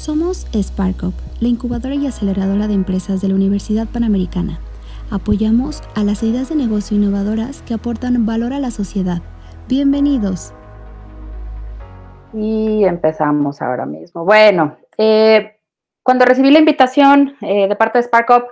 Somos 0.00 0.46
SparkUp, 0.54 1.12
la 1.40 1.48
incubadora 1.48 1.94
y 1.94 2.06
aceleradora 2.06 2.66
de 2.66 2.72
empresas 2.72 3.20
de 3.20 3.28
la 3.28 3.34
Universidad 3.34 3.86
Panamericana. 3.86 4.58
Apoyamos 5.10 5.82
a 5.94 6.04
las 6.04 6.22
ideas 6.22 6.48
de 6.48 6.54
negocio 6.54 6.96
innovadoras 6.96 7.60
que 7.60 7.74
aportan 7.74 8.24
valor 8.24 8.54
a 8.54 8.60
la 8.60 8.70
sociedad. 8.70 9.18
Bienvenidos. 9.68 10.54
Y 12.32 12.82
empezamos 12.84 13.60
ahora 13.60 13.84
mismo. 13.84 14.24
Bueno, 14.24 14.78
eh, 14.96 15.58
cuando 16.02 16.24
recibí 16.24 16.50
la 16.50 16.60
invitación 16.60 17.36
eh, 17.42 17.68
de 17.68 17.76
parte 17.76 17.98
de 17.98 18.04
SparkUp, 18.04 18.44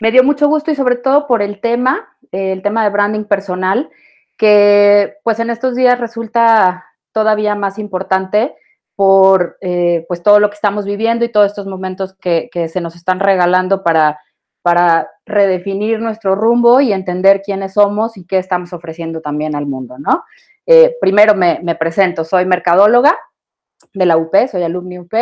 me 0.00 0.10
dio 0.10 0.24
mucho 0.24 0.48
gusto 0.48 0.70
y 0.70 0.76
sobre 0.76 0.96
todo 0.96 1.26
por 1.26 1.42
el 1.42 1.60
tema, 1.60 2.08
eh, 2.32 2.52
el 2.52 2.62
tema 2.62 2.82
de 2.84 2.88
branding 2.88 3.24
personal, 3.24 3.90
que 4.38 5.18
pues 5.24 5.40
en 5.40 5.50
estos 5.50 5.76
días 5.76 6.00
resulta 6.00 6.86
todavía 7.12 7.54
más 7.54 7.78
importante 7.78 8.54
por 8.96 9.58
eh, 9.60 10.04
pues 10.08 10.22
todo 10.22 10.40
lo 10.40 10.48
que 10.48 10.54
estamos 10.54 10.84
viviendo 10.84 11.24
y 11.24 11.30
todos 11.30 11.46
estos 11.46 11.66
momentos 11.66 12.14
que, 12.14 12.48
se 12.68 12.80
nos 12.80 12.96
están 12.96 13.20
regalando 13.20 13.84
para, 13.84 14.18
para 14.62 15.10
redefinir 15.24 16.00
nuestro 16.00 16.34
rumbo 16.34 16.80
y 16.80 16.92
entender 16.92 17.42
quiénes 17.42 17.74
somos 17.74 18.16
y 18.16 18.26
qué 18.26 18.38
estamos 18.38 18.72
ofreciendo 18.72 19.20
también 19.20 19.54
al 19.54 19.66
mundo, 19.66 19.96
¿no? 19.98 20.24
Eh, 20.66 20.96
primero 21.00 21.34
me, 21.34 21.74
presento, 21.76 22.24
soy 22.24 22.44
mercadóloga 22.46 23.16
de 23.92 24.06
la 24.06 24.16
UP, 24.16 24.34
soy 24.50 24.62
alumni 24.62 24.98
UP, 24.98 25.12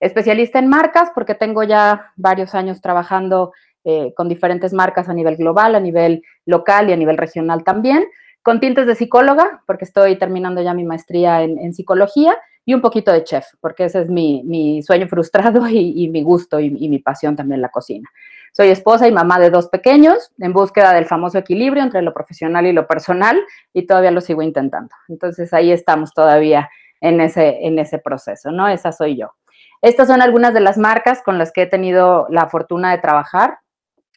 especialista 0.00 0.58
en 0.58 0.68
marcas 0.68 1.10
porque 1.14 1.34
tengo 1.34 1.64
ya 1.64 2.12
varios 2.16 2.54
años 2.54 2.80
trabajando 2.80 3.52
eh, 3.84 4.14
con 4.16 4.28
diferentes 4.28 4.72
marcas 4.72 5.08
a 5.08 5.14
nivel 5.14 5.36
global, 5.36 5.74
a 5.74 5.80
nivel 5.80 6.22
local 6.46 6.88
y 6.88 6.92
a 6.92 6.96
nivel 6.96 7.18
regional 7.18 7.64
también 7.64 8.06
con 8.46 8.60
tintes 8.60 8.86
de 8.86 8.94
psicóloga, 8.94 9.64
porque 9.66 9.84
estoy 9.84 10.16
terminando 10.20 10.62
ya 10.62 10.72
mi 10.72 10.84
maestría 10.84 11.42
en, 11.42 11.74
psicología, 11.74 12.38
y 12.66 12.74
un 12.74 12.80
poquito 12.80 13.12
de 13.12 13.24
chef, 13.24 13.46
porque 13.60 13.84
ese 13.84 14.02
es 14.02 14.10
mi, 14.10 14.82
sueño 14.82 15.08
frustrado 15.08 15.66
y, 15.68 16.08
mi 16.08 16.22
gusto 16.22 16.60
y, 16.60 16.70
mi 16.70 16.98
pasión 16.98 17.36
también 17.36 17.62
la 17.62 17.70
cocina. 17.70 18.10
Soy 18.52 18.68
esposa 18.68 19.06
y 19.06 19.12
mamá 19.12 19.38
de 19.38 19.50
dos 19.50 19.68
pequeños, 19.68 20.32
en 20.38 20.52
búsqueda 20.52 20.92
del 20.92 21.06
famoso 21.06 21.38
equilibrio 21.38 21.82
entre 21.82 22.02
lo 22.02 22.12
profesional 22.12 22.66
y 22.66 22.72
lo 22.72 22.86
personal, 22.86 23.40
y 23.72 23.86
todavía 23.86 24.10
lo 24.10 24.20
sigo 24.20 24.42
intentando. 24.42 24.94
Entonces 25.08 25.54
ahí 25.54 25.70
estamos 25.70 26.12
todavía 26.12 26.68
en 27.00 27.20
ese, 27.20 27.66
en 27.66 27.78
ese 27.78 27.98
proceso, 27.98 28.50
¿no? 28.50 28.66
Esa 28.68 28.92
soy 28.92 29.16
yo. 29.16 29.32
Estas 29.80 30.08
son 30.08 30.20
algunas 30.20 30.52
de 30.52 30.60
las 30.60 30.78
marcas 30.78 31.22
con 31.22 31.38
las 31.38 31.52
que 31.52 31.62
he 31.62 31.66
tenido 31.66 32.26
la 32.30 32.48
fortuna 32.48 32.90
de 32.90 32.98
trabajar, 32.98 33.58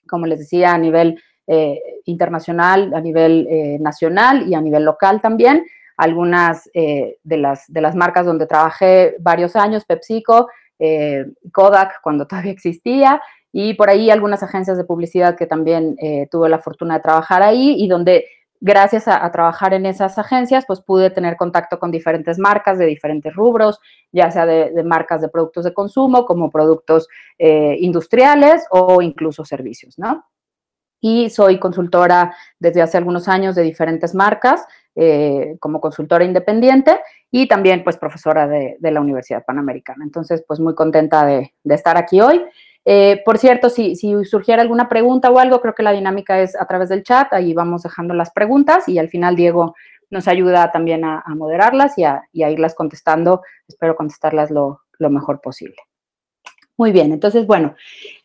como 0.07 0.25
les 0.25 0.39
decía, 0.39 0.71
a 0.71 0.77
nivel 0.77 1.21
eh, 1.45 1.79
internacional, 2.05 2.93
a 2.95 3.01
nivel 3.01 3.45
eh, 3.49 3.77
nacional 3.79 4.47
y 4.47 4.55
a 4.55 4.61
nivel 4.61 4.85
local 4.85 5.21
también. 5.21 5.65
Algunas 5.99 6.69
eh, 6.73 7.17
de, 7.23 7.37
las, 7.37 7.65
de 7.67 7.81
las 7.81 7.93
marcas 7.93 8.25
donde 8.25 8.47
trabajé 8.47 9.15
varios 9.19 9.55
años, 9.55 9.85
PepsiCo, 9.85 10.47
Kodak, 11.51 12.01
cuando 12.01 12.25
todavía 12.27 12.53
existía, 12.53 13.21
y 13.51 13.73
por 13.73 13.89
ahí 13.89 14.09
algunas 14.09 14.41
agencias 14.43 14.77
de 14.77 14.85
publicidad 14.85 15.35
que 15.35 15.45
también 15.45 15.97
tuve 16.31 16.47
la 16.49 16.59
fortuna 16.59 16.95
de 16.95 17.01
trabajar 17.01 17.41
ahí 17.41 17.75
y 17.83 17.87
donde 17.87 18.25
gracias 18.61 19.07
a, 19.07 19.29
trabajar 19.31 19.73
en 19.73 19.85
esas 19.87 20.17
agencias, 20.17 20.65
pues 20.67 20.81
pude 20.81 21.09
tener 21.09 21.35
contacto 21.35 21.79
con 21.79 21.91
diferentes 21.91 22.37
marcas 22.37 22.77
de 22.77 22.85
diferentes 22.85 23.33
rubros, 23.33 23.79
ya 24.11 24.29
sea 24.31 24.45
de 24.45 24.83
marcas 24.83 25.19
de 25.21 25.29
productos 25.29 25.65
de 25.65 25.73
consumo 25.73 26.25
como 26.25 26.51
productos 26.51 27.09
industriales 27.39 28.65
o 28.69 29.01
incluso 29.01 29.43
servicios, 29.43 29.97
¿no? 29.97 30.23
Y 31.01 31.29
soy 31.29 31.59
consultora 31.59 32.35
desde 32.59 32.81
hace 32.81 32.97
algunos 32.97 33.27
años 33.27 33.55
de 33.55 33.63
diferentes 33.63 34.13
marcas 34.13 34.65
eh, 34.95 35.55
como 35.59 35.79
consultora 35.79 36.25
independiente 36.25 36.99
y 37.31 37.47
también 37.47 37.83
pues 37.83 37.97
profesora 37.97 38.47
de, 38.47 38.77
la 38.81 38.99
Universidad 38.99 39.45
Panamericana. 39.45 40.03
Entonces 40.03 40.43
pues 40.47 40.59
muy 40.59 40.75
contenta 40.75 41.25
de, 41.25 41.53
estar 41.65 41.95
aquí 41.97 42.19
hoy. 42.19 42.43
Eh, 42.85 43.21
por 43.23 43.37
cierto, 43.37 43.69
si, 43.69 43.95
surgiera 44.25 44.61
alguna 44.61 44.89
pregunta 44.89 45.29
o 45.29 45.39
algo, 45.39 45.61
creo 45.61 45.75
que 45.75 45.83
la 45.83 45.91
dinámica 45.91 46.41
es 46.41 46.59
a 46.59 46.65
través 46.65 46.89
del 46.89 47.03
chat, 47.03 47.31
ahí 47.33 47.53
vamos 47.53 47.83
dejando 47.83 48.13
las 48.13 48.31
preguntas 48.31 48.89
y 48.89 48.97
al 48.97 49.09
final 49.09 49.35
Diego 49.35 49.75
nos 50.09 50.27
ayuda 50.27 50.71
también 50.71 51.05
a, 51.05 51.23
moderarlas 51.35 51.97
y 51.97 52.03
a, 52.03 52.23
irlas 52.33 52.75
contestando. 52.75 53.41
Espero 53.67 53.95
contestarlas 53.95 54.49
lo, 54.49 54.81
mejor 54.97 55.39
posible. 55.39 55.77
Muy 56.77 56.91
bien, 56.91 57.11
entonces, 57.11 57.45
bueno, 57.45 57.75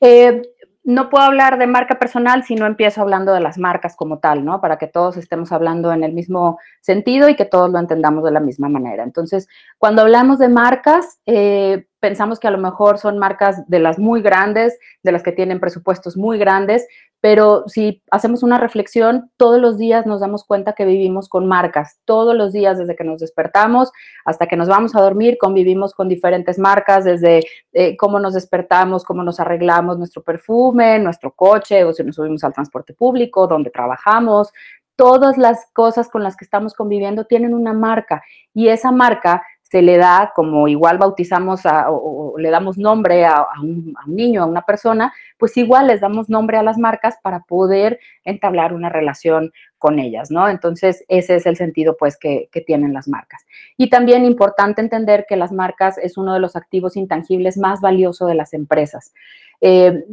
eh, 0.01 0.43
no 0.85 1.09
puedo 1.09 1.25
hablar 1.25 1.59
de 1.59 1.67
marca 1.67 1.99
personal 1.99 2.45
si 2.45 2.55
no 2.55 2.67
empiezo 2.67 3.01
hablando 3.01 3.33
de 3.33 3.41
las 3.41 3.57
marcas 3.57 3.97
como 3.97 4.19
tal, 4.19 4.45
¿no? 4.45 4.61
Para 4.61 4.77
que 4.77 4.87
todos 4.87 5.17
estemos 5.17 5.51
hablando 5.51 5.91
en 5.93 6.05
el 6.05 6.13
mismo 6.13 6.59
sentido 6.83 7.31
y 7.31 7.37
que 7.37 7.47
todos 7.47 7.71
lo 7.71 7.79
entendamos 7.79 8.23
de 8.23 8.31
la 8.31 8.41
misma 8.41 8.69
manera. 8.69 9.03
Entonces, 9.03 9.49
cuando 9.79 10.03
hablamos 10.03 10.39
de 10.39 10.51
marcas, 10.51 11.21
eh, 11.25 11.87
pensamos 12.01 12.39
que 12.39 12.49
a 12.49 12.51
lo 12.51 12.59
mejor 12.59 12.99
son 12.99 13.19
marcas 13.19 13.67
de 13.67 13.79
las 13.79 13.99
muy 13.99 14.21
grandes, 14.21 14.79
de 15.03 15.13
las 15.13 15.23
que 15.23 15.33
tienen 15.33 15.59
presupuestos 15.59 16.19
muy 16.19 16.37
grandes, 16.37 16.87
pero 17.25 17.65
si 17.69 18.03
hacemos 18.11 18.43
una 18.43 18.59
reflexión, 18.59 19.31
todos 19.39 19.59
los 19.59 19.79
días 19.79 20.05
nos 20.05 20.21
damos 20.21 20.45
cuenta 20.45 20.75
que 20.75 20.85
vivimos 20.85 21.31
con 21.31 21.47
marcas, 21.47 21.99
todos 22.05 22.37
los 22.37 22.53
días 22.53 22.77
desde 22.77 22.97
que 22.97 23.03
nos 23.03 23.21
despertamos 23.21 23.91
hasta 24.27 24.47
que 24.47 24.59
nos 24.59 24.69
vamos 24.69 24.95
a 24.95 25.01
dormir, 25.01 25.39
convivimos 25.39 25.95
con 25.95 26.07
diferentes 26.11 26.59
marcas, 26.59 27.03
desde 27.03 27.41
eh, 27.73 27.97
cómo 27.97 28.21
nos 28.21 28.35
despertamos, 28.35 29.05
cómo 29.05 29.23
nos 29.23 29.41
arreglamos 29.41 29.97
nuestro 29.97 30.23
perfume, 30.23 30.99
nuestro 30.99 31.33
coche, 31.33 31.83
o 31.85 31.95
si 31.95 32.05
nos 32.05 32.17
subimos 32.17 32.45
al 32.45 32.53
transporte 32.53 32.93
público, 32.93 33.47
donde 33.47 33.71
trabajamos, 33.71 34.53
todas 34.95 35.39
las 35.39 35.67
cosas 35.73 36.11
con 36.11 36.23
las 36.23 36.37
que 36.37 36.45
estamos 36.45 36.75
conviviendo 36.75 37.25
tienen 37.25 37.55
una 37.55 37.73
marca 37.73 38.23
y 38.53 38.69
esa 38.69 38.93
marca 38.93 39.43
se 39.65 39.83
le 39.83 39.97
da, 39.97 40.33
como 40.37 40.69
igual 40.69 40.99
bautizamos 40.99 41.63
o, 41.65 42.35
le 42.39 42.51
damos 42.51 42.79
nombre 42.79 43.25
a, 43.25 43.47
un, 43.61 43.95
niño, 44.07 44.43
a 44.43 44.47
una 44.47 44.63
persona, 44.63 45.13
pues 45.39 45.57
igual 45.57 45.89
les 45.89 46.01
damos 46.01 46.29
nombre 46.29 46.59
a 46.59 46.63
las 46.63 46.79
marcas 46.79 47.17
para 47.23 47.41
poder 47.41 47.99
entablar 48.25 48.75
una 48.75 48.91
relación 48.91 49.53
con 49.79 49.99
ellas, 49.99 50.31
¿no? 50.31 50.49
Entonces, 50.49 51.05
ese 51.09 51.37
es 51.37 51.47
el 51.47 51.57
sentido, 51.57 51.97
pues, 51.99 52.17
que, 52.17 52.49
que 52.53 52.61
tienen 52.61 52.93
las 52.93 53.09
marcas. 53.09 53.45
Y 53.77 53.91
también 53.91 54.25
importante 54.25 54.81
entender 54.81 55.27
que 55.29 55.37
las 55.37 55.51
marcas 55.51 55.99
es 55.99 56.17
uno 56.17 56.35
de 56.35 56.41
los 56.41 56.57
activos 56.57 56.97
intangibles 56.97 57.59
más 57.59 57.81
valiosos 57.81 58.29
de 58.29 58.35
las 58.35 58.53
empresas. 58.53 59.13
Eh, 59.61 60.05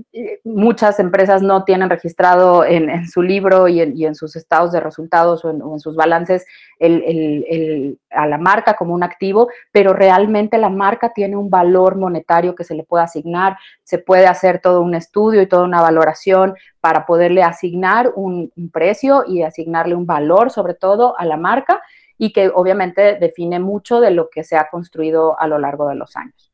muchas 0.44 1.00
empresas 1.00 1.42
no 1.42 1.64
tienen 1.64 1.90
registrado 1.90 2.64
en, 2.64 3.08
su 3.08 3.22
libro 3.22 3.68
y 3.68 3.82
en, 3.82 4.16
sus 4.16 4.36
estados 4.36 4.72
de 4.72 4.80
resultados 4.80 5.44
o 5.44 5.50
en, 5.50 5.80
sus 5.80 5.96
balances 5.96 6.46
a 6.80 8.28
la 8.28 8.38
marca 8.38 8.76
como 8.76 8.94
un 8.94 9.04
activo, 9.04 9.50
pero 9.72 9.94
realmente 9.94 10.58
la 10.58 10.70
marca 10.70 11.12
tiene 11.14 11.36
un 11.36 11.50
valor 11.50 11.96
monetario 11.96 12.56
que 12.56 12.64
se 12.64 12.76
le 12.76 12.84
puede 12.84 13.04
asignar, 13.04 13.58
se 13.84 14.00
puede 14.00 14.28
hacer 14.28 14.60
todo 14.60 14.82
un 14.82 14.96
estudio 14.96 15.42
y 15.42 15.48
toda 15.48 15.64
una 15.64 15.82
valoración 15.82 16.56
para 16.80 17.06
poderle 17.06 17.44
asignar 17.44 18.12
un, 18.16 18.52
precio 18.72 19.24
y 19.28 19.44
asignarle 19.44 19.96
un 19.96 20.06
valor 20.06 20.50
sobre 20.52 20.74
todo 20.74 21.18
a 21.18 21.26
la 21.26 21.38
marca 21.38 21.82
y 22.18 22.32
que 22.32 22.50
obviamente 22.54 23.16
define 23.16 23.60
mucho 23.60 24.00
de 24.00 24.12
lo 24.12 24.30
que 24.30 24.44
se 24.44 24.56
ha 24.56 24.70
construido 24.70 25.40
a 25.40 25.48
lo 25.48 25.58
largo 25.60 25.88
de 25.88 25.96
los 25.96 26.16
años. 26.16 26.52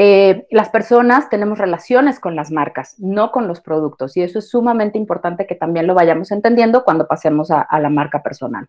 Eh, 0.00 0.46
las 0.52 0.68
personas 0.68 1.28
tenemos 1.28 1.58
relaciones 1.58 2.20
con 2.20 2.36
las 2.36 2.52
marcas, 2.52 2.94
no 3.00 3.32
con 3.32 3.48
los 3.48 3.60
productos, 3.60 4.16
y 4.16 4.22
eso 4.22 4.38
es 4.38 4.48
sumamente 4.48 4.96
importante 4.96 5.44
que 5.44 5.56
también 5.56 5.88
lo 5.88 5.94
vayamos 5.94 6.30
entendiendo 6.30 6.84
cuando 6.84 7.08
pasemos 7.08 7.50
a, 7.50 7.66
la 7.80 7.88
marca 7.88 8.22
personal. 8.22 8.64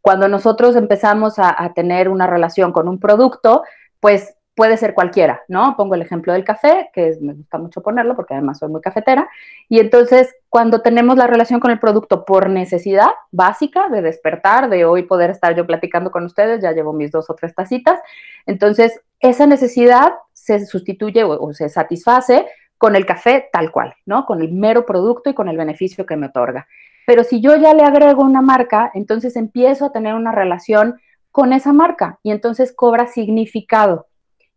Cuando 0.00 0.28
nosotros 0.28 0.76
empezamos 0.76 1.40
a, 1.40 1.60
a 1.60 1.74
tener 1.74 2.08
una 2.08 2.28
relación 2.28 2.70
con 2.70 2.86
un 2.86 3.00
producto, 3.00 3.64
pues 3.98 4.36
puede 4.54 4.76
ser 4.76 4.94
cualquiera, 4.94 5.42
¿no? 5.48 5.74
Pongo 5.76 5.96
el 5.96 6.02
ejemplo 6.02 6.32
del 6.32 6.44
café, 6.44 6.90
que 6.92 7.18
me 7.20 7.32
gusta 7.32 7.58
mucho 7.58 7.82
ponerlo 7.82 8.14
porque 8.14 8.34
además 8.34 8.58
soy 8.60 8.68
muy 8.68 8.80
cafetera, 8.80 9.28
y 9.68 9.80
entonces 9.80 10.36
cuando 10.48 10.82
tenemos 10.82 11.16
la 11.16 11.26
relación 11.26 11.58
con 11.58 11.72
el 11.72 11.80
producto 11.80 12.24
por 12.24 12.48
necesidad 12.48 13.10
básica 13.32 13.88
de 13.88 14.02
despertar, 14.02 14.70
de 14.70 14.84
hoy 14.84 15.02
poder 15.02 15.30
estar 15.30 15.56
yo 15.56 15.66
platicando 15.66 16.12
con 16.12 16.26
ustedes, 16.26 16.62
ya 16.62 16.70
llevo 16.70 16.92
mis 16.92 17.10
dos 17.10 17.28
o 17.28 17.34
tres 17.34 17.56
tacitas, 17.56 17.98
entonces 18.46 19.00
esa 19.20 19.46
necesidad 19.46 20.14
se 20.32 20.66
sustituye 20.66 21.24
o, 21.24 21.52
se 21.52 21.68
satisface 21.68 22.46
con 22.78 22.96
el 22.96 23.04
café 23.04 23.48
tal 23.52 23.70
cual, 23.70 23.94
¿no? 24.06 24.24
Con 24.24 24.40
el 24.40 24.52
mero 24.52 24.86
producto 24.86 25.30
y 25.30 25.34
con 25.34 25.48
el 25.48 25.56
beneficio 25.56 26.06
que 26.06 26.16
me 26.16 26.26
otorga. 26.26 26.66
Pero 27.06 27.24
si 27.24 27.40
yo 27.40 27.56
ya 27.56 27.74
le 27.74 27.82
agrego 27.82 28.22
una 28.22 28.40
marca, 28.40 28.90
entonces 28.94 29.36
empiezo 29.36 29.86
a 29.86 29.92
tener 29.92 30.14
una 30.14 30.32
relación 30.32 30.98
con 31.30 31.52
esa 31.52 31.72
marca 31.72 32.18
y 32.22 32.30
entonces 32.30 32.72
cobra 32.74 33.06
significado 33.06 34.06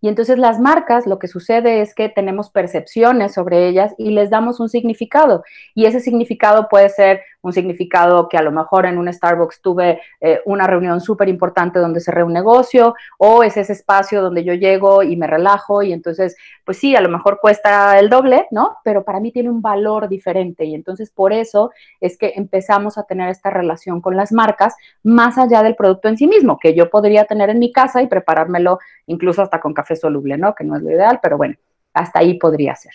Y 0.04 0.10
entonces 0.10 0.38
las 0.38 0.60
marcas, 0.60 1.08
lo 1.08 1.18
que 1.18 1.30
sucede 1.30 1.80
es 1.80 1.96
que 1.96 2.10
tenemos 2.10 2.50
percepciones 2.50 3.34
sobre 3.34 3.70
ellas 3.70 3.96
y 3.98 4.12
les 4.12 4.30
damos 4.30 4.60
un 4.60 4.68
significado. 4.68 5.46
Y 5.76 5.86
ese 5.86 6.02
significado 6.02 6.68
puede 6.68 6.90
ser 6.90 7.22
un 7.42 7.54
significado 7.54 8.28
que 8.28 8.38
a 8.38 8.42
lo 8.42 8.52
mejor 8.52 8.86
en 8.86 8.98
un 8.98 9.12
Starbucks 9.12 9.62
tuve 9.62 10.02
eh, 10.22 10.42
una 10.46 10.66
reunión 10.66 11.00
súper 11.00 11.30
importante 11.30 11.80
donde 11.80 12.00
cerré 12.00 12.24
un 12.24 12.34
negocio, 12.34 12.96
o 13.18 13.44
es 13.44 13.56
ese 13.56 13.74
espacio 13.74 14.22
donde 14.22 14.44
yo 14.44 14.54
llego 14.54 15.04
y 15.04 15.16
me 15.18 15.28
relajo 15.28 15.84
y 15.84 15.94
entonces, 15.94 16.36
pues 16.66 16.78
sí, 16.78 16.96
a 16.96 17.02
lo 17.02 17.10
mejor 17.10 17.40
cuesta 17.42 18.00
el 18.00 18.10
doble, 18.10 18.48
¿no? 18.52 18.78
Pero 18.84 19.04
para 19.04 19.20
mí 19.20 19.32
tiene 19.32 19.50
un 19.50 19.62
valor 19.62 20.08
diferente 20.08 20.66
y 20.66 20.74
entonces 20.74 21.12
por 21.12 21.34
eso 21.34 21.72
es 22.00 22.18
que 22.18 22.34
empezamos 22.36 22.98
a 22.98 23.04
tener 23.04 23.30
esta 23.30 23.50
relación 23.50 24.00
con 24.00 24.16
las 24.16 24.32
marcas 24.32 24.76
más 25.04 25.38
allá 25.38 25.64
del 25.64 25.76
producto 25.76 26.08
en 26.08 26.18
sí 26.18 26.28
mismo, 26.28 26.58
que 26.60 26.74
yo 26.74 26.90
podría 26.90 27.26
tener 27.26 27.50
en 27.50 27.60
mi 27.60 27.74
casa 27.74 28.02
y 28.02 28.08
preparármelo 28.08 28.80
incluso 29.06 29.42
hasta 29.42 29.60
con 29.60 29.74
café 29.74 29.93
soluble, 29.96 30.38
¿no? 30.38 30.56
Que 30.56 30.64
no 30.64 30.76
es 30.76 30.84
lo 30.84 30.92
ideal, 30.92 31.20
pero 31.22 31.38
bueno, 31.38 31.56
hasta 31.94 32.20
ahí 32.20 32.36
podría 32.36 32.76
ser. 32.76 32.94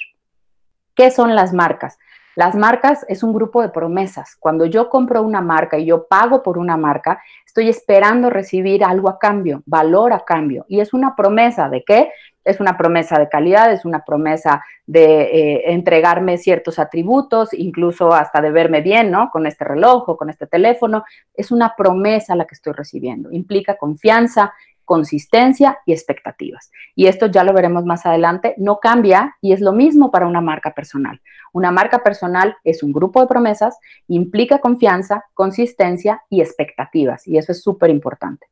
¿Qué 0.95 1.11
son 1.11 1.35
las 1.35 1.53
marcas? 1.53 1.99
Las 2.39 2.55
marcas 2.55 3.05
es 3.09 3.25
un 3.25 3.33
grupo 3.33 3.63
de 3.63 3.69
promesas. 3.69 4.37
Cuando 4.39 4.65
yo 4.65 4.89
compro 4.89 5.23
una 5.23 5.41
marca 5.41 5.77
y 5.77 5.87
yo 5.87 6.07
pago 6.07 6.41
por 6.41 6.57
una 6.57 6.77
marca, 6.77 7.21
estoy 7.45 7.69
esperando 7.69 8.31
recibir 8.31 8.85
algo 8.85 9.09
a 9.09 9.19
cambio, 9.19 9.65
valor 9.67 10.13
a 10.13 10.25
cambio. 10.25 10.65
Y 10.69 10.79
es 10.79 10.95
una 10.95 11.17
promesa 11.17 11.69
de 11.69 11.83
qué? 11.83 12.13
Es 12.45 12.61
una 12.61 12.79
promesa 12.79 13.19
de 13.19 13.29
calidad, 13.29 13.73
es 13.73 13.85
una 13.85 14.05
promesa 14.05 14.63
de 14.87 15.23
eh, 15.23 15.73
entregarme 15.73 16.39
ciertos 16.39 16.79
atributos, 16.79 17.53
incluso 17.53 18.13
hasta 18.13 18.41
de 18.41 18.53
verme 18.53 18.83
bien, 18.83 19.11
¿no? 19.11 19.31
Con 19.33 19.45
este 19.49 19.65
reloj 19.65 20.09
o 20.09 20.17
con 20.17 20.31
este 20.31 20.47
teléfono. 20.47 21.03
Es 21.35 21.51
una 21.51 21.75
promesa 21.77 22.37
la 22.37 22.45
que 22.45 22.55
estoy 22.55 22.73
recibiendo. 22.73 23.33
Implica 23.33 23.77
confianza, 23.77 24.55
consistencia 24.89 25.79
y 25.85 25.93
expectativas. 25.93 26.73
Y 26.97 27.07
esto 27.07 27.27
ya 27.27 27.45
lo 27.45 27.53
veremos 27.53 27.85
más 27.85 28.07
adelante, 28.07 28.55
no 28.57 28.81
cambia 28.81 29.37
y 29.43 29.53
es 29.53 29.61
lo 29.61 29.73
mismo 29.73 30.11
para 30.11 30.27
una 30.27 30.41
marca 30.41 30.73
personal. 30.73 31.21
Una 31.53 31.71
marca 31.71 32.03
personal 32.03 32.57
es 32.65 32.83
un 32.83 32.93
grupo 32.93 33.21
de 33.21 33.27
promesas, 33.27 33.79
implica 34.09 34.59
confianza, 34.59 35.27
consistencia 35.35 36.23
y 36.31 36.41
expectativas 36.41 37.29
y 37.29 37.37
eso 37.37 37.53
es 37.53 37.63
súper 37.63 37.91
importante. 37.91 38.47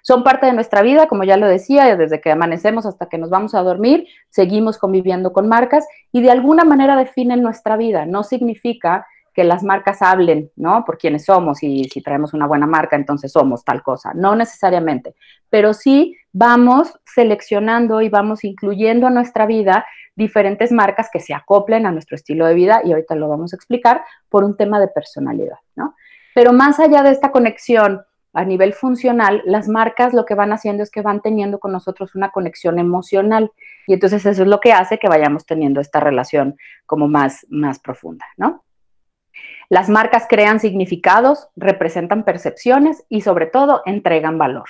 Son 0.00 0.24
parte 0.24 0.46
de 0.46 0.54
nuestra 0.54 0.82
vida, 0.82 1.06
como 1.06 1.24
ya 1.24 1.36
lo 1.36 1.46
decía, 1.46 1.94
desde 1.94 2.20
que 2.20 2.32
amanecemos 2.32 2.86
hasta 2.86 3.06
que 3.06 3.18
nos 3.18 3.28
vamos 3.28 3.54
a 3.54 3.60
dormir, 3.60 4.08
seguimos 4.30 4.78
conviviendo 4.78 5.32
con 5.32 5.46
marcas 5.46 5.86
y 6.10 6.22
de 6.22 6.30
alguna 6.30 6.64
manera 6.64 6.96
definen 6.96 7.42
nuestra 7.42 7.76
vida. 7.76 8.06
No 8.06 8.24
significa 8.24 9.06
que 9.34 9.44
las 9.44 9.62
marcas 9.62 10.02
hablen, 10.02 10.50
¿no? 10.56 10.84
Por 10.84 10.98
quiénes 10.98 11.24
somos 11.24 11.62
y 11.62 11.84
si 11.84 12.02
traemos 12.02 12.34
una 12.34 12.46
buena 12.46 12.66
marca, 12.66 12.96
entonces 12.96 13.32
somos 13.32 13.64
tal 13.64 13.82
cosa. 13.82 14.12
No 14.14 14.36
necesariamente, 14.36 15.14
pero 15.48 15.72
sí 15.74 16.16
vamos 16.32 16.98
seleccionando 17.04 18.00
y 18.02 18.08
vamos 18.08 18.44
incluyendo 18.44 19.06
a 19.06 19.10
nuestra 19.10 19.46
vida 19.46 19.86
diferentes 20.14 20.72
marcas 20.72 21.08
que 21.10 21.20
se 21.20 21.34
acoplen 21.34 21.86
a 21.86 21.92
nuestro 21.92 22.16
estilo 22.16 22.46
de 22.46 22.54
vida 22.54 22.82
y 22.84 22.92
ahorita 22.92 23.14
lo 23.14 23.28
vamos 23.28 23.52
a 23.52 23.56
explicar 23.56 24.04
por 24.28 24.44
un 24.44 24.56
tema 24.56 24.78
de 24.78 24.88
personalidad, 24.88 25.58
¿no? 25.74 25.94
Pero 26.34 26.52
más 26.52 26.80
allá 26.80 27.02
de 27.02 27.10
esta 27.10 27.30
conexión 27.30 28.02
a 28.34 28.44
nivel 28.44 28.72
funcional, 28.72 29.42
las 29.44 29.68
marcas 29.68 30.14
lo 30.14 30.24
que 30.24 30.34
van 30.34 30.52
haciendo 30.52 30.82
es 30.82 30.90
que 30.90 31.02
van 31.02 31.20
teniendo 31.20 31.58
con 31.58 31.72
nosotros 31.72 32.14
una 32.14 32.30
conexión 32.30 32.78
emocional 32.78 33.52
y 33.86 33.94
entonces 33.94 34.24
eso 34.24 34.42
es 34.42 34.48
lo 34.48 34.60
que 34.60 34.72
hace 34.72 34.98
que 34.98 35.08
vayamos 35.08 35.44
teniendo 35.44 35.80
esta 35.80 36.00
relación 36.00 36.56
como 36.86 37.08
más, 37.08 37.46
más 37.50 37.78
profunda, 37.78 38.24
¿no? 38.36 38.64
Las 39.72 39.88
marcas 39.88 40.26
crean 40.28 40.60
significados, 40.60 41.48
representan 41.56 42.26
percepciones 42.26 43.06
y 43.08 43.22
sobre 43.22 43.46
todo 43.46 43.80
entregan 43.86 44.36
valor. 44.36 44.68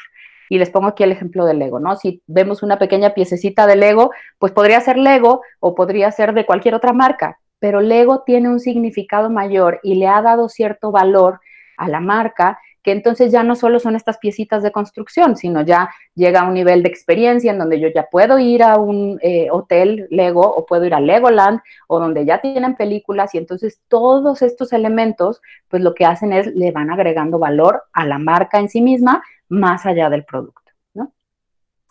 Y 0.49 0.59
les 0.59 0.71
pongo 0.71 0.87
aquí 0.87 1.03
el 1.03 1.11
ejemplo 1.11 1.45
del 1.45 1.59
Lego, 1.59 1.81
¿no? 1.81 1.97
Si 1.97 2.23
vemos 2.29 2.63
una 2.63 2.79
pequeña 2.79 3.13
piececita 3.13 3.67
de 3.67 3.75
Lego, 3.75 4.13
pues 4.39 4.53
podría 4.53 4.81
ser 4.81 4.99
Lego 4.99 5.43
o 5.59 5.75
podría 5.75 6.13
ser 6.13 6.35
de 6.35 6.47
cualquier 6.47 6.77
otra 6.77 6.93
marca, 6.93 7.41
pero 7.59 7.81
Lego 7.81 8.23
tiene 8.25 8.49
un 8.49 8.61
significado 8.61 9.29
mayor 9.29 9.81
y 9.83 9.97
le 9.97 10.07
ha 10.07 10.23
dado 10.23 10.49
cierto 10.49 10.93
valor 10.93 11.41
a 11.77 11.89
la 11.89 11.99
marca 11.99 12.61
que 12.83 12.93
entonces 12.93 13.31
ya 13.31 13.43
no 13.43 13.55
solo 13.55 13.79
son 13.79 13.97
estas 13.97 14.19
piecitas 14.19 14.63
de 14.63 14.73
construcción, 14.73 15.37
sino 15.37 15.63
ya 15.63 15.91
llega 16.15 16.41
a 16.41 16.49
un 16.49 16.55
nivel 16.55 16.83
de 16.83 16.89
experiencia 16.89 17.53
en 17.53 17.59
donde 17.59 17.79
yo 17.79 17.89
ya 17.95 18.09
puedo 18.11 18.39
ir 18.39 18.63
a 18.63 18.77
un 18.77 19.19
eh, 19.23 19.49
hotel 19.51 20.09
Lego 20.11 20.43
o 20.43 20.67
puedo 20.67 20.85
ir 20.85 20.95
a 20.95 21.01
Legoland 21.01 21.61
o 21.87 22.01
donde 22.01 22.25
ya 22.25 22.41
tienen 22.41 22.75
películas 22.75 23.35
y 23.35 23.39
entonces 23.39 23.81
todos 23.89 24.43
estos 24.43 24.73
elementos 24.73 25.41
pues 25.69 25.83
lo 25.83 25.95
que 25.95 26.05
hacen 26.05 26.33
es 26.33 26.49
le 26.49 26.73
van 26.73 26.91
agregando 26.91 27.39
valor 27.39 27.85
a 27.93 28.05
la 28.05 28.19
marca 28.19 28.59
en 28.59 28.69
sí 28.69 28.81
misma 28.81 29.23
más 29.49 29.87
allá 29.87 30.11
del 30.11 30.25
producto, 30.25 30.73
¿no? 30.95 31.13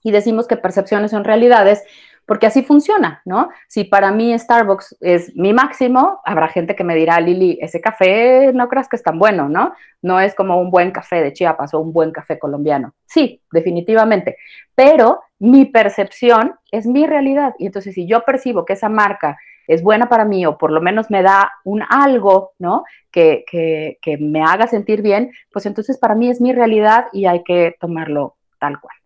Y 0.04 0.12
decimos 0.12 0.48
que 0.48 0.58
percepciones 0.58 1.12
son 1.12 1.24
realidades 1.24 1.84
porque 2.26 2.48
así 2.48 2.64
funciona, 2.64 3.22
¿no? 3.26 3.50
Si 3.68 3.84
para 3.84 4.12
mí 4.12 4.38
Starbucks 4.38 4.98
es 5.02 5.36
mi 5.36 5.54
máximo, 5.54 6.22
habrá 6.24 6.48
gente 6.48 6.76
que 6.76 6.84
me 6.84 6.96
dirá, 6.96 7.20
Lili, 7.20 7.58
ese 7.62 7.82
café 7.82 8.52
no 8.54 8.70
creas 8.70 8.88
que 8.88 8.96
es 8.96 9.04
tan 9.04 9.20
bueno, 9.20 9.50
¿no? 9.50 9.74
No 10.02 10.20
es 10.20 10.34
como 10.36 10.60
un 10.60 10.72
buen 10.72 10.92
café 10.92 11.22
de 11.22 11.34
Chiapas 11.34 11.74
o 11.74 11.80
un 11.80 11.94
buen 11.94 12.12
café 12.12 12.40
colombiano. 12.40 12.94
Sí, 13.06 13.42
definitivamente, 13.52 14.38
pero 14.76 15.22
mi 15.40 15.66
percepción 15.66 16.56
es 16.72 16.86
mi 16.86 17.06
realidad. 17.06 17.54
Y 17.60 17.66
entonces 17.66 17.96
si 17.96 18.08
yo 18.08 18.24
percibo 18.24 18.64
que 18.66 18.74
esa 18.74 18.90
marca 18.90 19.38
es 19.68 19.84
buena 19.84 20.10
para 20.10 20.26
mí 20.26 20.46
o 20.46 20.58
por 20.58 20.72
lo 20.72 20.82
menos 20.82 21.10
me 21.10 21.24
da 21.24 21.52
un 21.64 21.84
algo, 21.90 22.52
¿no? 22.60 22.84
Que, 23.12 23.44
que, 23.50 23.98
que 24.02 24.18
me 24.18 24.44
haga 24.44 24.68
sentir 24.68 25.02
bien, 25.02 25.32
pues 25.52 25.66
entonces 25.66 25.98
para 25.98 26.16
mí 26.16 26.30
es 26.30 26.40
mi 26.40 26.54
realidad 26.54 27.08
y 27.12 27.26
hay 27.26 27.44
que 27.44 27.76
tomarlo 27.80 28.36
tal 28.60 28.80
cual. 28.80 29.00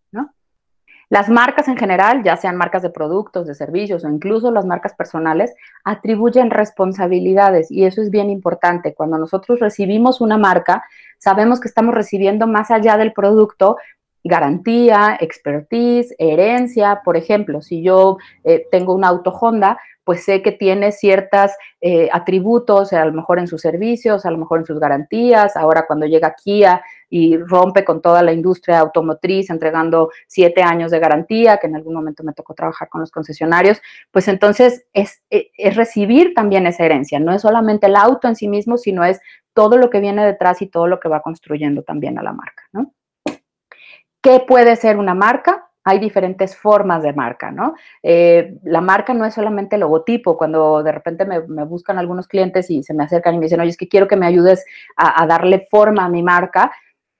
Las 1.10 1.30
marcas 1.30 1.68
en 1.68 1.78
general, 1.78 2.24
ya 2.24 2.36
sean 2.38 2.58
marcas 2.58 2.82
de 2.82 2.90
productos, 2.90 3.48
de 3.48 3.56
servicios 3.56 4.04
o 4.04 4.10
incluso 4.10 4.52
las 4.52 4.66
marcas 4.66 4.94
personales, 4.96 5.54
atribuyen 5.84 6.50
responsabilidades 6.50 7.70
y 7.72 7.86
eso 7.86 8.02
es 8.02 8.10
bien 8.10 8.30
importante. 8.30 8.94
Cuando 8.94 9.18
nosotros 9.18 9.60
recibimos 9.60 10.22
una 10.22 10.38
marca, 10.38 10.84
sabemos 11.20 11.60
que 11.60 11.68
estamos 11.68 11.94
recibiendo 11.94 12.48
más 12.48 12.72
allá 12.72 12.98
del 12.98 13.14
producto 13.14 13.78
garantía, 14.26 15.18
expertise, 15.22 16.16
herencia. 16.18 17.02
Por 17.06 17.16
ejemplo, 17.16 17.62
si 17.62 17.84
yo 17.84 18.18
eh, 18.44 18.66
tengo 18.72 18.94
un 18.96 19.06
auto 19.06 19.30
Honda, 19.30 19.78
pues 20.04 20.24
sé 20.24 20.42
que 20.42 20.52
tiene 20.52 20.92
ciertos 20.92 21.52
eh, 21.82 22.10
atributos, 22.12 22.92
a 22.94 23.06
lo 23.06 23.14
mejor 23.14 23.40
en 23.40 23.48
sus 23.48 23.62
servicios, 23.62 24.26
a 24.26 24.32
lo 24.32 24.38
mejor 24.38 24.60
en 24.60 24.66
sus 24.66 24.80
garantías. 24.80 25.56
Ahora 25.56 25.86
cuando 25.88 26.06
llega 26.06 26.36
Kia 26.36 26.82
y 27.10 27.38
rompe 27.38 27.84
con 27.86 28.02
toda 28.02 28.22
la 28.24 28.34
industria 28.34 28.80
automotriz, 28.80 29.50
entregando 29.50 30.10
siete 30.28 30.62
años 30.62 30.92
de 30.92 31.00
garantía, 31.00 31.58
que 31.58 31.68
en 31.68 31.76
algún 31.76 31.94
momento 31.94 32.24
me 32.24 32.34
tocó 32.34 32.54
trabajar 32.54 32.90
con 32.90 33.02
los 33.02 33.12
concesionarios, 33.12 33.82
pues 34.12 34.28
entonces 34.28 34.86
es, 34.94 35.22
e, 35.30 35.52
es 35.58 35.76
recibir 35.76 36.34
también 36.34 36.68
esa 36.68 36.86
herencia. 36.86 37.20
No 37.20 37.34
es 37.34 37.42
solamente 37.42 37.88
el 37.88 37.96
auto 37.96 38.28
en 38.28 38.36
sí 38.36 38.48
mismo, 38.48 38.78
sino 38.78 39.04
es 39.04 39.20
todo 39.54 39.78
lo 39.78 39.90
que 39.90 40.00
viene 40.00 40.26
detrás 40.26 40.62
y 40.62 40.68
todo 40.68 40.88
lo 40.88 41.00
que 41.00 41.10
va 41.10 41.22
construyendo 41.22 41.84
también 41.84 42.20
a 42.20 42.24
la 42.24 42.34
marca, 42.34 42.64
¿no? 42.74 42.94
¿Qué 44.22 44.44
puede 44.46 44.76
ser 44.76 44.98
una 44.98 45.14
marca? 45.14 45.70
hay 45.88 46.00
diferentes 46.00 46.58
formas 46.58 47.04
de 47.04 47.14
marca, 47.14 47.52
¿no? 47.52 47.76
Eh, 48.02 48.58
la 48.64 48.82
marca 48.82 49.14
no 49.14 49.24
es 49.24 49.36
solamente 49.36 49.78
logotipo. 49.78 50.36
Cuando 50.36 50.82
de 50.82 50.92
repente 50.92 51.26
me, 51.26 51.40
buscan 51.40 52.00
algunos 52.00 52.28
clientes 52.28 52.72
y 52.72 52.82
se 52.82 52.96
me 52.96 53.04
acercan 53.04 53.36
y 53.36 53.38
me 53.38 53.46
dicen, 53.46 53.60
oye, 53.60 53.70
es 53.70 53.78
que 53.78 53.88
quiero 53.88 54.08
que 54.08 54.16
me 54.16 54.26
ayudes 54.26 54.66
a 54.98 55.28
darle 55.28 55.68
forma 55.70 56.06
a 56.06 56.10
mi 56.10 56.24
marca, 56.24 56.72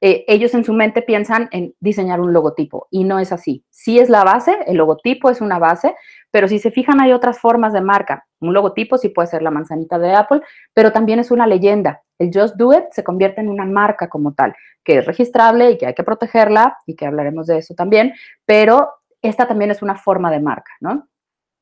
eh, 0.02 0.26
ellos 0.28 0.54
en 0.54 0.64
su 0.64 0.74
mente 0.74 1.02
piensan 1.02 1.48
en 1.52 1.74
diseñar 1.80 2.20
un 2.20 2.34
logotipo 2.34 2.88
y 2.92 3.04
no 3.04 3.20
es 3.20 3.32
así. 3.32 3.64
Sí 3.70 4.00
es 4.00 4.10
la 4.10 4.24
base, 4.24 4.58
el 4.68 4.78
logotipo 4.78 5.30
es 5.30 5.42
una 5.42 5.60
base, 5.60 5.96
pero 6.32 6.48
si 6.48 6.60
se 6.60 6.72
fijan 6.72 7.00
hay 7.02 7.14
otras 7.14 7.40
formas 7.40 7.74
de 7.74 7.82
marca. 7.82 8.26
Un 8.42 8.54
logotipo 8.54 8.98
sí 8.98 9.10
puede 9.10 9.28
ser 9.28 9.42
la 9.42 9.52
manzanita 9.52 9.98
de 9.98 10.14
Apple, 10.14 10.42
pero 10.74 10.92
también 10.92 11.20
es 11.20 11.32
una 11.32 11.48
leyenda. 11.48 12.02
El 12.20 12.32
Just 12.34 12.56
Do 12.56 12.74
It 12.74 12.86
se 12.92 13.04
convierte 13.04 13.42
en 13.42 13.50
una 13.50 13.66
marca 13.66 14.10
como 14.10 14.34
tal, 14.34 14.54
que 14.84 15.00
es 15.00 15.06
registrable 15.06 15.72
y 15.72 15.78
que 15.78 15.88
hay 15.88 15.94
que 15.94 16.04
protegerla 16.04 16.78
y 16.86 16.96
que 16.96 17.06
hablaremos 17.06 17.48
de 17.48 17.58
eso 17.58 17.74
también, 17.74 18.14
pero 18.46 18.90
esta 19.22 19.48
también 19.48 19.72
es 19.72 19.82
una 19.82 19.96
forma 19.96 20.30
de 20.30 20.40
marca, 20.40 20.72
¿no? 20.80 21.08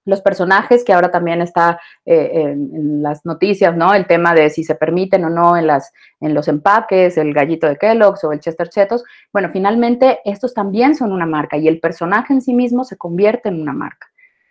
Los 0.05 0.21
personajes, 0.21 0.83
que 0.83 0.93
ahora 0.93 1.11
también 1.11 1.41
está 1.41 1.79
eh, 2.05 2.31
en, 2.33 3.01
las 3.01 3.25
noticias, 3.25 3.75
¿no? 3.75 3.93
El 3.93 4.07
tema 4.07 4.33
de 4.33 4.49
si 4.49 4.63
se 4.63 4.75
permiten 4.75 5.25
o 5.25 5.29
no 5.29 5.57
en, 5.57 5.67
las, 5.67 5.91
en 6.19 6.33
los 6.33 6.47
empaques, 6.47 7.17
el 7.17 7.33
gallito 7.33 7.67
de 7.67 7.77
Kellogg's 7.77 8.23
o 8.23 8.31
el 8.31 8.39
Chester 8.39 8.69
Chetos. 8.69 9.03
Bueno, 9.31 9.49
finalmente 9.51 10.19
estos 10.25 10.53
también 10.53 10.95
son 10.95 11.11
una 11.11 11.25
marca 11.25 11.57
y 11.57 11.67
el 11.67 11.79
personaje 11.79 12.33
en 12.33 12.41
sí 12.41 12.53
mismo 12.53 12.83
se 12.83 12.97
convierte 12.97 13.49
en 13.49 13.61
una 13.61 13.73
marca. 13.73 14.07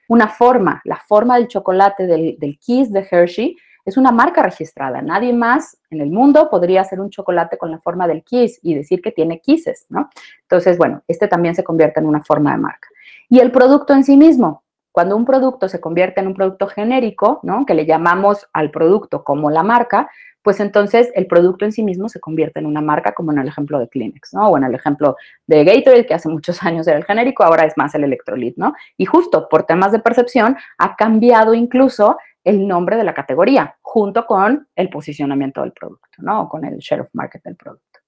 Una 0.09 0.28
forma, 0.28 0.80
la 0.85 0.97
forma 0.97 1.37
del 1.37 1.49
chocolate 1.49 2.06
del, 2.06 2.37
del 2.38 2.59
Kiss 2.59 2.92
de 2.92 3.06
Hershey 3.11 3.56
es 3.85 3.97
una 3.97 4.12
marca 4.12 4.42
registrada. 4.42 5.02
Nadie 5.02 5.32
más 5.32 5.76
en 5.90 6.00
el 6.00 6.11
mundo 6.11 6.49
podría 6.50 6.82
hacer 6.82 7.00
un 7.00 7.11
chocolate 7.11 7.59
con 7.59 7.71
la 7.71 7.80
forma 7.80 8.06
del 8.06 8.23
Kiss 8.23 8.59
y 8.62 8.75
decir 8.75 9.02
que 9.02 9.11
tiene 9.11 9.40
Kisses, 9.40 9.87
¿no? 9.88 10.09
Entonces, 10.42 10.78
bueno, 10.78 11.02
este 11.09 11.28
también 11.28 11.54
se 11.54 11.64
convierte 11.64 12.00
en 12.00 12.06
una 12.06 12.23
forma 12.23 12.52
de 12.52 12.59
marca. 12.59 12.88
Y 13.28 13.40
el 13.40 13.50
producto 13.50 13.92
en 13.94 14.04
sí 14.04 14.16
mismo, 14.16 14.62
Cuando 14.93 15.17
un 15.17 15.25
producto 15.25 15.69
se 15.69 15.81
convierte 15.81 16.21
en 16.21 16.29
un 16.29 16.35
producto 16.35 16.69
genérico, 16.69 17.41
¿no? 17.43 17.67
Que 17.67 17.75
le 17.75 17.87
llamamos 17.87 18.47
al 18.53 18.71
producto 18.71 19.25
como 19.25 19.51
la 19.51 19.63
marca, 19.63 20.11
pues 20.43 20.61
entonces 20.61 21.11
el 21.15 21.27
producto 21.27 21.65
en 21.65 21.73
sí 21.73 21.83
mismo 21.83 22.09
se 22.09 22.21
convierte 22.21 22.61
en 22.61 22.67
una 22.67 22.81
marca, 22.81 23.13
como 23.13 23.33
en 23.33 23.39
el 23.39 23.49
ejemplo 23.49 23.79
de 23.79 23.89
Kleenex, 23.89 24.35
¿no? 24.35 24.49
O 24.49 24.59
en 24.59 24.65
el 24.65 24.75
ejemplo 24.75 25.17
de 25.47 25.65
Gatorade, 25.65 26.07
que 26.07 26.15
hace 26.15 26.29
muchos 26.29 26.63
años 26.65 26.87
era 26.87 26.99
el 26.99 27.05
genérico, 27.05 27.45
ahora 27.45 27.65
es 27.65 27.77
más 27.77 27.95
el 27.95 28.05
Electrolit, 28.05 28.57
¿no? 28.57 28.75
Y 28.97 29.07
justo 29.07 29.49
por 29.49 29.65
temas 29.65 29.93
de 29.93 30.01
percepción 30.01 30.57
ha 30.79 30.97
cambiado 30.97 31.55
incluso 31.55 32.19
el 32.45 32.67
nombre 32.67 32.97
de 32.97 33.05
la 33.05 33.15
categoría, 33.15 33.77
junto 33.81 34.27
con 34.27 34.69
el 34.75 34.91
posicionamiento 34.91 35.63
del 35.63 35.73
producto, 35.73 36.19
¿no? 36.19 36.43
O 36.43 36.49
con 36.49 36.65
el 36.65 36.79
share 36.79 37.03
of 37.03 37.09
market 37.13 37.43
del 37.45 37.57
producto. 37.57 38.01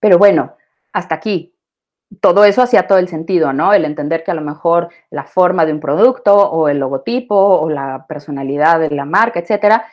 Pero 0.00 0.16
bueno, 0.18 0.56
hasta 0.92 1.16
aquí. 1.16 1.54
Todo 2.20 2.44
eso 2.44 2.62
hacía 2.62 2.86
todo 2.86 2.98
el 2.98 3.08
sentido, 3.08 3.52
¿no? 3.52 3.72
El 3.72 3.84
entender 3.84 4.24
que 4.24 4.30
a 4.30 4.34
lo 4.34 4.40
mejor 4.40 4.88
la 5.10 5.24
forma 5.24 5.66
de 5.66 5.72
un 5.72 5.80
producto 5.80 6.34
o 6.34 6.68
el 6.68 6.78
logotipo 6.78 7.34
o 7.36 7.68
la 7.68 8.06
personalidad 8.08 8.80
de 8.80 8.90
la 8.90 9.04
marca, 9.04 9.40
etcétera, 9.40 9.84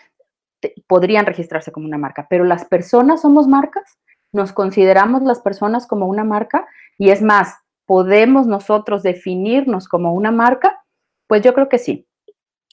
podrían 0.88 1.26
registrarse 1.26 1.72
como 1.72 1.86
una 1.86 1.98
marca, 1.98 2.28
pero 2.30 2.44
las 2.44 2.66
personas 2.66 3.22
somos 3.22 3.48
marcas, 3.48 4.00
nos 4.32 4.54
consideramos 4.54 5.22
las 5.24 5.40
personas 5.40 5.88
como 5.88 6.08
una 6.08 6.24
marca 6.24 6.68
y 6.98 7.10
es 7.10 7.22
más, 7.22 7.56
¿podemos 7.86 8.48
nosotros 8.48 9.04
definirnos 9.04 9.88
como 9.88 10.14
una 10.14 10.32
marca? 10.32 10.84
Pues 11.28 11.42
yo 11.42 11.54
creo 11.54 11.70
que 11.70 11.78
sí. 11.78 12.08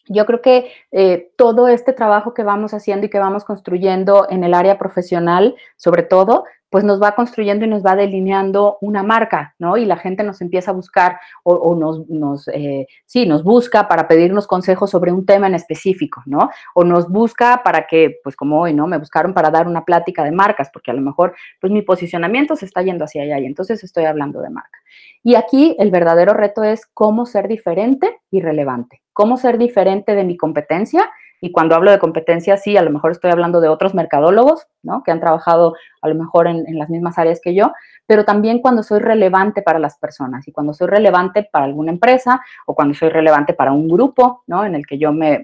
Yo 0.08 0.26
creo 0.26 0.42
que 0.42 0.72
eh, 0.90 1.32
todo 1.36 1.68
este 1.68 1.92
trabajo 1.92 2.34
que 2.34 2.42
vamos 2.42 2.74
haciendo 2.74 3.06
y 3.06 3.10
que 3.10 3.20
vamos 3.20 3.44
construyendo 3.44 4.26
en 4.30 4.42
el 4.42 4.52
área 4.52 4.76
profesional, 4.76 5.54
sobre 5.76 6.02
todo, 6.02 6.44
pues 6.72 6.84
nos 6.84 7.02
va 7.02 7.14
construyendo 7.14 7.66
y 7.66 7.68
nos 7.68 7.84
va 7.84 7.94
delineando 7.94 8.78
una 8.80 9.02
marca, 9.02 9.54
¿no? 9.58 9.76
Y 9.76 9.84
la 9.84 9.98
gente 9.98 10.24
nos 10.24 10.40
empieza 10.40 10.70
a 10.70 10.74
buscar 10.74 11.20
o, 11.42 11.76
nos, 11.76 12.08
nos 12.08 12.48
eh, 12.48 12.86
sí, 13.04 13.26
nos 13.26 13.44
busca 13.44 13.88
para 13.88 14.08
pedirnos 14.08 14.46
consejos 14.46 14.88
sobre 14.88 15.12
un 15.12 15.26
tema 15.26 15.48
en 15.48 15.54
específico, 15.54 16.22
¿no? 16.24 16.48
O 16.74 16.82
nos 16.82 17.10
busca 17.10 17.60
para 17.62 17.86
que, 17.86 18.20
pues 18.24 18.36
como 18.36 18.58
hoy, 18.58 18.72
¿no? 18.72 18.86
Me 18.86 18.96
buscaron 18.96 19.34
para 19.34 19.50
dar 19.50 19.68
una 19.68 19.84
plática 19.84 20.24
de 20.24 20.32
marcas, 20.32 20.70
porque 20.72 20.90
a 20.90 20.94
lo 20.94 21.02
mejor, 21.02 21.34
pues 21.60 21.70
mi 21.70 21.82
posicionamiento 21.82 22.56
se 22.56 22.64
está 22.64 22.80
yendo 22.80 23.04
hacia 23.04 23.24
allá 23.24 23.38
y 23.38 23.44
entonces 23.44 23.84
estoy 23.84 24.06
hablando 24.06 24.40
de 24.40 24.48
marca. 24.48 24.78
Y 25.22 25.34
aquí 25.34 25.76
el 25.78 25.90
verdadero 25.90 26.32
reto 26.32 26.64
es 26.64 26.86
cómo 26.86 27.26
ser 27.26 27.48
diferente 27.48 28.18
y 28.30 28.40
relevante, 28.40 29.02
cómo 29.12 29.36
ser 29.36 29.58
diferente 29.58 30.14
de 30.14 30.24
mi 30.24 30.38
competencia 30.38 31.10
y 31.44 31.50
cuando 31.50 31.74
hablo 31.74 31.90
de 31.90 31.98
competencia, 31.98 32.56
sí, 32.56 32.76
a 32.76 32.82
lo 32.82 32.90
mejor 32.90 33.10
estoy 33.10 33.32
hablando 33.32 33.60
de 33.60 33.66
otros 33.66 33.94
mercadólogos, 33.94 34.68
¿no? 34.84 35.02
Que 35.02 35.10
han 35.10 35.18
trabajado 35.18 35.74
a 36.00 36.08
lo 36.08 36.14
mejor 36.14 36.46
en, 36.46 36.78
las 36.78 36.88
mismas 36.88 37.18
áreas 37.18 37.40
que 37.42 37.52
yo, 37.52 37.72
pero 38.06 38.24
también 38.24 38.60
cuando 38.60 38.84
soy 38.84 39.00
relevante 39.00 39.60
para 39.60 39.80
las 39.80 39.98
personas 39.98 40.46
y 40.46 40.52
cuando 40.52 40.72
soy 40.72 40.86
relevante 40.86 41.48
para 41.50 41.64
alguna 41.64 41.90
empresa 41.90 42.40
o 42.64 42.76
cuando 42.76 42.94
soy 42.94 43.08
relevante 43.08 43.54
para 43.54 43.72
un 43.72 43.88
grupo, 43.88 44.44
¿no? 44.46 44.64
En 44.64 44.76
el 44.76 44.86
que 44.86 44.98
yo 44.98 45.12
me, 45.12 45.42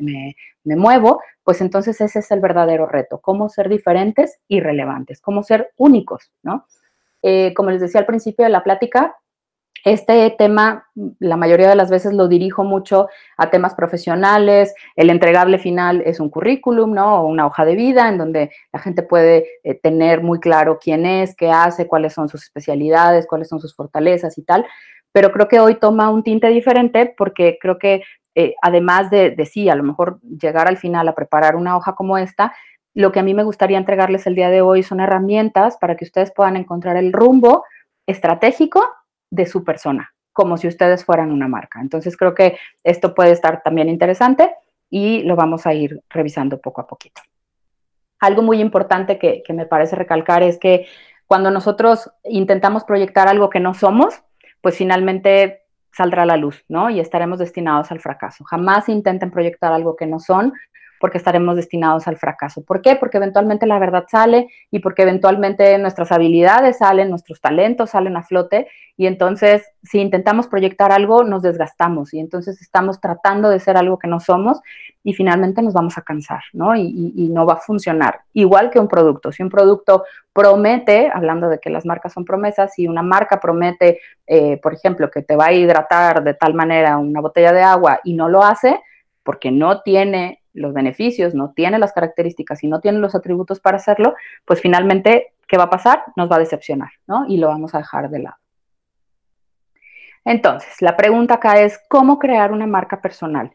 muevo, 0.64 1.20
pues 1.42 1.60
entonces 1.62 2.00
ese 2.00 2.20
es 2.20 2.30
el 2.30 2.38
verdadero 2.38 2.86
reto, 2.86 3.18
cómo 3.18 3.48
ser 3.48 3.68
diferentes 3.68 4.38
y 4.46 4.60
relevantes, 4.60 5.20
cómo 5.20 5.42
ser 5.42 5.72
únicos, 5.78 6.30
¿no? 6.44 6.64
Eh, 7.22 7.52
como 7.54 7.72
les 7.72 7.80
decía 7.80 7.98
al 7.98 8.06
principio 8.06 8.44
de 8.44 8.52
la 8.52 8.62
plática, 8.62 9.16
este 9.84 10.30
tema, 10.36 10.86
la 11.18 11.36
mayoría 11.36 11.68
de 11.68 11.76
las 11.76 11.90
veces 11.90 12.12
lo 12.12 12.28
dirijo 12.28 12.64
mucho 12.64 13.08
a 13.36 13.50
temas 13.50 13.74
profesionales. 13.74 14.74
El 14.96 15.10
entregable 15.10 15.58
final 15.58 16.02
es 16.04 16.20
un 16.20 16.30
currículum, 16.30 16.92
¿no? 16.92 17.22
O 17.22 17.26
una 17.26 17.46
hoja 17.46 17.64
de 17.64 17.76
vida 17.76 18.08
en 18.08 18.18
donde 18.18 18.50
la 18.72 18.80
gente 18.80 19.02
puede 19.02 19.46
eh, 19.62 19.74
tener 19.74 20.22
muy 20.22 20.40
claro 20.40 20.78
quién 20.82 21.06
es, 21.06 21.34
qué 21.36 21.50
hace, 21.50 21.86
cuáles 21.86 22.12
son 22.12 22.28
sus 22.28 22.42
especialidades, 22.42 23.26
cuáles 23.26 23.48
son 23.48 23.60
sus 23.60 23.74
fortalezas 23.74 24.36
y 24.38 24.42
tal. 24.42 24.66
Pero 25.12 25.32
creo 25.32 25.48
que 25.48 25.60
hoy 25.60 25.76
toma 25.76 26.10
un 26.10 26.22
tinte 26.22 26.48
diferente 26.48 27.14
porque 27.16 27.58
creo 27.60 27.78
que 27.78 28.02
eh, 28.34 28.54
además 28.62 29.10
de, 29.10 29.30
de 29.30 29.46
sí, 29.46 29.68
a 29.68 29.74
lo 29.74 29.82
mejor 29.82 30.20
llegar 30.22 30.68
al 30.68 30.76
final 30.76 31.08
a 31.08 31.14
preparar 31.14 31.56
una 31.56 31.76
hoja 31.76 31.94
como 31.94 32.18
esta, 32.18 32.52
lo 32.94 33.12
que 33.12 33.20
a 33.20 33.22
mí 33.22 33.34
me 33.34 33.44
gustaría 33.44 33.78
entregarles 33.78 34.26
el 34.26 34.34
día 34.34 34.50
de 34.50 34.60
hoy 34.60 34.82
son 34.82 35.00
herramientas 35.00 35.76
para 35.80 35.96
que 35.96 36.04
ustedes 36.04 36.32
puedan 36.32 36.56
encontrar 36.56 36.96
el 36.96 37.12
rumbo 37.12 37.64
estratégico 38.06 38.84
de 39.30 39.46
su 39.46 39.64
persona, 39.64 40.12
como 40.32 40.56
si 40.56 40.68
ustedes 40.68 41.04
fueran 41.04 41.30
una 41.30 41.48
marca. 41.48 41.80
Entonces 41.80 42.16
creo 42.16 42.34
que 42.34 42.58
esto 42.84 43.14
puede 43.14 43.32
estar 43.32 43.62
también 43.62 43.88
interesante 43.88 44.54
y 44.90 45.22
lo 45.22 45.36
vamos 45.36 45.66
a 45.66 45.74
ir 45.74 46.02
revisando 46.08 46.60
poco 46.60 46.80
a 46.80 46.86
poquito. 46.86 47.22
Algo 48.20 48.42
muy 48.42 48.60
importante 48.60 49.18
que, 49.18 49.42
me 49.52 49.66
parece 49.66 49.96
recalcar 49.96 50.42
es 50.42 50.58
que 50.58 50.86
cuando 51.26 51.50
nosotros 51.50 52.10
intentamos 52.24 52.84
proyectar 52.84 53.28
algo 53.28 53.50
que 53.50 53.60
no 53.60 53.74
somos, 53.74 54.22
pues 54.60 54.76
finalmente 54.76 55.62
saldrá 55.92 56.22
a 56.22 56.26
la 56.26 56.36
luz, 56.36 56.64
¿no? 56.68 56.90
Y 56.90 57.00
estaremos 57.00 57.38
destinados 57.38 57.90
al 57.92 58.00
fracaso. 58.00 58.44
Jamás 58.44 58.88
intenten 58.88 59.30
proyectar 59.30 59.72
algo 59.72 59.94
que 59.94 60.06
no 60.06 60.18
son, 60.18 60.52
porque 61.00 61.18
estaremos 61.18 61.56
destinados 61.56 62.08
al 62.08 62.16
fracaso. 62.16 62.62
¿Por 62.64 62.82
qué? 62.82 62.96
Porque 62.96 63.18
eventualmente 63.18 63.66
la 63.66 63.78
verdad 63.78 64.06
sale 64.08 64.48
y 64.70 64.80
porque 64.80 65.02
eventualmente 65.02 65.78
nuestras 65.78 66.12
habilidades 66.12 66.78
salen, 66.78 67.10
nuestros 67.10 67.40
talentos 67.40 67.90
salen 67.90 68.16
a 68.16 68.22
flote 68.22 68.68
y 68.96 69.06
entonces 69.06 69.64
si 69.82 70.00
intentamos 70.00 70.48
proyectar 70.48 70.90
algo 70.90 71.22
nos 71.22 71.42
desgastamos 71.42 72.12
y 72.12 72.18
entonces 72.18 72.60
estamos 72.60 73.00
tratando 73.00 73.48
de 73.48 73.60
ser 73.60 73.76
algo 73.76 73.98
que 73.98 74.08
no 74.08 74.18
somos 74.18 74.60
y 75.04 75.14
finalmente 75.14 75.62
nos 75.62 75.72
vamos 75.72 75.96
a 75.96 76.02
cansar, 76.02 76.42
¿no? 76.52 76.74
Y, 76.76 77.30
no 77.32 77.46
va 77.46 77.54
a 77.54 77.56
funcionar. 77.56 78.20
Igual 78.32 78.70
que 78.70 78.80
un 78.80 78.88
producto. 78.88 79.32
Si 79.32 79.42
un 79.42 79.48
producto 79.48 80.04
promete, 80.32 81.10
hablando 81.12 81.48
de 81.48 81.58
que 81.60 81.70
las 81.70 81.86
marcas 81.86 82.12
son 82.12 82.24
promesas, 82.24 82.74
si 82.74 82.86
una 82.86 83.02
marca 83.02 83.38
promete, 83.38 84.00
eh, 84.26 84.58
por 84.58 84.74
ejemplo, 84.74 85.10
que 85.10 85.22
te 85.22 85.36
va 85.36 85.46
a 85.46 85.52
hidratar 85.52 86.24
de 86.24 86.34
tal 86.34 86.54
manera 86.54 86.98
una 86.98 87.20
botella 87.20 87.52
de 87.52 87.62
agua 87.62 88.00
y 88.04 88.14
no 88.14 88.28
lo 88.28 88.42
hace, 88.42 88.80
porque 89.22 89.50
no 89.50 89.82
tiene 89.82 90.42
los 90.58 90.74
beneficios, 90.74 91.34
no 91.34 91.52
tiene 91.52 91.78
las 91.78 91.92
características 91.92 92.62
y 92.64 92.68
no 92.68 92.80
tiene 92.80 92.98
los 92.98 93.14
atributos 93.14 93.60
para 93.60 93.76
hacerlo, 93.76 94.14
pues 94.44 94.60
finalmente, 94.60 95.34
¿qué 95.46 95.56
va 95.56 95.64
a 95.64 95.70
pasar? 95.70 96.04
Nos 96.16 96.30
va 96.30 96.36
a 96.36 96.40
decepcionar, 96.40 96.90
¿no? 97.06 97.24
Y 97.26 97.38
lo 97.38 97.48
vamos 97.48 97.74
a 97.74 97.78
dejar 97.78 98.10
de 98.10 98.20
lado. 98.20 98.36
Entonces, 100.24 100.82
la 100.82 100.96
pregunta 100.96 101.34
acá 101.34 101.60
es, 101.60 101.80
¿cómo 101.88 102.18
crear 102.18 102.52
una 102.52 102.66
marca 102.66 103.00
personal? 103.00 103.52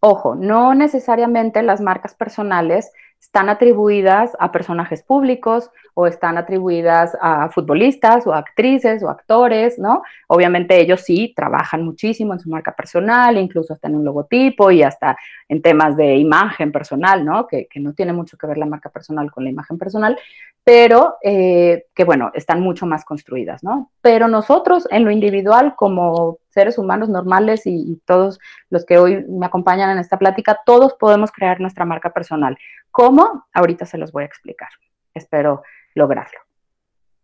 Ojo, 0.00 0.34
no 0.34 0.74
necesariamente 0.74 1.62
las 1.62 1.80
marcas 1.80 2.14
personales 2.14 2.92
están 3.22 3.48
atribuidas 3.48 4.36
a 4.40 4.50
personajes 4.50 5.04
públicos 5.04 5.70
o 5.94 6.08
están 6.08 6.38
atribuidas 6.38 7.16
a 7.20 7.48
futbolistas 7.50 8.26
o 8.26 8.34
actrices 8.34 9.00
o 9.04 9.08
actores, 9.08 9.78
¿no? 9.78 10.02
Obviamente 10.26 10.80
ellos 10.80 11.02
sí 11.02 11.32
trabajan 11.34 11.84
muchísimo 11.84 12.32
en 12.32 12.40
su 12.40 12.50
marca 12.50 12.74
personal, 12.74 13.38
incluso 13.38 13.74
hasta 13.74 13.86
en 13.86 13.94
un 13.94 14.04
logotipo 14.04 14.72
y 14.72 14.82
hasta 14.82 15.16
en 15.48 15.62
temas 15.62 15.96
de 15.96 16.16
imagen 16.16 16.72
personal, 16.72 17.24
¿no? 17.24 17.46
Que, 17.46 17.68
no 17.76 17.94
tiene 17.94 18.12
mucho 18.12 18.36
que 18.36 18.48
ver 18.48 18.58
la 18.58 18.66
marca 18.66 18.90
personal 18.90 19.30
con 19.30 19.44
la 19.44 19.50
imagen 19.50 19.78
personal, 19.78 20.18
pero 20.64 21.16
eh, 21.22 21.86
que 21.94 22.04
bueno, 22.04 22.32
están 22.34 22.60
mucho 22.60 22.86
más 22.86 23.04
construidas, 23.04 23.62
¿no? 23.62 23.92
Pero 24.00 24.26
nosotros 24.26 24.88
en 24.90 25.04
lo 25.04 25.12
individual 25.12 25.74
como 25.76 26.38
seres 26.52 26.78
humanos 26.78 27.08
normales 27.08 27.62
y, 27.66 28.00
todos 28.04 28.38
los 28.70 28.84
que 28.84 28.98
hoy 28.98 29.24
me 29.28 29.46
acompañan 29.46 29.90
en 29.90 29.98
esta 29.98 30.18
plática, 30.18 30.60
todos 30.64 30.94
podemos 30.94 31.32
crear 31.32 31.60
nuestra 31.60 31.84
marca 31.84 32.10
personal. 32.10 32.56
¿Cómo? 32.90 33.46
Ahorita 33.52 33.86
se 33.86 33.98
los 33.98 34.12
voy 34.12 34.24
a 34.24 34.26
explicar. 34.26 34.68
Espero 35.14 35.62
lograrlo. 35.94 36.38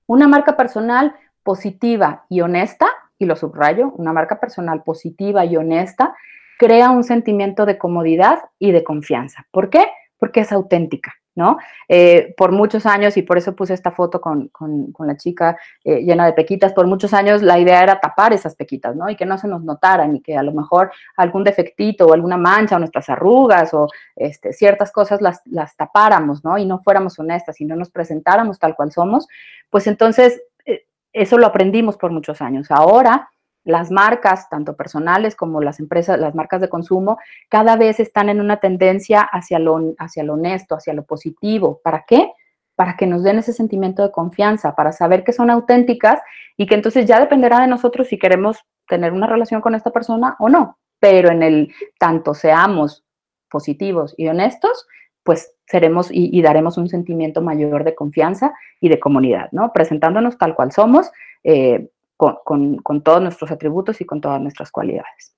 Una 0.06 0.28
marca 0.28 0.56
personal 0.56 1.14
positiva 1.42 2.24
y 2.28 2.40
honesta, 2.40 2.88
y 3.18 3.26
lo 3.26 3.36
subrayo, 3.36 3.92
una 3.96 4.12
marca 4.12 4.40
personal 4.40 4.82
positiva 4.82 5.44
y 5.44 5.56
honesta, 5.56 6.14
crea 6.58 6.90
un 6.90 7.04
sentimiento 7.04 7.66
de 7.66 7.78
comodidad 7.78 8.40
y 8.58 8.72
de 8.72 8.84
confianza. 8.84 9.46
¿Por 9.50 9.70
qué? 9.70 9.86
Porque 10.18 10.40
es 10.40 10.52
auténtica. 10.52 11.14
¿No? 11.38 11.56
Eh, 11.88 12.34
por 12.36 12.50
muchos 12.50 12.84
años, 12.84 13.16
y 13.16 13.22
por 13.22 13.38
eso 13.38 13.54
puse 13.54 13.72
esta 13.72 13.92
foto 13.92 14.20
con, 14.20 14.50
la 14.98 15.16
chica 15.16 15.56
eh, 15.84 16.02
llena 16.02 16.26
de 16.26 16.32
pequitas, 16.32 16.72
por 16.72 16.88
muchos 16.88 17.14
años 17.14 17.42
la 17.42 17.60
idea 17.60 17.80
era 17.80 18.00
tapar 18.00 18.32
esas 18.32 18.56
pequitas, 18.56 18.96
¿no? 18.96 19.08
Y 19.08 19.14
que 19.14 19.24
no 19.24 19.38
se 19.38 19.46
nos 19.46 19.62
notaran 19.62 20.16
y 20.16 20.20
que 20.20 20.36
a 20.36 20.42
lo 20.42 20.52
mejor 20.52 20.90
algún 21.16 21.44
defectito 21.44 22.06
o 22.06 22.12
alguna 22.12 22.36
mancha 22.36 22.74
o 22.74 22.80
nuestras 22.80 23.08
arrugas 23.08 23.72
o 23.72 23.86
este, 24.16 24.52
ciertas 24.52 24.90
cosas 24.90 25.22
las, 25.22 25.40
las 25.46 25.76
tapáramos, 25.76 26.44
¿no? 26.44 26.58
Y 26.58 26.66
no 26.66 26.80
fuéramos 26.80 27.16
honestas 27.20 27.60
y 27.60 27.64
no 27.64 27.76
nos 27.76 27.90
presentáramos 27.90 28.58
tal 28.58 28.74
cual 28.74 28.90
somos, 28.90 29.28
pues 29.70 29.86
entonces 29.86 30.42
eh, 30.66 30.86
eso 31.12 31.38
lo 31.38 31.46
aprendimos 31.46 31.96
por 31.96 32.10
muchos 32.10 32.42
años. 32.42 32.66
Ahora 32.72 33.30
las 33.64 33.90
marcas, 33.90 34.48
tanto 34.48 34.76
personales 34.76 35.36
como 35.36 35.60
las 35.60 35.80
empresas, 35.80 36.18
las 36.18 36.34
marcas 36.34 36.60
de 36.60 36.68
consumo, 36.68 37.18
cada 37.48 37.76
vez 37.76 38.00
están 38.00 38.28
en 38.28 38.40
una 38.40 38.58
tendencia 38.58 39.20
hacia 39.22 39.58
lo, 39.58 39.94
hacia 39.98 40.22
lo 40.22 40.34
honesto, 40.34 40.74
hacia 40.74 40.94
lo 40.94 41.04
positivo. 41.04 41.80
¿Para 41.84 42.04
qué? 42.06 42.32
Para 42.76 42.96
que 42.96 43.06
nos 43.06 43.22
den 43.22 43.38
ese 43.38 43.52
sentimiento 43.52 44.02
de 44.02 44.10
confianza, 44.10 44.74
para 44.74 44.92
saber 44.92 45.24
que 45.24 45.32
son 45.32 45.50
auténticas 45.50 46.20
y 46.56 46.66
que 46.66 46.74
entonces 46.74 47.06
ya 47.06 47.20
dependerá 47.20 47.60
de 47.60 47.66
nosotros 47.66 48.08
si 48.08 48.18
queremos 48.18 48.58
tener 48.88 49.12
una 49.12 49.26
relación 49.26 49.60
con 49.60 49.74
esta 49.74 49.90
persona 49.90 50.36
o 50.38 50.48
no. 50.48 50.78
Pero 50.98 51.30
en 51.30 51.42
el 51.42 51.72
tanto 51.98 52.34
seamos 52.34 53.04
positivos 53.50 54.14
y 54.16 54.28
honestos, 54.28 54.86
pues 55.22 55.52
seremos 55.66 56.08
y, 56.10 56.40
daremos 56.40 56.78
un 56.78 56.88
sentimiento 56.88 57.42
mayor 57.42 57.84
de 57.84 57.94
confianza 57.94 58.54
y 58.80 58.88
de 58.88 58.98
comunidad, 58.98 59.50
¿no? 59.52 59.72
Presentándonos 59.72 60.38
tal 60.38 60.54
cual 60.54 60.72
somos, 60.72 61.10
eh, 61.44 61.90
con, 62.18 63.02
todos 63.02 63.22
nuestros 63.22 63.50
atributos 63.50 64.00
y 64.00 64.04
con 64.04 64.20
todas 64.20 64.40
nuestras 64.40 64.70
cualidades. 64.70 65.34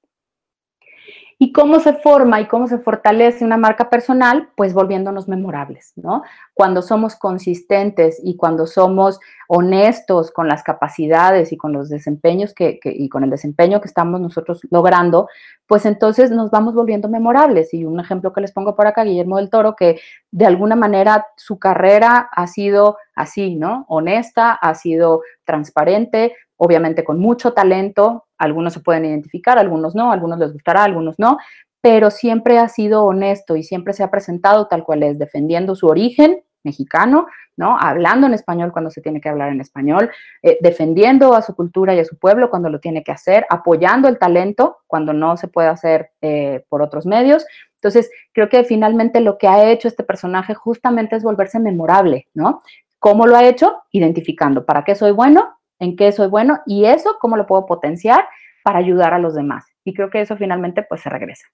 ¿Y 1.43 1.53
cómo 1.53 1.81
se 1.81 1.95
forma 1.95 2.39
y 2.43 2.49
cómo 2.49 2.67
se 2.67 2.79
fortalece 2.79 3.47
una 3.47 3.57
marca 3.57 3.89
personal? 3.89 4.51
Pues 4.57 4.75
volviéndonos 4.75 5.27
memorables, 5.27 5.95
¿no? 5.97 6.23
Cuando 6.53 6.83
somos 6.83 7.17
consistentes 7.17 8.21
y 8.23 8.37
cuando 8.37 8.67
somos 8.67 9.21
honestos 9.49 10.33
con 10.33 10.49
las 10.49 10.63
capacidades 10.63 11.51
y 11.51 11.57
con 11.57 11.73
los 11.73 11.89
desempeños 11.89 12.53
que, 12.53 12.79
y 12.85 13.09
con 13.09 13.25
el 13.25 13.31
desempeño 13.31 13.81
que 13.81 13.89
estamos 13.89 14.21
nosotros 14.21 14.61
logrando, 14.71 15.29
pues 15.67 15.87
entonces 15.87 16.31
nos 16.31 16.51
vamos 16.51 16.75
volviendo 16.75 17.09
memorables. 17.09 17.73
Y 17.73 17.87
un 17.87 18.01
ejemplo 18.01 18.35
que 18.35 18.43
les 18.43 18.53
pongo 18.53 18.77
por 18.77 18.87
acá, 18.87 19.05
Guillermo 19.05 19.39
del 19.39 19.49
Toro, 19.49 19.77
que 19.77 19.99
de 20.31 20.45
alguna 20.45 20.77
manera 20.77 21.27
su 21.37 21.59
carrera 21.59 22.29
ha 22.33 22.47
sido 22.49 22.99
así, 23.15 23.57
¿no? 23.57 23.87
Honesta, 23.89 24.53
ha 24.53 24.75
sido 24.75 25.23
transparente, 25.45 26.35
obviamente 26.63 27.05
con 27.05 27.19
mucho 27.19 27.55
talento, 27.55 28.27
algunos 28.37 28.75
se 28.75 28.81
pueden 28.81 29.07
identificar, 29.07 29.59
algunos 29.59 29.95
no, 29.95 30.13
algunos 30.13 30.39
les 30.39 30.53
gustará, 30.53 30.85
algunos 30.85 31.19
no, 31.19 31.39
pero 31.81 32.11
siempre 32.11 32.59
ha 32.59 32.69
sido 32.69 33.05
honesto 33.05 33.57
y 33.57 33.63
siempre 33.63 33.95
se 33.95 34.03
ha 34.03 34.11
presentado 34.11 34.67
tal 34.67 34.85
cual 34.85 35.03
es, 35.03 35.19
defendiendo 35.19 35.75
su 35.75 35.87
origen 35.87 36.43
mexicano, 36.63 37.27
¿no? 37.57 37.79
Hablando 37.81 38.27
en 38.27 38.35
español 38.35 38.73
cuando 38.73 38.91
se 38.91 39.01
tiene 39.01 39.23
que 39.23 39.31
hablar 39.31 39.53
en 39.53 39.63
español, 39.63 40.11
eh, 40.43 40.59
defendiendo 40.61 41.33
a 41.33 41.41
su 41.41 41.57
cultura 41.57 41.95
y 41.95 42.01
a 42.01 42.05
su 42.05 42.19
pueblo 42.19 42.51
cuando 42.51 42.69
lo 42.69 42.79
tiene 42.79 43.03
que 43.03 43.13
hacer, 43.13 43.47
apoyando 43.49 44.07
el 44.07 44.19
talento 44.19 44.81
cuando 44.87 45.15
no 45.15 45.39
se 45.39 45.49
puede 45.49 45.69
hacer 45.69 46.11
eh, 46.21 46.63
por 46.69 46.83
otros 46.83 47.07
medios. 47.07 47.47
Entonces, 47.77 48.11
creo 48.35 48.51
que 48.51 48.65
finalmente 48.65 49.23
lo 49.23 49.39
que 49.39 49.49
ha 49.49 49.71
hecho 49.71 49.89
este 49.89 50.05
personaje 50.05 50.53
justamente 50.53 51.17
es 51.17 51.23
volverse 51.23 51.59
memorable, 51.59 52.29
¿no? 52.35 52.61
¿Cómo 52.99 53.27
lo 53.27 53.35
ha 53.35 53.45
hecho? 53.45 53.81
Identificando 53.93 54.67
para 54.67 54.85
qué 54.85 54.95
soy 54.95 55.13
bueno, 55.13 55.57
en 55.81 55.97
qué 55.97 56.13
soy 56.13 56.29
bueno 56.29 56.61
y 56.67 56.85
eso 56.85 57.17
cómo 57.21 57.37
lo 57.37 57.47
puedo 57.47 57.67
potenciar 57.67 58.29
para 58.63 58.79
ayudar 58.79 59.15
a 59.15 59.19
los 59.19 59.35
demás. 59.35 59.65
Y 59.83 59.95
creo 59.95 60.11
que 60.11 60.21
eso 60.21 60.37
finalmente 60.37 60.85
pues 60.85 61.01
se 61.01 61.11
regresa. 61.11 61.47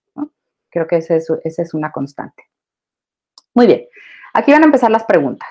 Creo 0.68 0.86
que 0.86 0.96
esa 0.96 1.14
es, 1.16 1.74
una 1.74 1.92
constante. 1.92 2.44
Muy 3.54 3.66
bien, 3.66 3.86
aquí 4.34 4.52
van 4.52 4.62
a 4.62 4.66
empezar 4.66 4.90
las 4.90 5.04
preguntas. 5.04 5.48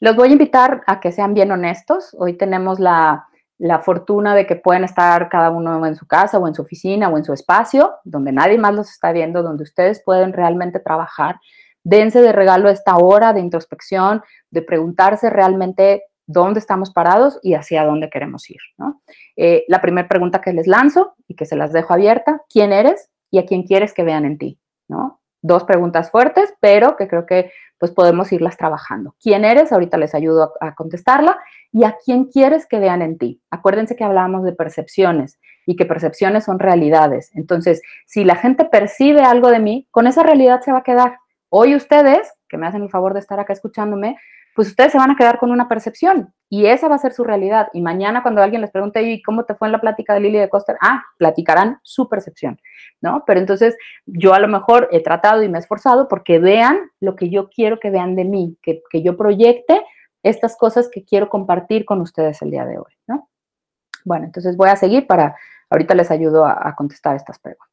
Los 0.00 0.14
voy 0.14 0.28
a 0.28 0.32
invitar 0.32 0.82
a 0.86 1.00
que 1.00 1.12
sean 1.12 1.32
bien 1.32 1.50
honestos. 1.50 2.14
Hoy 2.18 2.34
tenemos 2.34 2.78
la, 2.78 3.26
la 3.56 3.78
fortuna 3.78 4.34
de 4.34 4.46
que 4.46 4.56
pueden 4.56 4.84
estar 4.84 5.28
cada 5.28 5.50
uno 5.50 5.86
en 5.86 5.96
su 5.96 6.06
casa 6.06 6.38
o 6.38 6.46
en 6.46 6.54
su 6.54 6.62
oficina 6.62 7.08
o 7.08 7.16
en 7.16 7.24
su 7.24 7.32
espacio, 7.32 7.94
donde 8.04 8.32
nadie 8.32 8.58
más 8.58 8.74
los 8.74 8.90
está 8.90 9.12
viendo, 9.12 9.42
donde 9.42 9.62
ustedes 9.62 10.02
pueden 10.04 10.32
realmente 10.32 10.80
trabajar. 10.80 11.40
Dense 11.82 12.20
de 12.20 12.32
regalo 12.32 12.68
esta 12.68 12.96
hora 12.96 13.32
de 13.32 13.40
introspección, 13.40 14.22
de 14.50 14.62
preguntarse 14.62 15.30
realmente 15.30 16.04
dónde 16.28 16.60
estamos 16.60 16.92
parados 16.92 17.40
y 17.42 17.54
hacia 17.54 17.84
dónde 17.84 18.10
queremos 18.10 18.48
ir. 18.50 18.60
Eh, 19.34 19.64
la 19.66 19.80
primera 19.80 20.06
pregunta 20.06 20.40
que 20.40 20.52
les 20.52 20.68
lanzo 20.68 21.14
y 21.26 21.34
que 21.34 21.46
se 21.46 21.56
las 21.56 21.72
dejo 21.72 21.94
abierta, 21.94 22.42
¿quién 22.48 22.72
eres 22.72 23.10
y 23.30 23.38
a 23.38 23.46
quién 23.46 23.64
quieres 23.64 23.94
que 23.94 24.04
vean 24.04 24.24
en 24.24 24.38
ti? 24.38 24.60
¿no? 24.88 25.20
Dos 25.40 25.64
preguntas 25.64 26.10
fuertes, 26.10 26.54
pero 26.60 26.96
que 26.96 27.08
creo 27.08 27.26
que 27.26 27.50
pues 27.78 27.92
podemos 27.92 28.30
irlas 28.32 28.56
trabajando. 28.56 29.14
¿Quién 29.20 29.44
eres? 29.44 29.72
Ahorita 29.72 29.96
les 29.96 30.14
ayudo 30.14 30.54
a, 30.60 30.68
a 30.68 30.74
contestarla. 30.74 31.38
¿Y 31.72 31.84
a 31.84 31.96
quién 32.04 32.24
quieres 32.24 32.66
que 32.66 32.78
vean 32.78 33.02
en 33.02 33.18
ti? 33.18 33.40
Acuérdense 33.50 33.96
que 33.96 34.04
hablábamos 34.04 34.44
de 34.44 34.52
percepciones 34.52 35.38
y 35.64 35.76
que 35.76 35.86
percepciones 35.86 36.44
son 36.44 36.58
realidades. 36.58 37.30
Entonces, 37.34 37.80
si 38.06 38.24
la 38.24 38.36
gente 38.36 38.64
percibe 38.64 39.22
algo 39.22 39.50
de 39.50 39.60
mí, 39.60 39.86
con 39.90 40.06
esa 40.06 40.22
realidad 40.22 40.60
se 40.60 40.72
va 40.72 40.78
a 40.78 40.82
quedar. 40.82 41.18
Hoy 41.50 41.74
ustedes, 41.74 42.32
que 42.48 42.58
me 42.58 42.66
hacen 42.66 42.82
el 42.82 42.90
favor 42.90 43.14
de 43.14 43.20
estar 43.20 43.40
acá 43.40 43.54
escuchándome, 43.54 44.16
pues 44.54 44.68
ustedes 44.68 44.92
se 44.92 44.98
van 44.98 45.10
a 45.10 45.16
quedar 45.16 45.38
con 45.38 45.50
una 45.50 45.68
percepción 45.68 46.32
y 46.50 46.66
esa 46.66 46.88
va 46.88 46.96
a 46.96 46.98
ser 46.98 47.12
su 47.12 47.24
realidad. 47.24 47.68
Y 47.72 47.80
mañana 47.80 48.22
cuando 48.22 48.42
alguien 48.42 48.60
les 48.60 48.70
pregunte, 48.70 49.02
¿y 49.02 49.22
cómo 49.22 49.44
te 49.44 49.54
fue 49.54 49.68
en 49.68 49.72
la 49.72 49.80
plática 49.80 50.14
de 50.14 50.20
Lili 50.20 50.38
de 50.38 50.48
Coster? 50.48 50.76
Ah, 50.80 51.04
platicarán 51.18 51.78
su 51.82 52.08
percepción, 52.08 52.60
¿no? 53.00 53.24
Pero 53.26 53.40
entonces 53.40 53.76
yo 54.06 54.34
a 54.34 54.40
lo 54.40 54.48
mejor 54.48 54.88
he 54.90 55.02
tratado 55.02 55.42
y 55.42 55.48
me 55.48 55.58
he 55.58 55.60
esforzado 55.60 56.08
porque 56.08 56.38
vean 56.38 56.90
lo 57.00 57.16
que 57.16 57.30
yo 57.30 57.48
quiero 57.50 57.78
que 57.78 57.90
vean 57.90 58.16
de 58.16 58.24
mí, 58.24 58.56
que, 58.62 58.82
yo 59.02 59.16
proyecte 59.16 59.80
estas 60.22 60.56
cosas 60.56 60.88
que 60.90 61.04
quiero 61.04 61.28
compartir 61.28 61.84
con 61.84 62.00
ustedes 62.00 62.42
el 62.42 62.50
día 62.50 62.64
de 62.64 62.78
hoy, 62.78 62.92
¿no? 63.06 63.28
Bueno, 64.04 64.24
entonces 64.24 64.56
voy 64.56 64.70
a 64.70 64.76
seguir 64.76 65.06
para, 65.06 65.36
ahorita 65.70 65.94
les 65.94 66.10
ayudo 66.10 66.46
a 66.46 66.74
contestar 66.76 67.14
estas 67.14 67.38
preguntas. 67.38 67.67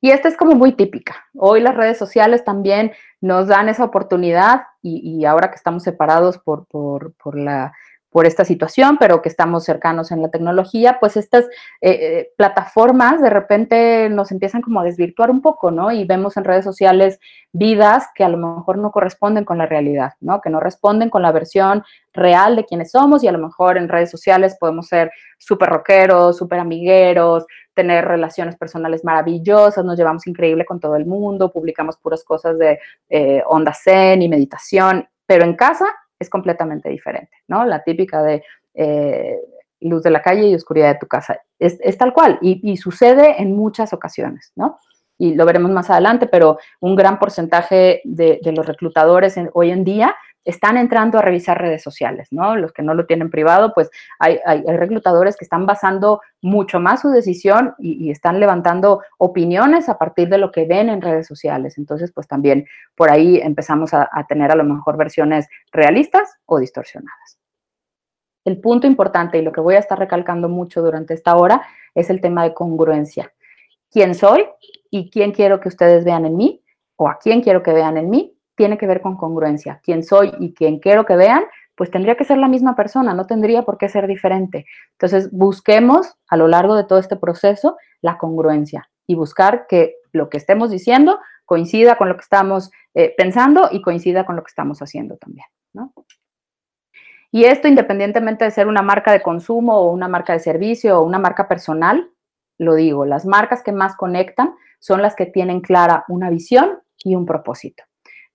Y 0.00 0.10
esta 0.10 0.28
es 0.28 0.36
como 0.36 0.54
muy 0.54 0.72
típica. 0.72 1.26
Hoy 1.34 1.60
las 1.60 1.76
redes 1.76 1.98
sociales 1.98 2.44
también 2.44 2.92
nos 3.20 3.48
dan 3.48 3.68
esa 3.68 3.84
oportunidad 3.84 4.62
y, 4.80 5.24
ahora 5.24 5.50
que 5.50 5.56
estamos 5.56 5.82
separados 5.82 6.38
por, 6.38 6.66
por, 6.66 7.12
por, 7.14 7.36
la, 7.36 7.72
por 8.18 8.26
esta 8.26 8.44
situación, 8.44 8.96
pero 8.98 9.22
que 9.22 9.28
estamos 9.28 9.62
cercanos 9.62 10.10
en 10.10 10.20
la 10.20 10.28
tecnología, 10.28 10.98
pues 10.98 11.16
estas 11.16 11.44
eh, 11.80 11.92
eh, 11.92 12.32
plataformas 12.36 13.22
de 13.22 13.30
repente 13.30 14.08
nos 14.10 14.32
empiezan 14.32 14.60
como 14.60 14.80
a 14.80 14.82
desvirtuar 14.82 15.30
un 15.30 15.40
poco, 15.40 15.70
¿no? 15.70 15.92
Y 15.92 16.04
vemos 16.04 16.36
en 16.36 16.42
redes 16.42 16.64
sociales 16.64 17.20
vidas 17.52 18.08
que 18.16 18.24
a 18.24 18.28
lo 18.28 18.36
mejor 18.36 18.78
no 18.78 18.90
corresponden 18.90 19.44
con 19.44 19.56
la 19.56 19.66
realidad, 19.66 20.14
¿no? 20.18 20.40
Que 20.40 20.50
no 20.50 20.58
responden 20.58 21.10
con 21.10 21.22
la 21.22 21.30
versión 21.30 21.84
real 22.12 22.56
de 22.56 22.64
quienes 22.64 22.90
somos 22.90 23.22
y 23.22 23.28
a 23.28 23.32
lo 23.32 23.38
mejor 23.38 23.76
en 23.76 23.88
redes 23.88 24.10
sociales 24.10 24.56
podemos 24.58 24.88
ser 24.88 25.12
súper 25.38 25.68
rockeros, 25.68 26.38
súper 26.38 26.58
amigueros, 26.58 27.46
tener 27.72 28.04
relaciones 28.04 28.56
personales 28.56 29.04
maravillosas, 29.04 29.84
nos 29.84 29.96
llevamos 29.96 30.26
increíble 30.26 30.64
con 30.64 30.80
todo 30.80 30.96
el 30.96 31.06
mundo, 31.06 31.52
publicamos 31.52 31.96
puras 31.98 32.24
cosas 32.24 32.58
de 32.58 32.80
eh, 33.10 33.44
onda 33.46 33.72
zen 33.72 34.22
y 34.22 34.28
meditación, 34.28 35.08
pero 35.24 35.44
en 35.44 35.54
casa 35.54 35.86
es 36.18 36.28
completamente 36.28 36.88
diferente, 36.88 37.30
¿no? 37.46 37.64
La 37.64 37.82
típica 37.82 38.22
de 38.22 38.42
eh, 38.74 39.38
luz 39.80 40.02
de 40.02 40.10
la 40.10 40.22
calle 40.22 40.48
y 40.48 40.54
oscuridad 40.54 40.94
de 40.94 40.98
tu 40.98 41.06
casa. 41.06 41.40
Es, 41.58 41.98
tal 41.98 42.12
cual 42.12 42.38
y, 42.40 42.76
sucede 42.76 43.40
en 43.40 43.56
muchas 43.56 43.92
ocasiones, 43.92 44.52
¿no? 44.56 44.78
Y 45.20 45.34
lo 45.34 45.44
veremos 45.44 45.70
más 45.72 45.90
adelante, 45.90 46.26
pero 46.26 46.58
un 46.80 46.94
gran 46.94 47.18
porcentaje 47.18 48.00
de, 48.04 48.40
los 48.54 48.66
reclutadores 48.66 49.36
hoy 49.52 49.70
en 49.70 49.84
día 49.84 50.14
están 50.48 50.78
entrando 50.78 51.18
a 51.18 51.22
revisar 51.22 51.60
redes 51.60 51.82
sociales, 51.82 52.28
¿no? 52.30 52.56
Los 52.56 52.72
que 52.72 52.82
no 52.82 52.94
lo 52.94 53.04
tienen 53.04 53.28
privado, 53.28 53.74
pues 53.74 53.90
hay, 54.18 54.40
reclutadores 54.66 55.36
que 55.36 55.44
están 55.44 55.66
basando 55.66 56.22
mucho 56.40 56.80
más 56.80 57.02
su 57.02 57.10
decisión 57.10 57.74
y, 57.78 58.10
están 58.10 58.40
levantando 58.40 59.02
opiniones 59.18 59.90
a 59.90 59.98
partir 59.98 60.30
de 60.30 60.38
lo 60.38 60.50
que 60.50 60.64
ven 60.64 60.88
en 60.88 61.02
redes 61.02 61.26
sociales. 61.26 61.76
Entonces, 61.76 62.12
pues 62.12 62.26
también 62.26 62.66
por 62.94 63.10
ahí 63.10 63.36
empezamos 63.36 63.92
a, 63.92 64.08
a 64.10 64.26
tener 64.26 64.50
a 64.50 64.54
lo 64.54 64.64
mejor 64.64 64.96
versiones 64.96 65.46
realistas 65.70 66.38
o 66.46 66.58
distorsionadas. 66.58 67.38
El 68.46 68.58
punto 68.58 68.86
importante 68.86 69.36
y 69.36 69.42
lo 69.42 69.52
que 69.52 69.60
voy 69.60 69.74
a 69.74 69.80
estar 69.80 69.98
recalcando 69.98 70.48
mucho 70.48 70.80
durante 70.80 71.12
esta 71.12 71.36
hora 71.36 71.60
es 71.94 72.08
el 72.08 72.22
tema 72.22 72.44
de 72.44 72.54
congruencia. 72.54 73.30
¿Quién 73.90 74.14
soy 74.14 74.46
y 74.90 75.10
quién 75.10 75.32
quiero 75.32 75.60
que 75.60 75.68
ustedes 75.68 76.06
vean 76.06 76.24
en 76.24 76.38
mí? 76.38 76.64
¿O 76.96 77.06
a 77.06 77.18
quién 77.18 77.42
quiero 77.42 77.62
que 77.62 77.74
vean 77.74 77.98
en 77.98 78.08
mí? 78.08 78.37
Tiene 78.58 78.76
que 78.76 78.86
ver 78.86 79.00
con 79.00 79.16
congruencia. 79.16 79.80
Quién 79.82 80.02
soy 80.02 80.34
y 80.38 80.52
quién 80.52 80.80
quiero 80.80 81.06
que 81.06 81.16
vean, 81.16 81.44
pues 81.76 81.90
tendría 81.90 82.16
que 82.16 82.24
ser 82.24 82.38
la 82.38 82.48
misma 82.48 82.74
persona, 82.74 83.14
no 83.14 83.24
tendría 83.26 83.62
por 83.62 83.78
qué 83.78 83.88
ser 83.88 84.08
diferente. 84.08 84.66
Entonces, 84.92 85.30
busquemos 85.30 86.16
a 86.28 86.36
lo 86.36 86.48
largo 86.48 86.74
de 86.74 86.84
todo 86.84 86.98
este 86.98 87.16
proceso 87.16 87.76
la 88.02 88.18
congruencia 88.18 88.90
y 89.06 89.14
buscar 89.14 89.66
que 89.68 89.94
lo 90.12 90.28
que 90.28 90.36
estemos 90.36 90.70
diciendo 90.70 91.20
coincida 91.46 91.96
con 91.96 92.08
lo 92.08 92.16
que 92.16 92.22
estamos 92.22 92.70
eh, 92.94 93.14
pensando 93.16 93.68
y 93.70 93.80
coincida 93.80 94.26
con 94.26 94.36
lo 94.36 94.42
que 94.42 94.50
estamos 94.50 94.82
haciendo 94.82 95.16
también. 95.16 95.46
Y 97.30 97.44
esto 97.44 97.68
independientemente 97.68 98.44
de 98.44 98.50
ser 98.50 98.66
una 98.66 98.82
marca 98.82 99.12
de 99.12 99.22
consumo 99.22 99.78
o 99.78 99.92
una 99.92 100.08
marca 100.08 100.32
de 100.32 100.40
servicio 100.40 100.98
o 100.98 101.04
una 101.04 101.18
marca 101.18 101.46
personal, 101.46 102.10
lo 102.58 102.74
digo, 102.74 103.06
las 103.06 103.24
marcas 103.24 103.62
que 103.62 103.72
más 103.72 103.96
conectan 103.96 104.56
son 104.80 105.00
las 105.00 105.14
que 105.14 105.26
tienen 105.26 105.60
clara 105.60 106.04
una 106.08 106.28
visión 106.28 106.80
y 107.04 107.14
un 107.14 107.24
propósito. 107.24 107.84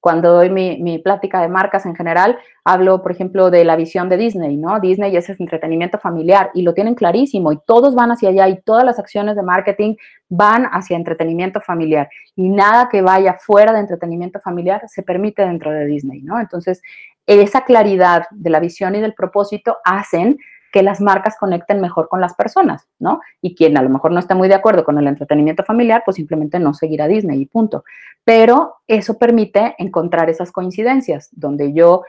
Cuando 0.04 0.34
doy 0.34 0.50
mi, 0.50 1.00
plática 1.00 1.39
de 1.39 1.48
marcas 1.48 1.86
en 1.86 1.96
general, 1.96 2.38
hablo, 2.66 3.02
por 3.02 3.13
ejemplo, 3.13 3.50
de 3.50 3.63
la 3.63 3.78
visión 3.78 4.10
de 4.10 4.18
Disney, 4.18 4.58
¿no? 4.58 4.82
Disney 4.82 5.16
es 5.16 5.30
entretenimiento 5.30 5.98
familiar 5.98 6.52
y 6.54 6.63
lo 6.63 6.74
tienen 6.74 6.94
clarísimo 6.94 7.54
y 7.54 7.60
todos 7.66 7.96
van 7.96 8.12
hacia 8.12 8.28
allá 8.28 8.50
y 8.50 8.62
todas 8.63 8.84
las 8.84 9.00
acciones 9.00 9.38
de 9.38 9.44
marketing 9.44 9.96
van 10.28 10.66
hacia 10.66 10.98
entretenimiento 10.98 11.62
familiar 11.62 12.10
y 12.36 12.50
nada 12.50 12.89
que 12.92 13.02
vaya 13.02 13.38
fuera 13.39 13.72
de 13.72 13.80
entretenimiento 13.80 14.42
familiar 14.42 14.82
se 14.89 15.04
permite 15.04 15.44
dentro 15.44 15.72
de 15.72 15.86
Disney, 15.86 16.22
¿no? 16.22 16.38
Entonces, 16.38 16.82
esa 17.26 17.63
claridad 17.63 18.26
de 18.32 18.50
la 18.50 18.60
visión 18.60 18.96
y 18.96 19.00
del 19.00 19.13
propósito 19.13 19.78
hacen 19.86 20.38
que 20.73 20.81
las 20.81 20.99
marcas 20.99 21.38
conecten 21.38 21.79
mejor 21.79 22.09
con 22.09 22.19
las 22.19 22.33
personas, 22.33 22.88
¿no? 22.97 23.21
Y 23.41 23.53
quien 23.53 23.77
a 23.77 23.83
lo 23.83 23.89
mejor 23.89 24.12
no 24.12 24.17
esté 24.17 24.33
muy 24.33 24.47
de 24.47 24.55
acuerdo 24.55 24.83
con 24.83 24.97
el 24.97 25.05
entretenimiento 25.05 25.63
familiar, 25.63 26.01
pues 26.03 26.15
simplemente 26.15 26.57
no 26.57 26.73
seguirá 26.73 27.07
Disney 27.07 27.41
y 27.41 27.45
punto. 27.45 27.83
Pero 28.23 28.77
eso 28.88 29.19
permite 29.19 29.75
encontrar 29.77 30.31
esas 30.31 30.51
coincidencias, 30.51 31.29
donde 31.31 31.73
yo 31.73 32.01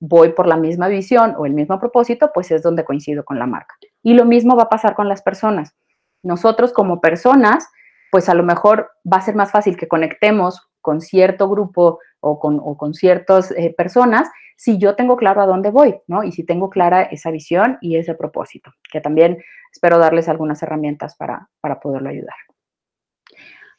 voy 0.00 0.30
por 0.30 0.46
la 0.46 0.56
misma 0.56 0.88
visión 0.88 1.34
o 1.36 1.44
el 1.44 1.52
mismo 1.52 1.78
propósito, 1.78 2.30
pues 2.32 2.50
es 2.50 2.62
donde 2.62 2.86
coincido 2.86 3.22
con 3.22 3.38
la 3.38 3.46
marca. 3.46 3.74
Y 4.02 4.14
lo 4.14 4.24
mismo 4.24 4.56
va 4.56 4.62
a 4.62 4.68
pasar 4.70 4.94
con 4.94 5.06
las 5.06 5.20
personas. 5.20 5.74
Nosotros 6.22 6.72
como 6.72 7.02
personas, 7.02 7.68
pues 8.10 8.30
a 8.30 8.34
lo 8.34 8.44
mejor 8.44 8.92
va 9.04 9.18
a 9.18 9.22
ser 9.22 9.34
más 9.34 9.50
fácil 9.50 9.76
que 9.76 9.88
conectemos 9.88 10.70
con 10.80 11.02
cierto 11.02 11.50
grupo 11.50 11.98
o 12.20 12.40
con, 12.40 12.94
ciertas 12.94 13.50
eh, 13.50 13.74
personas 13.76 14.30
si 14.56 14.78
yo 14.78 14.94
tengo 14.96 15.16
claro 15.16 15.42
a 15.42 15.46
dónde 15.46 15.70
voy, 15.70 16.00
¿no? 16.06 16.22
Y 16.24 16.32
si 16.32 16.44
tengo 16.44 16.70
clara 16.70 17.02
esa 17.02 17.30
visión 17.30 17.78
y 17.80 17.96
ese 17.96 18.14
propósito, 18.14 18.72
que 18.90 19.00
también 19.00 19.42
espero 19.72 19.98
darles 19.98 20.28
algunas 20.28 20.62
herramientas 20.62 21.16
para, 21.16 21.48
para 21.60 21.80
poderlo 21.80 22.08
ayudar. 22.08 22.34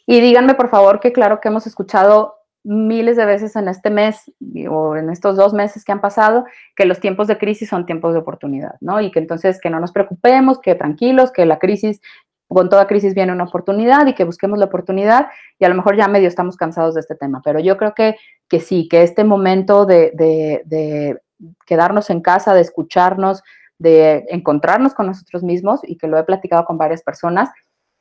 Y 0.06 0.20
díganme, 0.20 0.54
por 0.54 0.70
favor, 0.70 1.00
que 1.00 1.12
claro 1.12 1.40
que 1.40 1.48
hemos 1.48 1.66
escuchado 1.66 2.36
miles 2.66 3.16
de 3.16 3.26
veces 3.26 3.56
en 3.56 3.68
este 3.68 3.92
mes 3.92 4.32
o 4.70 4.96
en 4.96 5.12
estos 5.12 5.38
dos 5.38 5.54
meses 5.54 5.86
que 5.86 5.92
han 5.92 6.02
pasado 6.02 6.46
que 6.76 6.86
los 6.86 7.00
tiempos 7.00 7.28
de 7.28 7.38
crisis 7.38 7.70
son 7.70 7.86
tiempos 7.86 8.14
de 8.14 8.20
oportunidad, 8.20 8.76
¿no? 8.82 9.00
Y 9.02 9.12
que 9.12 9.20
entonces 9.20 9.62
que 9.62 9.70
no 9.70 9.80
nos 9.80 9.92
preocupemos, 9.92 10.60
que 10.60 10.74
tranquilos, 10.74 11.32
que 11.32 11.46
la 11.46 11.60
crisis, 11.60 12.02
con 12.48 12.70
toda 12.70 12.88
crisis 12.88 13.14
viene 13.14 13.32
una 13.32 13.46
oportunidad 13.46 14.06
y 14.08 14.14
que 14.14 14.24
busquemos 14.24 14.60
la 14.60 14.66
oportunidad 14.66 15.28
y 15.60 15.66
a 15.66 15.70
lo 15.70 15.76
mejor 15.76 15.98
ya 15.98 16.08
medio 16.08 16.28
estamos 16.28 16.58
cansados 16.58 16.94
de 16.94 17.02
este 17.02 17.16
tema, 17.16 17.42
pero 17.44 17.60
yo 17.60 17.78
creo 17.78 17.94
que, 17.94 18.16
que 18.48 18.60
sí, 18.60 18.88
que 18.88 19.04
este 19.04 19.24
momento 19.24 19.86
de, 19.86 20.12
de 20.14 21.20
quedarnos 21.66 22.10
en 22.10 22.22
casa, 22.22 22.54
de 22.54 22.62
escucharnos, 22.62 23.44
de 23.78 24.26
encontrarnos 24.30 24.94
con 24.94 25.08
nosotros 25.08 25.44
mismos 25.44 25.82
y 25.84 25.98
que 25.98 26.08
lo 26.08 26.18
he 26.18 26.24
platicado 26.24 26.66
con 26.66 26.78
varias 26.78 27.04
personas, 27.04 27.50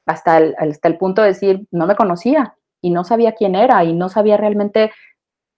hasta 0.07 0.39
el, 0.39 0.55
hasta 0.59 0.89
el 0.89 0.99
punto 0.99 1.23
de 1.23 1.29
decir, 1.29 1.67
no 1.71 1.87
me 1.87 1.97
conocía 1.97 2.55
y 2.81 2.91
no 2.91 3.05
sabía 3.05 3.33
quién 3.33 3.55
era 3.55 3.85
y 3.85 3.93
no 3.93 4.09
sabía 4.09 4.37
realmente 4.37 4.93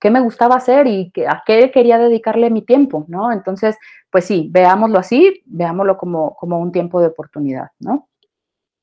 qué 0.01 0.11
me 0.11 0.20
gustaba 0.20 0.57
hacer 0.57 0.87
y 0.87 1.12
a 1.29 1.42
qué 1.44 1.70
quería 1.70 1.99
dedicarle 1.99 2.51
mi 2.51 2.62
tiempo, 2.62 3.05
¿no? 3.09 3.33
Entonces, 3.33 3.77
pues 4.11 4.25
sí, 4.27 4.49
veámoslo 4.53 4.99
así, 4.99 5.42
veámoslo 5.46 5.96
como, 5.96 6.37
como 6.37 6.61
un 6.61 6.70
tiempo 6.70 7.01
de 7.01 7.09
oportunidad, 7.09 7.68
¿no? 7.81 8.09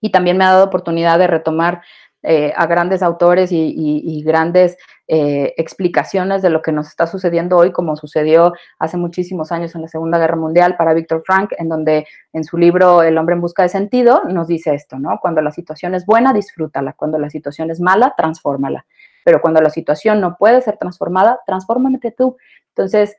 Y 0.04 0.12
también 0.12 0.38
me 0.38 0.44
ha 0.44 0.50
dado 0.50 0.66
oportunidad 0.66 1.18
de 1.18 1.28
retomar 1.28 1.82
eh, 2.24 2.52
a 2.58 2.68
grandes 2.68 3.02
autores 3.02 3.52
y, 3.54 4.22
grandes 4.26 4.78
eh, 5.08 5.54
explicaciones 5.56 6.42
de 6.42 6.50
lo 6.50 6.62
que 6.62 6.74
nos 6.74 6.88
está 6.88 7.08
sucediendo 7.08 7.56
hoy, 7.56 7.72
como 7.72 7.96
sucedió 7.96 8.52
hace 8.80 8.98
muchísimos 8.98 9.54
años 9.54 9.76
en 9.76 9.82
la 9.82 9.88
Segunda 9.88 10.18
Guerra 10.18 10.36
Mundial 10.36 10.76
para 10.76 10.94
Víctor 10.94 11.24
Frank, 11.26 11.54
en 11.58 11.70
donde 11.70 12.06
en 12.34 12.44
su 12.44 12.58
libro 12.58 13.02
El 13.02 13.18
hombre 13.18 13.36
en 13.36 13.42
busca 13.42 13.64
de 13.64 13.70
sentido 13.70 14.24
nos 14.26 14.48
dice 14.48 14.74
esto, 14.74 15.00
¿no? 15.00 15.20
Cuando 15.22 15.42
la 15.42 15.52
situación 15.52 15.96
es 15.96 16.06
buena, 16.06 16.34
disfrútala. 16.34 16.92
Cuando 16.94 17.18
la 17.18 17.30
situación 17.30 17.72
es 17.72 17.80
mala, 17.80 18.14
transfórmala. 18.18 18.86
Pero 19.24 19.40
cuando 19.40 19.62
la 19.62 19.70
situación 19.70 20.20
no 20.20 20.36
puede 20.36 20.62
ser 20.62 20.76
transformada, 20.76 21.40
transfórmate 21.46 22.12
tú. 22.12 22.36
Entonces, 22.76 23.16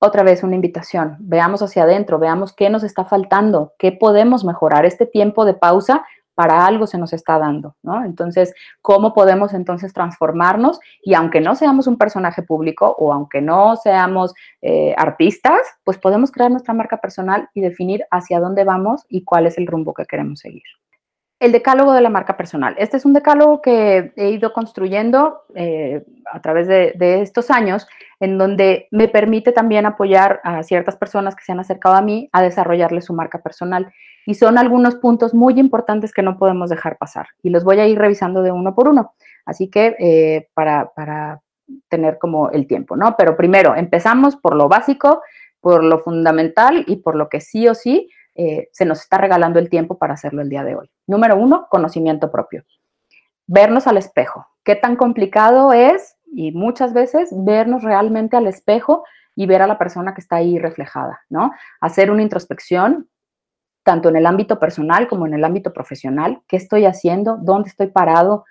otra 0.00 0.22
vez 0.22 0.42
una 0.42 0.54
invitación, 0.54 1.16
veamos 1.20 1.62
hacia 1.62 1.82
adentro, 1.82 2.18
veamos 2.18 2.54
qué 2.54 2.70
nos 2.70 2.82
está 2.82 3.04
faltando, 3.04 3.74
qué 3.78 3.92
podemos 3.92 4.44
mejorar. 4.44 4.86
Este 4.86 5.04
tiempo 5.04 5.44
de 5.44 5.54
pausa 5.54 6.04
para 6.34 6.64
algo 6.64 6.86
se 6.86 6.96
nos 6.96 7.12
está 7.12 7.38
dando, 7.38 7.76
¿no? 7.82 8.02
Entonces, 8.02 8.54
¿cómo 8.80 9.12
podemos 9.12 9.52
entonces 9.52 9.92
transformarnos? 9.92 10.80
Y 11.02 11.12
aunque 11.12 11.42
no 11.42 11.54
seamos 11.54 11.86
un 11.86 11.98
personaje 11.98 12.42
público 12.42 12.96
o 12.98 13.12
aunque 13.12 13.42
no 13.42 13.76
seamos 13.76 14.32
eh, 14.62 14.94
artistas, 14.96 15.60
pues 15.84 15.98
podemos 15.98 16.32
crear 16.32 16.50
nuestra 16.50 16.72
marca 16.72 16.96
personal 16.96 17.50
y 17.52 17.60
definir 17.60 18.06
hacia 18.10 18.40
dónde 18.40 18.64
vamos 18.64 19.04
y 19.10 19.22
cuál 19.22 19.46
es 19.46 19.58
el 19.58 19.66
rumbo 19.66 19.92
que 19.92 20.06
queremos 20.06 20.40
seguir 20.40 20.62
el 21.40 21.52
decálogo 21.52 21.94
de 21.94 22.02
la 22.02 22.10
marca 22.10 22.36
personal. 22.36 22.74
Este 22.78 22.98
es 22.98 23.06
un 23.06 23.14
decálogo 23.14 23.62
que 23.62 24.12
he 24.14 24.30
ido 24.30 24.52
construyendo 24.52 25.40
eh, 25.54 26.04
a 26.30 26.40
través 26.42 26.68
de, 26.68 27.22
estos 27.22 27.50
años, 27.50 27.88
en 28.20 28.36
donde 28.36 28.88
me 28.90 29.08
permite 29.08 29.50
también 29.50 29.86
apoyar 29.86 30.40
a 30.44 30.62
ciertas 30.62 30.96
personas 30.96 31.34
que 31.34 31.42
se 31.42 31.52
han 31.52 31.60
acercado 31.60 31.94
a 31.94 32.02
mí 32.02 32.28
a 32.32 32.42
desarrollarle 32.42 33.00
su 33.00 33.14
marca 33.14 33.38
personal. 33.38 33.90
Y 34.26 34.34
son 34.34 34.58
algunos 34.58 34.96
puntos 34.96 35.32
muy 35.32 35.58
importantes 35.58 36.12
que 36.12 36.22
no 36.22 36.38
podemos 36.38 36.68
dejar 36.68 36.98
pasar. 36.98 37.28
Y 37.42 37.48
los 37.48 37.64
voy 37.64 37.80
a 37.80 37.88
ir 37.88 37.98
revisando 37.98 38.42
de 38.42 38.52
uno 38.52 38.74
por 38.74 38.88
uno. 38.88 39.14
Así 39.46 39.70
que 39.70 39.96
eh, 39.98 40.48
para, 40.52 40.92
para 40.94 41.40
tener 41.88 42.18
como 42.18 42.50
el 42.50 42.66
tiempo, 42.66 42.96
¿no? 42.96 43.16
Pero 43.16 43.38
primero, 43.38 43.74
empezamos 43.74 44.36
por 44.36 44.54
lo 44.54 44.68
básico, 44.68 45.22
por 45.62 45.84
lo 45.84 46.00
fundamental 46.00 46.84
y 46.86 46.96
por 46.96 47.16
lo 47.16 47.30
que 47.30 47.40
sí 47.40 47.66
o 47.66 47.74
sí 47.74 48.10
eh, 48.34 48.68
se 48.72 48.84
nos 48.84 49.00
está 49.00 49.18
regalando 49.18 49.58
el 49.58 49.68
tiempo 49.68 49.98
para 49.98 50.14
hacerlo 50.14 50.42
el 50.42 50.48
día 50.48 50.64
de 50.64 50.76
hoy. 50.76 50.90
Número 51.06 51.36
uno, 51.36 51.66
conocimiento 51.70 52.30
propio. 52.30 52.64
Vernos 53.46 53.86
al 53.86 53.96
espejo. 53.96 54.46
¿Qué 54.64 54.76
tan 54.76 54.96
complicado 54.96 55.72
es? 55.72 56.16
Y 56.32 56.52
muchas 56.52 56.92
veces 56.92 57.30
vernos 57.32 57.82
realmente 57.82 58.36
al 58.36 58.46
espejo 58.46 59.04
y 59.36 59.46
ver 59.46 59.62
a 59.62 59.66
la 59.66 59.78
persona 59.78 60.14
que 60.14 60.20
está 60.20 60.36
ahí 60.36 60.58
reflejada, 60.58 61.20
¿no? 61.28 61.52
Hacer 61.80 62.10
una 62.10 62.22
introspección, 62.22 63.08
tanto 63.84 64.08
en 64.08 64.16
el 64.16 64.26
ámbito 64.26 64.58
personal 64.58 65.08
como 65.08 65.26
en 65.26 65.34
el 65.34 65.44
ámbito 65.44 65.72
profesional. 65.72 66.42
¿Qué 66.46 66.56
estoy 66.56 66.84
haciendo? 66.84 67.38
¿Dónde 67.40 67.68
estoy 67.68 67.88
parado? 67.88 68.44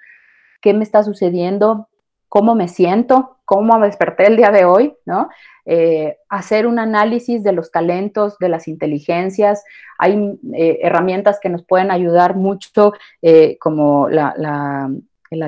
¿Qué 0.62 0.74
me 0.74 0.84
está 0.84 1.04
sucediendo? 1.04 1.89
¿Cómo 2.30 2.56
me 2.56 2.68
siento? 2.68 3.38
¿Cómo 3.44 3.78
me 3.80 3.88
desperté 3.88 4.28
el 4.28 4.38
día 4.38 4.52
de 4.52 4.64
hoy? 4.64 4.94
¿no? 5.06 5.30
Eh, 5.66 6.18
hacer 6.30 6.68
un 6.68 6.80
análisis 6.80 7.44
de 7.44 7.52
los 7.52 7.72
talentos, 7.72 8.38
de 8.38 8.50
las 8.50 8.68
inteligencias. 8.68 9.64
Hay 9.98 10.40
eh, 10.54 10.80
herramientas 10.82 11.40
que 11.42 11.50
nos 11.50 11.66
pueden 11.66 11.92
ayudar 11.92 12.36
mucho, 12.36 12.94
eh, 13.22 13.58
como 13.60 14.08
la, 14.10 14.90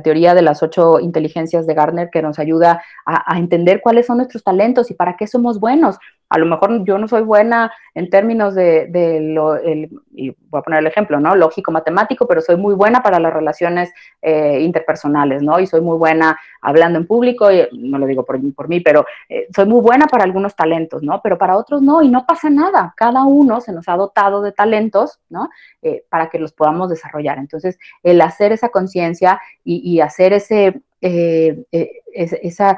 teoría 0.04 0.34
de 0.34 0.42
las 0.42 0.62
ocho 0.64 1.00
inteligencias 1.00 1.66
de 1.66 1.74
Gardner, 1.74 2.10
que 2.12 2.22
nos 2.22 2.40
ayuda 2.40 2.84
a 3.06 3.38
entender 3.38 3.82
cuáles 3.82 4.06
son 4.06 4.18
nuestros 4.18 4.44
talentos 4.44 4.92
y 4.92 4.94
para 4.94 5.16
qué 5.18 5.26
somos 5.26 5.60
buenos 5.60 5.98
a 6.32 6.38
lo 6.38 6.46
mejor 6.46 6.86
yo 6.86 6.98
no 6.98 7.10
soy 7.10 7.24
buena 7.24 7.74
en 7.94 8.10
términos 8.10 8.56
de, 8.56 9.20
lo, 9.22 9.62
y 9.62 10.30
voy 10.50 10.60
a 10.60 10.62
poner 10.62 10.80
el 10.80 10.88
ejemplo, 10.88 11.20
¿no? 11.20 11.36
Lógico, 11.36 11.74
matemático, 11.74 12.26
pero 12.26 12.40
soy 12.40 12.56
muy 12.56 12.74
buena 12.74 13.04
para 13.04 13.20
las 13.20 13.34
relaciones 13.34 13.92
eh, 14.22 14.62
interpersonales, 14.62 15.44
¿no? 15.44 15.60
Y 15.60 15.68
soy 15.68 15.82
muy 15.82 15.98
buena 15.98 16.40
hablando 16.62 17.00
en 17.00 17.06
público, 17.06 17.52
y 17.52 17.68
no 17.74 17.98
lo 17.98 18.06
digo 18.06 18.24
por, 18.24 18.40
por 18.56 18.70
mí, 18.70 18.80
pero 18.80 19.06
eh, 19.28 19.48
soy 19.54 19.66
muy 19.66 19.82
buena 19.82 20.08
para 20.08 20.24
algunos 20.24 20.56
talentos, 20.56 21.04
¿no? 21.04 21.20
Pero 21.22 21.38
para 21.38 21.58
otros 21.58 21.82
no, 21.82 22.02
y 22.02 22.08
no 22.08 22.26
pasa 22.26 22.50
nada. 22.50 22.94
Cada 22.96 23.26
uno 23.26 23.60
se 23.60 23.74
nos 23.74 23.90
ha 23.90 23.98
dotado 23.98 24.42
de 24.42 24.54
talentos, 24.54 25.20
¿no? 25.28 25.50
Eh, 25.82 26.06
para 26.08 26.30
que 26.30 26.40
los 26.40 26.54
podamos 26.54 26.90
desarrollar. 26.90 27.40
Entonces, 27.40 27.78
el 28.04 28.22
hacer 28.22 28.54
esa 28.54 28.70
conciencia 28.70 29.42
y, 29.66 29.82
y, 29.84 30.00
hacer 30.00 30.32
ese, 30.32 30.82
esa 31.02 32.78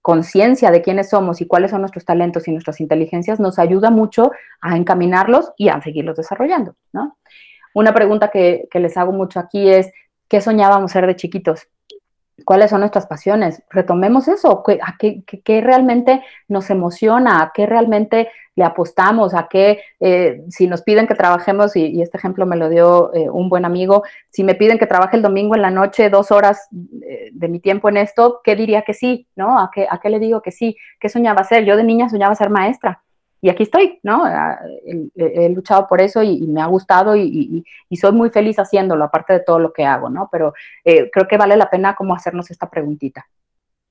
conciencia 0.00 0.70
de 0.70 0.82
quiénes 0.82 1.10
somos 1.10 1.40
y 1.40 1.46
cuáles 1.46 1.70
son 1.70 1.80
nuestros 1.80 2.04
talentos 2.04 2.48
y 2.48 2.52
nuestras 2.52 2.80
inteligencias 2.80 3.38
nos 3.38 3.58
ayuda 3.58 3.90
mucho 3.90 4.32
a 4.60 4.76
encaminarlos 4.76 5.52
y 5.56 5.68
a 5.68 5.80
seguirlos 5.80 6.16
desarrollando, 6.16 6.74
¿no? 6.92 7.16
Una 7.74 7.94
pregunta 7.94 8.28
que, 8.28 8.68
que 8.70 8.80
les 8.80 8.96
hago 8.96 9.12
mucho 9.12 9.40
aquí 9.40 9.70
es, 9.70 9.90
¿qué 10.28 10.40
soñábamos 10.40 10.92
ser 10.92 11.06
de 11.06 11.16
chiquitos? 11.16 11.68
cuáles 12.44 12.70
son 12.70 12.80
nuestras 12.80 13.06
pasiones. 13.06 13.62
Retomemos 13.70 14.28
eso, 14.28 14.62
a 14.82 14.96
qué, 14.98 15.60
realmente 15.60 16.22
nos 16.48 16.70
emociona, 16.70 17.50
qué 17.54 17.66
realmente 17.66 18.30
le 18.54 18.64
apostamos, 18.64 19.34
a 19.34 19.48
qué, 19.48 19.80
eh, 20.00 20.42
si 20.48 20.66
nos 20.66 20.82
piden 20.82 21.06
que 21.06 21.14
trabajemos, 21.14 21.74
y, 21.74 22.02
este 22.02 22.18
ejemplo 22.18 22.44
me 22.44 22.56
lo 22.56 22.68
dio 22.68 23.12
eh, 23.14 23.30
un 23.30 23.48
buen 23.48 23.64
amigo, 23.64 24.02
si 24.30 24.44
me 24.44 24.54
piden 24.54 24.78
que 24.78 24.86
trabaje 24.86 25.16
el 25.16 25.22
domingo 25.22 25.54
en 25.54 25.62
la 25.62 25.70
noche 25.70 26.10
dos 26.10 26.30
horas 26.30 26.68
eh, 27.02 27.30
de 27.32 27.48
mi 27.48 27.60
tiempo 27.60 27.88
en 27.88 27.96
esto, 27.96 28.40
¿qué 28.44 28.54
diría 28.54 28.82
que 28.82 28.94
sí? 28.94 29.26
¿No? 29.36 29.58
¿A 29.58 29.70
qué, 29.72 29.86
¿A 29.88 29.98
qué 29.98 30.10
le 30.10 30.18
digo 30.18 30.42
que 30.42 30.52
sí? 30.52 30.76
¿Qué 31.00 31.08
soñaba 31.08 31.44
ser? 31.44 31.64
Yo 31.64 31.76
de 31.76 31.84
niña 31.84 32.10
soñaba 32.10 32.34
ser 32.34 32.50
maestra 32.50 33.02
y 33.40 33.48
aquí 33.48 33.64
estoy, 33.64 33.98
¿no? 34.02 34.24
Ah, 34.24 34.60
he, 35.16 35.48
luchado 35.48 35.88
por 35.88 36.00
eso 36.00 36.22
y, 36.22 36.46
me 36.46 36.62
ha 36.62 36.66
gustado 36.66 37.16
y, 37.16 37.64
soy 38.00 38.12
muy 38.12 38.30
feliz 38.30 38.58
haciéndolo, 38.58 39.04
aparte 39.04 39.32
de 39.32 39.40
todo 39.40 39.58
lo 39.58 39.72
que 39.72 39.84
hago, 39.84 40.10
¿no? 40.10 40.28
Pero 40.30 40.54
creo 40.84 41.26
que 41.26 41.36
vale 41.36 41.56
la 41.56 41.68
pena 41.68 41.96
como 41.96 42.14
hacernos 42.14 42.52
esta 42.52 42.70
preguntita. 42.70 43.26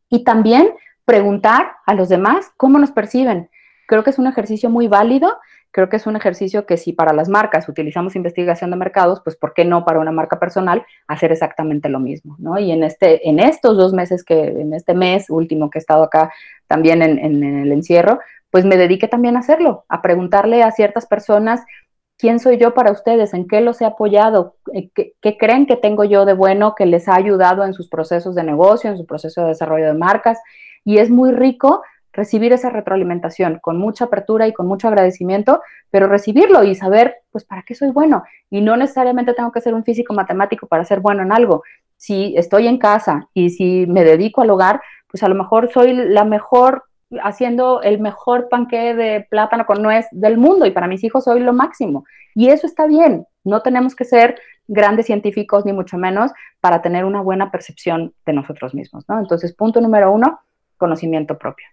Y 0.08 0.24
también 0.24 0.74
preguntar 1.04 1.74
a 1.86 1.94
los 1.96 2.08
demás 2.08 2.50
cómo 2.56 2.80
nos 2.80 2.92
perciben. 2.92 3.50
Creo 3.92 4.06
que 4.06 4.12
es 4.12 4.20
un 4.20 4.28
ejercicio 4.28 4.70
muy 4.70 4.88
válido, 4.88 5.38
creo 5.72 5.90
que 5.90 5.98
es 5.98 6.08
un 6.08 6.16
ejercicio 6.16 6.66
que 6.66 6.78
si 6.78 6.94
para 6.94 7.12
las 7.12 7.28
marcas 7.28 7.68
utilizamos 7.68 8.16
investigación 8.16 8.72
de 8.72 8.78
mercados, 8.78 9.20
pues 9.22 9.36
¿por 9.36 9.54
qué 9.54 9.66
no 9.66 9.84
para 9.84 10.00
una 10.00 10.14
marca 10.14 10.40
personal 10.40 10.86
hacer 11.08 11.34
exactamente 11.34 11.90
lo 11.90 12.00
mismo, 12.00 12.38
¿no? 12.40 12.58
Y 12.58 12.72
en, 12.72 12.84
este, 12.84 13.28
en 13.28 13.42
estos 13.42 13.76
dos 13.76 13.92
meses 13.92 14.24
que, 14.24 14.44
en 14.44 14.74
este 14.74 14.94
mes 14.94 15.30
último 15.30 15.70
que 15.70 15.80
he 15.80 15.82
estado 15.82 16.04
acá 16.04 16.32
también 16.68 17.02
en, 17.02 17.20
en 17.20 17.44
el 17.44 17.72
encierro, 17.74 18.22
pues 18.50 18.64
me 18.64 18.78
dediqué 18.78 19.10
también 19.10 19.36
a 19.36 19.40
hacerlo, 19.40 19.84
a 19.90 20.02
preguntarle 20.02 20.64
a 20.64 20.72
ciertas 20.72 21.06
personas 21.06 21.66
quién 22.18 22.40
soy 22.40 22.60
yo 22.60 22.74
para 22.74 22.94
ustedes, 22.94 23.34
en 23.34 23.46
qué 23.46 23.60
los 23.60 23.82
he 23.82 23.86
apoyado, 23.86 24.56
eh, 24.74 24.90
¿Qué, 24.94 25.38
creen 25.38 25.66
que 25.66 25.76
tengo 25.76 26.06
yo 26.06 26.24
de 26.24 26.34
bueno 26.34 26.76
que 26.76 26.86
les 26.86 27.10
ha 27.10 27.16
ayudado 27.16 27.66
en 27.66 27.74
sus 27.74 27.90
procesos 27.90 28.36
de 28.36 28.44
negocio, 28.44 28.90
en 28.90 28.98
su 28.98 29.06
proceso 29.06 29.42
de 29.42 29.48
desarrollo 29.48 29.88
de 29.88 29.96
marcas. 29.96 30.40
Y 30.86 31.00
es 31.00 31.10
muy 31.10 31.32
rico 31.32 31.82
recibir 32.14 32.54
esa 32.54 32.70
retroalimentación 32.70 33.60
con 33.60 33.78
mucha 33.78 34.06
apertura 34.06 34.48
y 34.48 34.54
con 34.54 34.68
mucho 34.68 34.88
agradecimiento, 34.88 35.62
pero 35.90 36.08
recibirlo 36.08 36.64
y 36.64 36.76
saber, 36.76 37.16
pues, 37.32 37.44
para 37.46 37.64
qué 37.64 37.76
soy 37.76 37.92
bueno. 37.92 38.24
Y 38.50 38.62
no 38.62 38.76
necesariamente 38.78 39.34
tengo 39.34 39.52
que 39.52 39.62
ser 39.62 39.74
un 39.74 39.84
físico 39.84 40.14
matemático 40.14 40.68
para 40.68 40.86
ser 40.86 41.00
bueno 41.00 41.24
en 41.24 41.32
algo. 41.32 41.64
Si 41.98 42.36
estoy 42.38 42.68
en 42.68 42.78
casa 42.78 43.28
y 43.34 43.52
si 43.52 43.86
me 43.88 44.04
dedico 44.04 44.42
al 44.42 44.50
hogar, 44.50 44.82
pues 45.08 45.24
a 45.24 45.28
lo 45.28 45.36
mejor 45.36 45.72
soy 45.72 45.94
la 45.94 46.24
mejor 46.24 46.86
haciendo 47.24 47.82
el 47.82 48.00
mejor 48.00 48.48
panque 48.50 48.94
de 48.94 49.28
plátano 49.30 49.66
con 49.66 49.82
nuez 49.82 50.08
del 50.12 50.38
mundo 50.38 50.66
y 50.66 50.72
para 50.72 50.88
mis 50.88 51.04
hijos 51.04 51.26
soy 51.26 51.42
lo 51.42 51.54
máximo. 51.54 52.06
Y 52.34 52.50
eso 52.50 52.66
está 52.66 52.88
bien, 52.88 53.26
no 53.44 53.62
tenemos 53.62 53.96
que 53.96 54.06
ser 54.06 54.40
grandes 54.68 55.08
científicos 55.08 55.66
ni 55.66 55.74
mucho 55.74 55.98
menos 55.98 56.32
para 56.62 56.82
tener 56.82 57.04
una 57.04 57.22
buena 57.22 57.52
percepción 57.52 58.14
de 58.26 58.34
nosotros 58.34 58.74
mismos, 58.74 59.04
¿no? 59.10 59.20
Entonces, 59.20 59.54
punto 59.54 59.82
número 59.82 60.12
uno, 60.12 60.40
conocimiento 60.78 61.38
propio. 61.38 61.68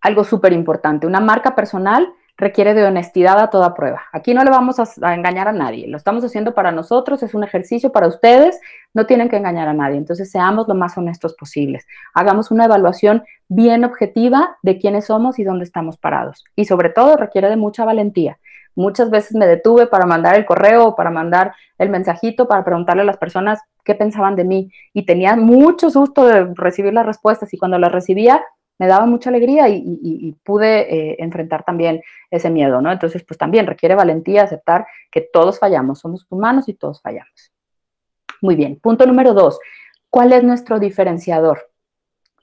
Algo 0.00 0.24
súper 0.24 0.52
importante, 0.52 1.06
una 1.06 1.20
marca 1.20 1.54
personal 1.54 2.12
requiere 2.38 2.72
de 2.72 2.84
honestidad 2.84 3.40
a 3.40 3.50
toda 3.50 3.74
prueba. 3.74 4.02
Aquí 4.12 4.32
no 4.32 4.44
le 4.44 4.50
vamos 4.50 4.76
a, 4.78 5.14
engañar 5.14 5.48
a 5.48 5.52
nadie, 5.52 5.88
lo 5.88 5.96
estamos 5.96 6.24
haciendo 6.24 6.54
para 6.54 6.70
nosotros, 6.70 7.22
es 7.24 7.34
un 7.34 7.42
ejercicio 7.42 7.90
para 7.90 8.06
ustedes, 8.06 8.60
no 8.94 9.06
tienen 9.06 9.28
que 9.28 9.36
engañar 9.36 9.66
a 9.66 9.74
nadie. 9.74 9.96
Entonces, 9.96 10.30
seamos 10.30 10.68
lo 10.68 10.76
más 10.76 10.96
honestos 10.96 11.34
posibles. 11.34 11.84
Hagamos 12.14 12.52
una 12.52 12.66
evaluación 12.66 13.24
bien 13.48 13.84
objetiva 13.84 14.56
de 14.62 14.78
quiénes 14.78 15.06
somos 15.06 15.40
y 15.40 15.44
dónde 15.44 15.64
estamos 15.64 15.98
parados. 15.98 16.44
Y 16.54 16.64
sobre 16.66 16.90
todo, 16.90 17.16
requiere 17.16 17.50
de 17.50 17.56
mucha 17.56 17.84
valentía. 17.84 18.38
Muchas 18.76 19.10
veces 19.10 19.34
me 19.34 19.48
detuve 19.48 19.88
para 19.88 20.06
mandar 20.06 20.36
el 20.36 20.46
correo 20.46 20.86
o 20.86 20.94
para 20.94 21.10
mandar 21.10 21.52
el 21.78 21.90
mensajito 21.90 22.46
para 22.46 22.64
preguntarle 22.64 23.02
a 23.02 23.06
las 23.06 23.16
personas 23.16 23.60
qué 23.82 23.96
pensaban 23.96 24.36
de 24.36 24.44
mí 24.44 24.70
y 24.92 25.04
tenía 25.04 25.34
mucho 25.34 25.90
susto 25.90 26.24
de 26.24 26.52
recibir 26.54 26.94
las 26.94 27.04
respuestas 27.04 27.52
y 27.52 27.58
cuando 27.58 27.78
las 27.80 27.90
recibía 27.90 28.40
me 28.78 28.86
daba 28.86 29.06
mucha 29.06 29.30
alegría 29.30 29.68
y, 29.68 30.34
pude 30.44 31.12
eh, 31.12 31.16
enfrentar 31.18 31.64
también 31.64 32.02
ese 32.30 32.48
miedo, 32.48 32.80
¿no? 32.80 32.92
Entonces, 32.92 33.24
pues 33.24 33.36
también 33.36 33.66
requiere 33.66 33.94
valentía 33.94 34.44
aceptar 34.44 34.86
que 35.10 35.20
todos 35.20 35.58
fallamos, 35.58 35.98
somos 35.98 36.26
humanos 36.30 36.68
y 36.68 36.74
todos 36.74 37.00
fallamos. 37.02 37.52
Muy 38.40 38.54
bien, 38.54 38.78
punto 38.80 39.04
número 39.04 39.34
dos, 39.34 39.58
¿cuál 40.10 40.32
es 40.32 40.44
nuestro 40.44 40.78
diferenciador? 40.78 41.70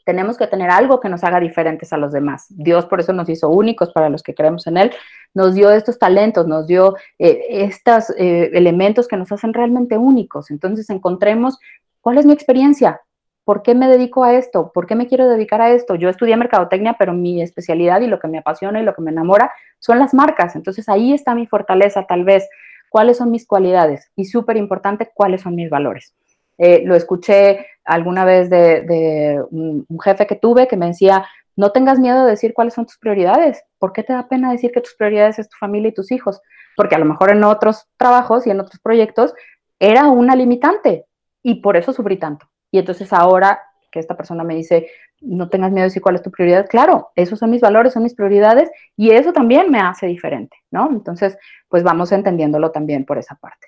Tenemos 0.04 0.38
que 0.38 0.45
tener 0.45 0.69
algo 0.69 1.00
que 1.00 1.10
nos 1.10 1.24
haga 1.24 1.39
diferentes 1.39 1.91
a 1.93 1.98
los 1.98 2.12
demás. 2.12 2.45
Dios 2.50 2.86
por 2.86 3.00
eso 3.00 3.12
nos 3.13 3.28
hizo 3.30 3.50
únicos 3.50 3.91
para 3.91 4.10
los 4.10 4.21
que 4.21 4.36
creemos 4.36 4.67
en 4.67 4.78
Él, 4.78 4.91
nos 5.34 5.56
dio 5.56 5.71
estos 5.71 5.98
talentos, 5.98 6.48
nos 6.48 6.67
dio 6.67 6.95
eh, 7.17 7.45
estos 7.50 8.12
eh, 8.12 8.52
elementos 8.54 9.08
que 9.08 9.17
nos 9.17 9.32
hacen 9.32 9.54
realmente 9.54 9.98
únicos. 9.98 10.52
Entonces 10.52 10.89
encontremos 10.89 11.58
cuál 12.02 12.17
es 12.17 12.26
mi 12.26 12.34
experiencia, 12.34 13.02
¿Por 13.45 13.62
qué 13.62 13.75
me 13.75 13.88
dedico 13.88 14.23
a 14.23 14.34
esto? 14.34 14.71
¿Por 14.73 14.88
qué 14.88 14.95
me 14.95 15.05
quiero 15.05 15.29
dedicar 15.29 15.62
a 15.62 15.69
esto? 15.69 15.93
Yo 15.93 16.10
estudié 16.10 16.36
mercadotecnia, 16.36 16.95
pero 16.97 17.13
mi 17.13 17.43
especialidad 17.43 18.01
y 18.01 18.08
lo 18.08 18.19
que 18.19 18.27
me 18.27 18.39
apasiona 18.39 18.81
y 18.81 18.84
lo 18.84 18.95
que 18.95 19.03
me 19.03 19.12
enamora 19.12 19.51
son 19.77 19.99
las 19.99 20.15
marcas. 20.15 20.55
Entonces 20.55 20.89
ahí 20.89 21.13
está 21.13 21.36
mi 21.36 21.45
fortaleza 21.45 22.05
tal 22.08 22.23
vez. 22.23 22.49
¿Cuáles 22.89 23.17
son 23.17 23.29
mis 23.29 23.45
cualidades? 23.45 24.12
Y 24.15 24.25
súper 24.25 24.58
importante, 24.58 25.12
¿cuáles 25.13 25.41
son 25.41 25.53
mis 25.53 25.69
valores? 25.69 26.15
Eh, 26.58 26.81
lo 26.86 26.95
escuché 26.95 27.67
alguna 27.84 28.25
vez 28.25 28.49
de, 28.49 29.43
un, 29.51 29.86
jefe 30.03 30.25
que 30.25 30.36
tuve 30.36 30.67
que 30.67 30.77
me 30.77 30.88
decía, 30.88 31.25
no 31.55 31.71
tengas 31.71 31.99
miedo 31.99 32.23
de 32.23 32.31
decir 32.31 32.53
cuáles 32.53 32.73
son 32.73 32.88
tus 32.88 32.97
prioridades. 32.97 33.63
¿Por 33.77 33.93
qué 33.93 34.01
te 34.01 34.13
da 34.13 34.27
pena 34.27 34.51
decir 34.51 34.71
que 34.71 34.81
tus 34.81 34.95
prioridades 34.95 35.38
es 35.38 35.49
tu 35.49 35.58
familia 35.58 35.89
y 35.89 35.93
tus 35.93 36.12
hijos? 36.12 36.41
Porque 36.75 36.95
a 36.95 36.99
lo 36.99 37.05
mejor 37.05 37.29
en 37.29 37.43
otros 37.43 37.88
trabajos 37.97 38.47
y 38.47 38.49
en 38.49 38.60
otros 38.60 38.79
proyectos 38.81 39.36
era 39.79 40.08
una 40.08 40.36
limitante 40.36 41.05
y 41.43 41.62
por 41.62 41.77
eso 41.77 41.93
sufrí 41.93 42.17
tanto. 42.17 42.47
Y 42.76 42.80
entonces 42.80 43.14
ahora 43.14 43.62
que 43.90 44.02
esta 44.02 44.18
persona 44.18 44.44
me 44.44 44.54
dice, 44.54 44.90
no 45.22 45.48
tengas 45.48 45.72
miedo 45.72 45.84
de 45.84 45.88
decir 45.88 46.02
cuál 46.02 46.16
es 46.16 46.22
tu 46.22 46.30
prioridad, 46.30 46.68
claro, 46.68 47.14
esos 47.16 47.40
son 47.40 47.50
mis 47.50 47.62
valores, 47.62 47.94
son 47.94 48.04
mis 48.04 48.14
prioridades 48.14 48.70
y 48.98 49.12
eso 49.12 49.32
también 49.32 49.72
me 49.72 49.80
hace 49.80 50.08
diferente, 50.08 50.58
¿no? 50.72 50.90
Entonces, 50.92 51.38
pues 51.70 51.84
vamos 51.84 52.12
entendiéndolo 52.12 52.72
también 52.72 53.06
por 53.06 53.18
esa 53.18 53.36
parte. 53.36 53.68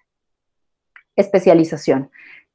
Especialización. 1.16 2.12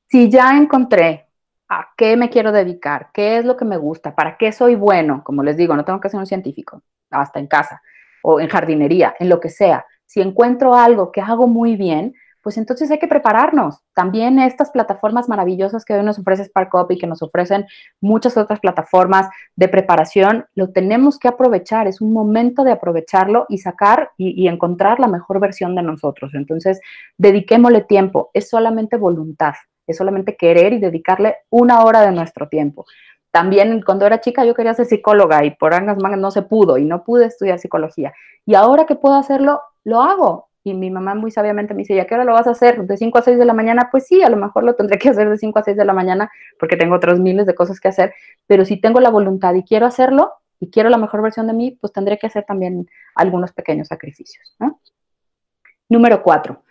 Si 0.08 0.28
ya 0.28 0.54
encontré 0.54 1.26
a 1.70 1.88
qué 1.96 2.18
me 2.18 2.28
quiero 2.28 2.52
dedicar, 2.52 3.08
qué 3.14 3.38
es 3.38 3.46
lo 3.46 3.56
que 3.56 3.64
me 3.64 3.78
gusta, 3.78 4.14
para 4.14 4.36
qué 4.36 4.52
soy 4.52 4.74
bueno, 4.74 5.24
como 5.24 5.42
les 5.42 5.56
digo, 5.56 5.74
no 5.74 5.86
tengo 5.86 6.00
que 6.00 6.10
ser 6.10 6.20
un 6.20 6.26
científico, 6.26 6.82
hasta 7.08 7.38
en 7.40 7.46
casa 7.46 7.80
o 8.22 8.40
en 8.40 8.48
jardinería, 8.50 9.14
en 9.18 9.30
lo 9.30 9.40
que 9.40 9.48
sea. 9.48 9.86
Si 10.04 10.20
encuentro 10.20 10.74
algo 10.74 11.12
que 11.12 11.22
hago 11.22 11.46
muy 11.46 11.76
bien, 11.76 12.12
pues 12.42 12.58
entonces 12.58 12.90
hay 12.90 12.98
que 12.98 13.06
prepararnos. 13.06 13.78
También 13.94 14.38
estas 14.38 14.70
plataformas 14.70 15.28
maravillosas 15.28 15.84
que 15.84 15.94
hoy 15.94 16.02
nos 16.02 16.18
ofrece 16.18 16.44
SparkUp 16.44 16.90
y 16.90 16.98
que 16.98 17.06
nos 17.06 17.22
ofrecen 17.22 17.66
muchas 18.00 18.36
otras 18.36 18.60
plataformas 18.60 19.28
de 19.54 19.68
preparación, 19.68 20.46
lo 20.54 20.70
tenemos 20.72 21.18
que 21.18 21.28
aprovechar. 21.28 21.86
Es 21.86 22.00
un 22.00 22.12
momento 22.12 22.64
de 22.64 22.72
aprovecharlo 22.72 23.46
y 23.48 23.58
sacar 23.58 24.10
y, 24.16 24.48
encontrar 24.48 24.98
la 24.98 25.06
mejor 25.06 25.38
versión 25.38 25.74
de 25.76 25.82
nosotros. 25.82 26.34
Entonces, 26.34 26.80
dediquémosle 27.16 27.82
tiempo. 27.82 28.30
Es 28.34 28.50
solamente 28.50 28.96
voluntad, 28.96 29.54
es 29.86 29.96
solamente 29.96 30.36
querer 30.36 30.72
y 30.72 30.78
dedicarle 30.78 31.36
una 31.48 31.84
hora 31.84 32.00
de 32.00 32.10
nuestro 32.10 32.48
tiempo. 32.48 32.86
También 33.30 33.82
cuando 33.82 34.04
era 34.04 34.20
chica 34.20 34.44
yo 34.44 34.54
quería 34.54 34.74
ser 34.74 34.86
psicóloga 34.86 35.44
y 35.44 35.52
por 35.52 35.72
angas 35.72 35.96
mangas 36.02 36.20
no 36.20 36.30
se 36.30 36.42
pudo 36.42 36.76
y 36.76 36.84
no 36.84 37.04
pude 37.04 37.26
estudiar 37.26 37.58
psicología. 37.58 38.12
Y 38.44 38.54
ahora 38.54 38.84
que 38.84 38.96
puedo 38.96 39.14
hacerlo, 39.14 39.62
lo 39.84 40.02
hago 40.02 40.48
y 40.64 40.74
mi 40.74 40.90
mamá 40.90 41.14
muy 41.14 41.30
sabiamente 41.30 41.74
me 41.74 41.78
dice, 41.78 41.94
¿y 41.94 41.98
a 41.98 42.06
qué 42.06 42.14
hora 42.14 42.24
lo 42.24 42.32
vas 42.32 42.46
a 42.46 42.52
hacer? 42.52 42.84
¿De 42.86 42.96
5 42.96 43.18
a 43.18 43.22
6 43.22 43.38
de 43.38 43.44
la 43.44 43.52
mañana? 43.52 43.88
Pues 43.90 44.06
sí, 44.06 44.22
a 44.22 44.30
lo 44.30 44.36
mejor 44.36 44.64
lo 44.64 44.74
tendré 44.74 44.98
que 44.98 45.08
hacer 45.08 45.28
de 45.28 45.36
5 45.36 45.58
a 45.58 45.62
6 45.62 45.76
de 45.76 45.84
la 45.84 45.92
mañana 45.92 46.30
porque 46.58 46.76
tengo 46.76 46.94
otros 46.94 47.18
miles 47.18 47.46
de 47.46 47.54
cosas 47.54 47.80
que 47.80 47.88
hacer, 47.88 48.14
pero 48.46 48.64
si 48.64 48.80
tengo 48.80 49.00
la 49.00 49.10
voluntad 49.10 49.54
y 49.54 49.64
quiero 49.64 49.86
hacerlo 49.86 50.32
y 50.60 50.70
quiero 50.70 50.88
la 50.88 50.98
mejor 50.98 51.22
versión 51.22 51.48
de 51.48 51.52
mí, 51.52 51.76
pues 51.80 51.92
tendré 51.92 52.18
que 52.18 52.28
hacer 52.28 52.44
también 52.44 52.88
algunos 53.16 53.52
pequeños 53.52 53.88
sacrificios. 53.88 54.56
Número 55.88 56.22
4, 56.22 56.62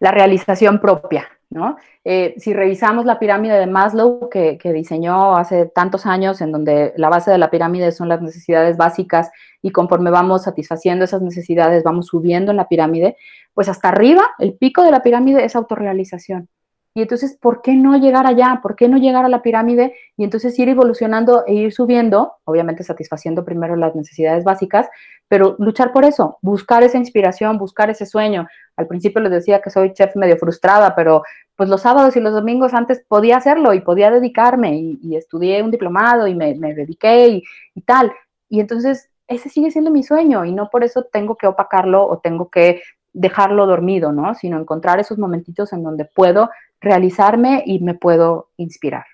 la 0.00 0.10
realización 0.10 0.80
propia. 0.80 1.28
¿no? 1.48 1.76
Eh, 2.04 2.34
si 2.38 2.52
revisamos 2.52 3.04
la 3.04 3.18
pirámide 3.18 3.58
de 3.58 3.66
Maslow 3.66 4.28
que, 4.28 4.58
que, 4.58 4.72
diseñó 4.72 5.36
hace 5.36 5.66
tantos 5.66 6.04
años, 6.04 6.40
en 6.40 6.50
donde 6.50 6.92
la 6.96 7.08
base 7.08 7.30
de 7.30 7.38
la 7.38 7.50
pirámide 7.50 7.92
son 7.92 8.08
las 8.08 8.20
necesidades 8.20 8.76
básicas 8.76 9.30
y 9.62 9.70
conforme 9.70 10.10
vamos 10.10 10.42
satisfaciendo 10.44 11.04
esas 11.04 11.22
necesidades, 11.22 11.84
vamos 11.84 12.06
subiendo 12.06 12.50
en 12.50 12.56
la 12.56 12.68
pirámide, 12.68 13.16
pues 13.54 13.68
hasta 13.68 13.88
arriba, 13.88 14.22
el 14.38 14.54
pico 14.54 14.82
de 14.82 14.90
la 14.90 15.02
pirámide 15.02 15.44
es 15.44 15.56
autorrealización. 15.56 16.48
Y 16.96 17.02
entonces, 17.02 17.36
¿por 17.38 17.60
qué 17.60 17.74
no 17.74 17.94
llegar 17.98 18.26
allá? 18.26 18.60
¿Por 18.62 18.74
qué 18.74 18.88
no 18.88 18.96
llegar 18.96 19.26
a 19.26 19.28
la 19.28 19.42
pirámide 19.42 19.94
y 20.16 20.24
entonces 20.24 20.58
ir 20.58 20.70
evolucionando 20.70 21.44
e 21.46 21.52
ir 21.52 21.70
subiendo, 21.74 22.36
obviamente 22.44 22.84
satisfaciendo 22.84 23.44
primero 23.44 23.76
las 23.76 23.94
necesidades 23.94 24.44
básicas, 24.44 24.88
pero 25.28 25.56
luchar 25.58 25.92
por 25.92 26.06
eso, 26.06 26.38
buscar 26.40 26.82
esa 26.84 26.96
inspiración, 26.96 27.58
buscar 27.58 27.90
ese 27.90 28.06
sueño. 28.06 28.48
Al 28.78 28.86
principio 28.86 29.20
les 29.20 29.30
decía 29.30 29.60
que 29.60 29.68
soy 29.68 29.92
chef 29.92 30.16
medio 30.16 30.38
frustrada, 30.38 30.94
pero 30.96 31.22
pues 31.54 31.68
los 31.68 31.82
sábados 31.82 32.16
y 32.16 32.20
los 32.20 32.32
domingos 32.32 32.72
antes 32.72 33.04
podía 33.06 33.36
hacerlo 33.36 33.74
y 33.74 33.82
podía 33.82 34.10
dedicarme 34.10 34.78
y, 34.78 35.16
estudié 35.16 35.62
un 35.62 35.70
diplomado 35.70 36.26
y 36.26 36.34
me, 36.34 36.54
dediqué 36.54 37.28
y, 37.28 37.44
y 37.74 37.82
tal. 37.82 38.10
Y 38.48 38.60
entonces 38.60 39.10
ese 39.28 39.50
sigue 39.50 39.70
siendo 39.70 39.90
mi 39.90 40.02
sueño 40.02 40.46
y 40.46 40.52
no 40.52 40.70
por 40.70 40.82
eso 40.82 41.02
tengo 41.12 41.36
que 41.36 41.46
opacarlo 41.46 42.06
o 42.08 42.20
tengo 42.20 42.48
que 42.48 42.80
dejarlo 43.16 43.66
dormido, 43.66 44.12
¿no? 44.12 44.34
Sino 44.34 44.58
encontrar 44.58 45.00
esos 45.00 45.18
momentitos 45.18 45.72
en 45.72 45.82
donde 45.82 46.04
puedo 46.04 46.50
realizarme 46.80 47.62
y 47.66 47.80
me 47.80 47.94
puedo 47.94 48.50
inspirar. 48.56 49.06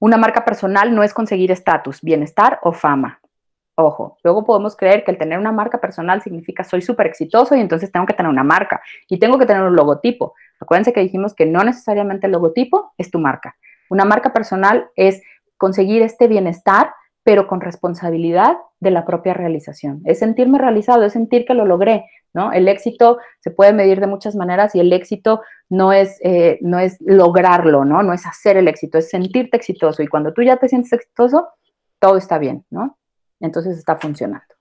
Una 0.00 0.16
marca 0.16 0.44
personal 0.44 0.94
no 0.94 1.02
es 1.02 1.12
conseguir 1.12 1.50
estatus, 1.50 2.00
bienestar 2.02 2.60
o 2.62 2.72
fama. 2.72 3.20
Ojo, 3.74 4.16
luego 4.22 4.44
podemos 4.44 4.76
creer 4.76 5.04
que 5.04 5.10
el 5.10 5.18
tener 5.18 5.38
una 5.38 5.50
marca 5.50 5.80
personal 5.80 6.22
significa 6.22 6.62
soy 6.62 6.82
súper 6.82 7.06
exitoso 7.06 7.56
y 7.56 7.60
entonces 7.60 7.90
tengo 7.90 8.06
que 8.06 8.14
tener 8.14 8.30
una 8.30 8.44
marca 8.44 8.80
y 9.08 9.18
tengo 9.18 9.38
que 9.38 9.46
tener 9.46 9.62
un 9.62 9.74
logotipo. 9.74 10.34
Acuérdense 10.60 10.92
que 10.92 11.00
dijimos 11.00 11.34
que 11.34 11.46
no 11.46 11.64
necesariamente 11.64 12.26
el 12.26 12.32
logotipo 12.32 12.92
es 12.96 13.10
tu 13.10 13.18
marca. 13.18 13.56
Una 13.90 14.04
marca 14.04 14.32
personal 14.32 14.88
es 14.94 15.22
conseguir 15.56 16.02
este 16.02 16.28
bienestar 16.28 16.92
pero 17.28 17.46
con 17.46 17.60
responsabilidad 17.60 18.56
de 18.80 18.90
la 18.90 19.04
propia 19.04 19.34
realización. 19.34 20.00
Es 20.06 20.20
sentirme 20.20 20.56
realizado, 20.56 21.04
es 21.04 21.12
sentir 21.12 21.44
que 21.44 21.52
lo 21.52 21.66
logré, 21.66 22.06
¿no? 22.32 22.52
El 22.52 22.68
éxito 22.68 23.18
se 23.40 23.50
puede 23.50 23.74
medir 23.74 24.00
de 24.00 24.06
muchas 24.06 24.34
maneras 24.34 24.74
y 24.74 24.80
el 24.80 24.90
éxito 24.94 25.42
no 25.68 25.92
es, 25.92 26.18
eh, 26.22 26.58
no 26.62 26.78
es 26.78 26.96
lograrlo, 27.00 27.84
¿no? 27.84 28.02
No 28.02 28.14
es 28.14 28.24
hacer 28.24 28.56
el 28.56 28.66
éxito, 28.66 28.96
es 28.96 29.10
sentirte 29.10 29.58
exitoso. 29.58 30.02
Y 30.02 30.06
cuando 30.06 30.32
tú 30.32 30.40
ya 30.40 30.56
te 30.56 30.70
sientes 30.70 30.90
exitoso, 30.94 31.48
todo 31.98 32.16
está 32.16 32.38
bien, 32.38 32.64
¿no? 32.70 32.96
Entonces 33.40 33.76
está 33.76 33.96
funcionando. 33.96 34.54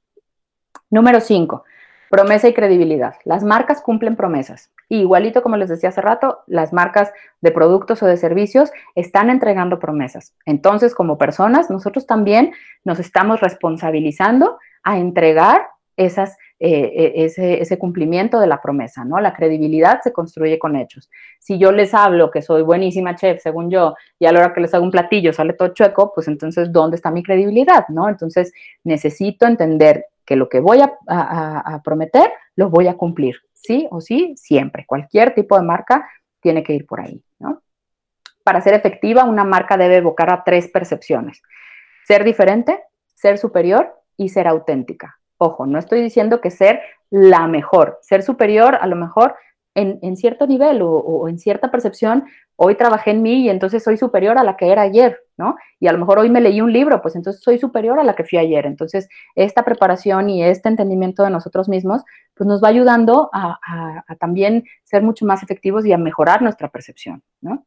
Número 0.89 1.21
cinco, 1.21 1.63
Promesa 2.09 2.47
y 2.47 2.53
credibilidad. 2.53 3.15
Las 3.25 3.43
marcas 3.43 3.81
cumplen 3.81 4.15
promesas. 4.15 4.71
igualito 4.89 5.43
como 5.43 5.57
les 5.57 5.69
decía 5.69 5.89
hace 5.89 6.01
rato, 6.01 6.39
las 6.47 6.71
marcas 6.73 7.11
de 7.41 7.51
productos 7.51 8.01
o 8.03 8.05
de 8.05 8.17
servicios 8.17 8.71
están 8.95 9.29
entregando 9.29 9.79
promesas. 9.79 10.33
Entonces, 10.45 10.95
como 10.95 11.17
personas, 11.17 11.69
nosotros 11.69 12.07
también 12.07 12.53
nos 12.85 12.99
estamos 12.99 13.41
responsabilizando 13.41 14.57
a 14.83 14.97
entregar 14.97 15.67
esas, 15.97 16.37
eh, 16.59 16.91
eh, 16.95 17.13
ese, 17.25 17.59
ese, 17.59 17.79
cumplimiento 17.79 18.39
de 18.39 18.45
la 18.45 18.61
promesa, 18.61 19.03
¿no? 19.03 19.19
La 19.19 19.33
credibilidad 19.33 19.99
se 20.01 20.13
construye 20.13 20.59
con 20.59 20.75
hechos. 20.75 21.09
Si 21.39 21.57
yo 21.57 21.71
les 21.71 21.93
hablo 21.95 22.29
que 22.29 22.43
soy 22.43 22.61
buenísima 22.61 23.15
chef, 23.15 23.41
según 23.41 23.71
yo, 23.71 23.95
y 24.19 24.27
a 24.27 24.31
la 24.31 24.39
hora 24.39 24.53
que 24.53 24.61
les 24.61 24.73
hago 24.75 24.85
un 24.85 24.91
platillo 24.91 25.33
sale 25.33 25.53
todo 25.53 25.69
chueco, 25.69 26.13
pues 26.13 26.27
entonces, 26.27 26.71
¿dónde 26.71 26.95
está 26.97 27.09
mi 27.09 27.23
credibilidad, 27.23 27.87
no? 27.89 28.07
Entonces, 28.07 28.53
necesito 28.83 29.47
entender 29.47 30.05
que 30.27 30.35
lo 30.35 30.49
que 30.49 30.59
voy 30.59 30.81
a, 30.81 31.81
prometer 31.83 32.31
lo 32.55 32.69
voy 32.69 32.87
a 32.87 32.97
cumplir, 32.97 33.37
sí 33.53 33.87
o 33.89 34.01
sí, 34.01 34.33
siempre. 34.35 34.85
Cualquier 34.85 35.33
tipo 35.33 35.57
de 35.57 35.63
marca 35.63 36.07
tiene 36.41 36.61
que 36.63 36.73
ir 36.73 36.85
por 36.85 36.99
ahí, 36.99 37.23
¿no? 37.39 37.63
Para 38.43 38.61
ser 38.61 38.73
efectiva, 38.73 39.23
una 39.23 39.45
marca 39.45 39.77
debe 39.77 39.97
evocar 39.97 40.31
a 40.31 40.43
tres 40.43 40.69
percepciones. 40.69 41.41
Ser 42.05 42.23
diferente, 42.23 42.83
ser 43.15 43.37
superior 43.37 44.01
y 44.17 44.29
ser 44.29 44.47
auténtica. 44.47 45.17
Ojo, 45.37 45.65
no 45.65 45.79
estoy 45.79 46.01
diciendo 46.01 46.41
que 46.41 46.51
ser 46.51 46.81
la 47.09 47.47
mejor. 47.47 47.99
Ser 48.01 48.21
superior, 48.21 48.75
a 48.75 48.87
lo 48.87 48.95
mejor, 48.95 49.35
en, 49.75 50.17
cierto 50.17 50.47
nivel 50.47 50.81
o, 50.81 51.29
en 51.29 51.39
cierta 51.39 51.71
percepción, 51.71 52.25
hoy 52.57 52.75
trabajé 52.75 53.11
en 53.11 53.21
mí 53.21 53.43
y 53.43 53.49
entonces 53.49 53.83
soy 53.83 53.97
superior 53.97 54.37
a 54.37 54.43
la 54.43 54.57
que 54.57 54.71
era 54.71 54.81
ayer, 54.81 55.19
¿no? 55.37 55.55
Y 55.79 55.87
a 55.87 55.91
lo 55.91 55.99
mejor 55.99 56.19
hoy 56.19 56.29
me 56.29 56.41
leí 56.41 56.59
un 56.59 56.73
libro, 56.73 57.01
pues 57.01 57.15
entonces 57.15 57.41
soy 57.41 57.59
superior 57.59 57.99
a 57.99 58.03
la 58.03 58.15
que 58.15 58.23
fui 58.23 58.39
ayer. 58.39 58.65
Entonces, 58.65 59.07
esta 59.35 59.63
preparación 59.63 60.29
y 60.29 60.43
este 60.43 60.67
entendimiento 60.67 61.23
de 61.23 61.29
nosotros 61.29 61.69
mismos, 61.69 62.03
pues 62.33 62.47
nos 62.47 62.61
va 62.61 62.69
ayudando 62.69 63.29
a, 63.31 63.59
también 64.19 64.63
ser 64.83 65.03
mucho 65.03 65.25
más 65.25 65.43
efectivos 65.43 65.85
y 65.85 65.93
a 65.93 65.97
mejorar 65.97 66.41
nuestra 66.41 66.69
percepción, 66.69 67.23
¿no? 67.41 67.65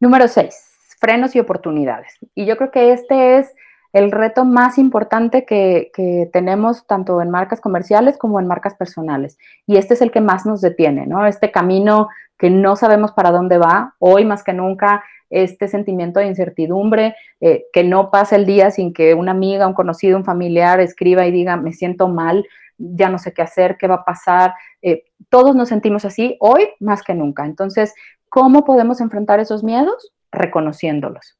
Número 0.00 0.26
seis, 0.28 0.96
frenos 0.98 1.34
y 1.36 1.40
oportunidades. 1.40 2.18
Y 2.34 2.44
yo 2.46 2.56
creo 2.56 2.70
que 2.70 2.92
este 2.92 3.38
es 3.38 3.54
el 3.92 4.10
reto 4.10 4.44
más 4.44 4.78
importante 4.78 5.44
que, 5.44 5.90
tenemos 6.32 6.86
tanto 6.86 7.20
en 7.20 7.30
marcas 7.30 7.60
comerciales 7.60 8.18
como 8.18 8.40
en 8.40 8.46
marcas 8.46 8.74
personales. 8.74 9.38
Y 9.66 9.76
este 9.76 9.94
es 9.94 10.02
el 10.02 10.10
que 10.10 10.20
más 10.20 10.46
nos 10.46 10.60
detiene, 10.60 11.06
¿no? 11.06 11.26
Este 11.26 11.50
camino 11.50 12.08
que 12.38 12.50
no 12.50 12.76
sabemos 12.76 13.12
para 13.12 13.30
dónde 13.30 13.58
va, 13.58 13.94
hoy 13.98 14.24
más 14.24 14.44
que 14.44 14.52
nunca, 14.52 15.02
este 15.30 15.68
sentimiento 15.68 16.20
de 16.20 16.26
incertidumbre, 16.26 17.16
eh, 17.40 17.64
que 17.72 17.82
no 17.82 18.10
pasa 18.10 18.36
el 18.36 18.46
día 18.46 18.70
sin 18.70 18.92
que 18.92 19.14
una 19.14 19.32
amiga, 19.32 19.66
un 19.66 19.74
conocido, 19.74 20.16
un 20.16 20.24
familiar 20.24 20.80
escriba 20.80 21.26
y 21.26 21.32
diga, 21.32 21.56
me 21.56 21.72
siento 21.72 22.08
mal, 22.08 22.46
ya 22.78 23.08
no 23.08 23.18
sé 23.18 23.32
qué 23.32 23.42
hacer, 23.42 23.76
qué 23.78 23.86
va 23.86 23.96
a 23.96 24.04
pasar. 24.04 24.54
Eh, 24.82 25.04
todos 25.30 25.56
nos 25.56 25.68
sentimos 25.68 26.04
así 26.04 26.36
hoy 26.40 26.68
más 26.80 27.02
que 27.02 27.14
nunca. 27.14 27.44
Entonces, 27.44 27.94
¿cómo 28.28 28.64
podemos 28.64 29.00
enfrentar 29.00 29.40
esos 29.40 29.64
miedos? 29.64 30.12
Reconociéndolos. 30.30 31.36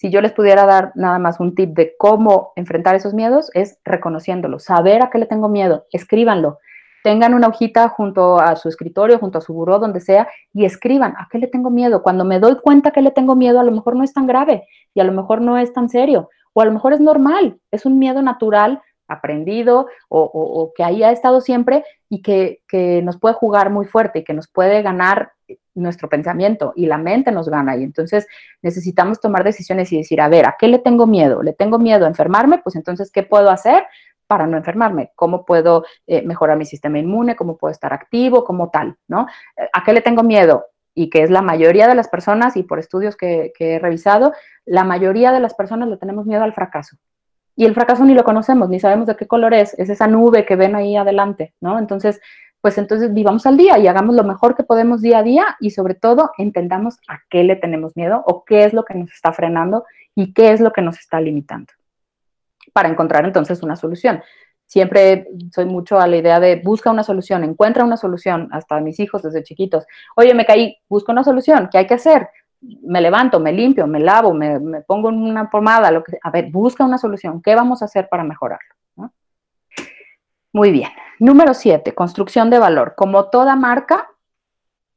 Si 0.00 0.10
yo 0.10 0.22
les 0.22 0.32
pudiera 0.32 0.64
dar 0.64 0.92
nada 0.94 1.18
más 1.18 1.40
un 1.40 1.54
tip 1.54 1.76
de 1.76 1.94
cómo 1.98 2.52
enfrentar 2.56 2.94
esos 2.94 3.12
miedos, 3.12 3.50
es 3.52 3.78
reconociéndolos, 3.84 4.64
saber 4.64 5.02
a 5.02 5.10
qué 5.10 5.18
le 5.18 5.26
tengo 5.26 5.50
miedo, 5.50 5.84
escríbanlo 5.92 6.58
tengan 7.02 7.34
una 7.34 7.48
hojita 7.48 7.88
junto 7.88 8.38
a 8.38 8.56
su 8.56 8.68
escritorio, 8.68 9.18
junto 9.18 9.38
a 9.38 9.40
su 9.40 9.54
buró, 9.54 9.78
donde 9.78 10.00
sea, 10.00 10.28
y 10.52 10.64
escriban, 10.64 11.14
¿a 11.16 11.28
qué 11.30 11.38
le 11.38 11.46
tengo 11.46 11.70
miedo? 11.70 12.02
Cuando 12.02 12.24
me 12.24 12.38
doy 12.40 12.56
cuenta 12.56 12.90
que 12.90 13.02
le 13.02 13.10
tengo 13.10 13.36
miedo, 13.36 13.60
a 13.60 13.64
lo 13.64 13.72
mejor 13.72 13.96
no 13.96 14.04
es 14.04 14.12
tan 14.12 14.26
grave 14.26 14.66
y 14.94 15.00
a 15.00 15.04
lo 15.04 15.12
mejor 15.12 15.40
no 15.40 15.56
es 15.58 15.72
tan 15.72 15.88
serio, 15.88 16.28
o 16.52 16.60
a 16.60 16.64
lo 16.64 16.72
mejor 16.72 16.92
es 16.92 17.00
normal, 17.00 17.58
es 17.70 17.86
un 17.86 17.98
miedo 17.98 18.22
natural, 18.22 18.82
aprendido 19.08 19.88
o, 20.08 20.72
que 20.76 20.84
ahí 20.84 21.02
ha 21.02 21.10
estado 21.10 21.40
siempre 21.40 21.84
y 22.08 22.22
que, 22.22 22.62
que, 22.68 23.02
nos 23.02 23.18
puede 23.18 23.34
jugar 23.34 23.68
muy 23.70 23.84
fuerte 23.86 24.20
y 24.20 24.24
que 24.24 24.34
nos 24.34 24.46
puede 24.46 24.82
ganar 24.82 25.32
nuestro 25.74 26.08
pensamiento 26.08 26.72
y 26.76 26.86
la 26.86 26.98
mente 26.98 27.32
nos 27.32 27.48
gana. 27.48 27.76
Y 27.76 27.84
entonces 27.84 28.26
necesitamos 28.62 29.20
tomar 29.20 29.44
decisiones 29.44 29.92
y 29.92 29.98
decir, 29.98 30.20
a 30.20 30.28
ver, 30.28 30.46
¿a 30.46 30.56
qué 30.58 30.68
le 30.68 30.78
tengo 30.78 31.06
miedo? 31.06 31.42
¿Le 31.42 31.52
tengo 31.52 31.78
miedo 31.78 32.04
a 32.04 32.08
enfermarme? 32.08 32.58
Pues 32.58 32.76
entonces, 32.76 33.10
¿qué 33.10 33.22
puedo 33.22 33.50
hacer? 33.50 33.84
para 34.30 34.46
no 34.46 34.56
enfermarme, 34.56 35.10
cómo 35.16 35.44
puedo 35.44 35.84
eh, 36.06 36.22
mejorar 36.22 36.56
mi 36.56 36.64
sistema 36.64 37.00
inmune, 37.00 37.34
cómo 37.34 37.58
puedo 37.58 37.72
estar 37.72 37.92
activo, 37.92 38.44
como 38.44 38.70
tal, 38.70 38.96
¿no? 39.08 39.26
Eh, 39.56 39.68
¿A 39.72 39.82
qué 39.82 39.92
le 39.92 40.02
tengo 40.02 40.22
miedo? 40.22 40.66
Y 40.94 41.10
que 41.10 41.24
es 41.24 41.30
la 41.30 41.42
mayoría 41.42 41.88
de 41.88 41.96
las 41.96 42.06
personas, 42.06 42.56
y 42.56 42.62
por 42.62 42.78
estudios 42.78 43.16
que, 43.16 43.52
he 43.58 43.78
revisado, 43.80 44.32
la 44.64 44.84
mayoría 44.84 45.32
de 45.32 45.40
las 45.40 45.54
personas 45.54 45.88
le 45.88 45.96
tenemos 45.96 46.26
miedo 46.26 46.44
al 46.44 46.54
fracaso. 46.54 46.96
Y 47.56 47.64
el 47.64 47.74
fracaso 47.74 48.04
ni 48.04 48.14
lo 48.14 48.22
conocemos, 48.22 48.68
ni 48.68 48.78
sabemos 48.78 49.08
de 49.08 49.16
qué 49.16 49.26
color 49.26 49.52
es, 49.52 49.76
es 49.80 49.90
esa 49.90 50.06
nube 50.06 50.46
que 50.46 50.54
ven 50.54 50.76
ahí 50.76 50.96
adelante, 50.96 51.52
¿no? 51.60 51.80
Entonces, 51.80 52.20
pues 52.60 52.76
entonces 52.78 53.12
vivamos 53.14 53.46
al 53.46 53.56
día 53.56 53.78
y 53.78 53.86
hagamos 53.86 54.14
lo 54.14 54.24
mejor 54.24 54.54
que 54.54 54.64
podemos 54.64 55.00
día 55.00 55.18
a 55.18 55.22
día 55.22 55.56
y 55.60 55.70
sobre 55.70 55.94
todo 55.94 56.30
entendamos 56.38 56.98
a 57.08 57.20
qué 57.30 57.44
le 57.44 57.56
tenemos 57.56 57.96
miedo 57.96 58.22
o 58.26 58.44
qué 58.44 58.64
es 58.64 58.72
lo 58.72 58.84
que 58.84 58.94
nos 58.94 59.10
está 59.12 59.32
frenando 59.32 59.84
y 60.14 60.32
qué 60.34 60.52
es 60.52 60.60
lo 60.60 60.72
que 60.72 60.82
nos 60.82 60.98
está 60.98 61.20
limitando 61.20 61.72
para 62.72 62.88
encontrar 62.88 63.24
entonces 63.24 63.62
una 63.62 63.76
solución. 63.76 64.22
Siempre 64.66 65.26
soy 65.52 65.64
mucho 65.64 65.98
a 65.98 66.06
la 66.06 66.16
idea 66.16 66.38
de 66.38 66.56
busca 66.56 66.90
una 66.90 67.02
solución, 67.02 67.42
encuentra 67.42 67.84
una 67.84 67.96
solución, 67.96 68.48
hasta 68.52 68.80
mis 68.80 69.00
hijos 69.00 69.22
desde 69.22 69.42
chiquitos. 69.42 69.84
Oye, 70.14 70.32
me 70.34 70.46
caí, 70.46 70.76
busca 70.88 71.10
una 71.10 71.24
solución, 71.24 71.68
¿qué 71.72 71.78
hay 71.78 71.86
que 71.86 71.94
hacer? 71.94 72.28
Me 72.60 73.00
levanto, 73.00 73.40
me 73.40 73.52
limpio, 73.52 73.86
me 73.86 73.98
lavo, 73.98 74.32
me, 74.32 74.60
pongo 74.82 75.08
una 75.08 75.50
pomada, 75.50 75.90
lo 75.90 76.04
que 76.04 76.18
A 76.22 76.30
ver, 76.30 76.50
busca 76.50 76.84
una 76.84 76.98
solución, 76.98 77.42
¿qué 77.42 77.54
vamos 77.56 77.82
a 77.82 77.86
hacer 77.86 78.08
para 78.08 78.22
mejorarlo? 78.22 78.74
Muy 80.52 80.70
bien. 80.70 80.90
Número 81.18 81.54
siete, 81.54 81.94
construcción 81.94 82.50
de 82.50 82.58
valor. 82.58 82.94
Como 82.96 83.26
toda 83.30 83.56
marca, 83.56 84.08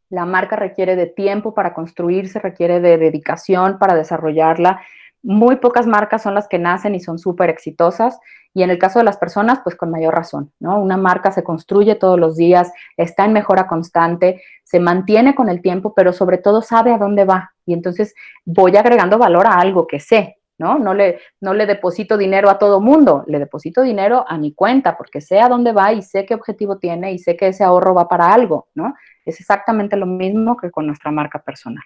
la 0.09 0.25
marca 0.25 0.55
requiere 0.55 0.95
de 0.95 1.07
tiempo 1.07 1.53
para 1.53 1.73
construirse, 1.73 2.39
requiere 2.39 2.79
de 2.79 2.97
dedicación 2.97 3.77
para 3.79 3.95
desarrollarla 3.95 4.81
muy 5.23 5.55
pocas 5.55 5.87
marcas 5.87 6.21
son 6.21 6.35
las 6.35 6.49
que 6.49 6.59
nacen 6.59 6.95
y 6.95 6.99
son 6.99 7.17
súper 7.17 7.49
exitosas. 7.49 8.19
Y 8.53 8.61
en 8.61 8.69
el 8.69 8.77
caso 8.77 8.99
de 8.99 9.05
las 9.05 9.17
personas, 9.17 9.61
pues 9.63 9.75
con 9.75 9.89
mayor 9.89 10.13
razón, 10.13 10.51
¿no? 10.59 10.79
Una 10.79 10.97
marca 10.97 11.31
se 11.31 11.43
construye 11.43 11.95
todos 11.95 12.19
los 12.19 12.35
días, 12.35 12.71
está 12.97 13.25
en 13.25 13.33
mejora 13.33 13.65
constante, 13.65 14.43
se 14.63 14.79
mantiene 14.79 15.33
con 15.33 15.49
el 15.49 15.61
tiempo, 15.61 15.93
pero 15.95 16.13
sobre 16.13 16.37
todo 16.37 16.61
sabe 16.61 16.93
a 16.93 16.97
dónde 16.97 17.25
va. 17.25 17.53
Y 17.65 17.73
entonces 17.73 18.13
voy 18.45 18.75
agregando 18.75 19.17
valor 19.17 19.47
a 19.47 19.55
algo 19.55 19.87
que 19.87 19.99
sé, 19.99 20.37
¿no? 20.63 20.93
Le, 20.93 21.19
no 21.41 21.53
le 21.53 21.65
deposito 21.65 22.17
dinero 22.17 22.49
a 22.49 22.57
todo 22.57 22.79
mundo, 22.81 23.23
le 23.27 23.39
deposito 23.39 23.81
dinero 23.81 24.25
a 24.27 24.37
mi 24.37 24.53
cuenta 24.53 24.97
porque 24.97 25.21
sé 25.21 25.39
a 25.39 25.49
dónde 25.49 25.71
va 25.71 25.93
y 25.93 26.01
sé 26.01 26.25
qué 26.25 26.33
objetivo 26.33 26.77
tiene 26.77 27.11
y 27.11 27.19
sé 27.19 27.35
que 27.35 27.47
ese 27.47 27.63
ahorro 27.63 27.93
va 27.93 28.07
para 28.07 28.33
algo, 28.33 28.67
¿no? 28.75 28.93
Es 29.25 29.39
exactamente 29.39 29.97
lo 29.97 30.05
mismo 30.05 30.57
que 30.57 30.71
con 30.71 30.87
nuestra 30.87 31.11
marca 31.11 31.39
personal. 31.39 31.83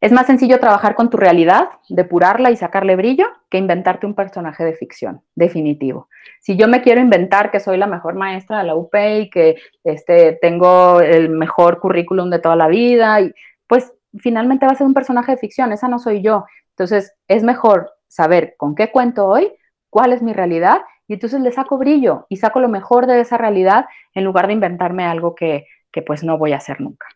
Es 0.00 0.12
más 0.12 0.26
sencillo 0.26 0.60
trabajar 0.60 0.94
con 0.94 1.08
tu 1.08 1.16
realidad, 1.16 1.70
depurarla 1.88 2.50
y 2.50 2.56
sacarle 2.56 2.96
brillo, 2.96 3.26
que 3.48 3.56
inventarte 3.56 4.06
un 4.06 4.14
personaje 4.14 4.62
de 4.62 4.74
ficción, 4.74 5.22
definitivo. 5.34 6.08
Si 6.40 6.56
yo 6.56 6.68
me 6.68 6.82
quiero 6.82 7.00
inventar 7.00 7.50
que 7.50 7.60
soy 7.60 7.78
la 7.78 7.86
mejor 7.86 8.14
maestra 8.14 8.58
de 8.58 8.64
la 8.64 8.74
UP 8.74 8.94
y 8.94 9.30
que 9.30 9.56
este, 9.84 10.38
tengo 10.40 11.00
el 11.00 11.30
mejor 11.30 11.80
currículum 11.80 12.28
de 12.28 12.40
toda 12.40 12.56
la 12.56 12.68
vida, 12.68 13.22
y, 13.22 13.32
pues 13.66 13.94
finalmente 14.18 14.66
va 14.66 14.72
a 14.72 14.76
ser 14.76 14.86
un 14.86 14.94
personaje 14.94 15.32
de 15.32 15.38
ficción, 15.38 15.72
esa 15.72 15.88
no 15.88 15.98
soy 15.98 16.22
yo. 16.22 16.44
Entonces 16.76 17.14
es 17.26 17.42
mejor 17.42 17.90
saber 18.06 18.54
con 18.58 18.74
qué 18.74 18.92
cuento 18.92 19.26
hoy, 19.26 19.50
cuál 19.88 20.12
es 20.12 20.20
mi 20.20 20.34
realidad, 20.34 20.82
y 21.08 21.14
entonces 21.14 21.40
le 21.40 21.50
saco 21.50 21.78
brillo 21.78 22.26
y 22.28 22.36
saco 22.36 22.60
lo 22.60 22.68
mejor 22.68 23.06
de 23.06 23.18
esa 23.20 23.38
realidad 23.38 23.86
en 24.14 24.24
lugar 24.24 24.46
de 24.46 24.52
inventarme 24.52 25.04
algo 25.04 25.34
que, 25.34 25.66
que 25.90 26.02
pues 26.02 26.22
no 26.22 26.36
voy 26.36 26.52
a 26.52 26.58
hacer 26.58 26.82
nunca. 26.82 27.06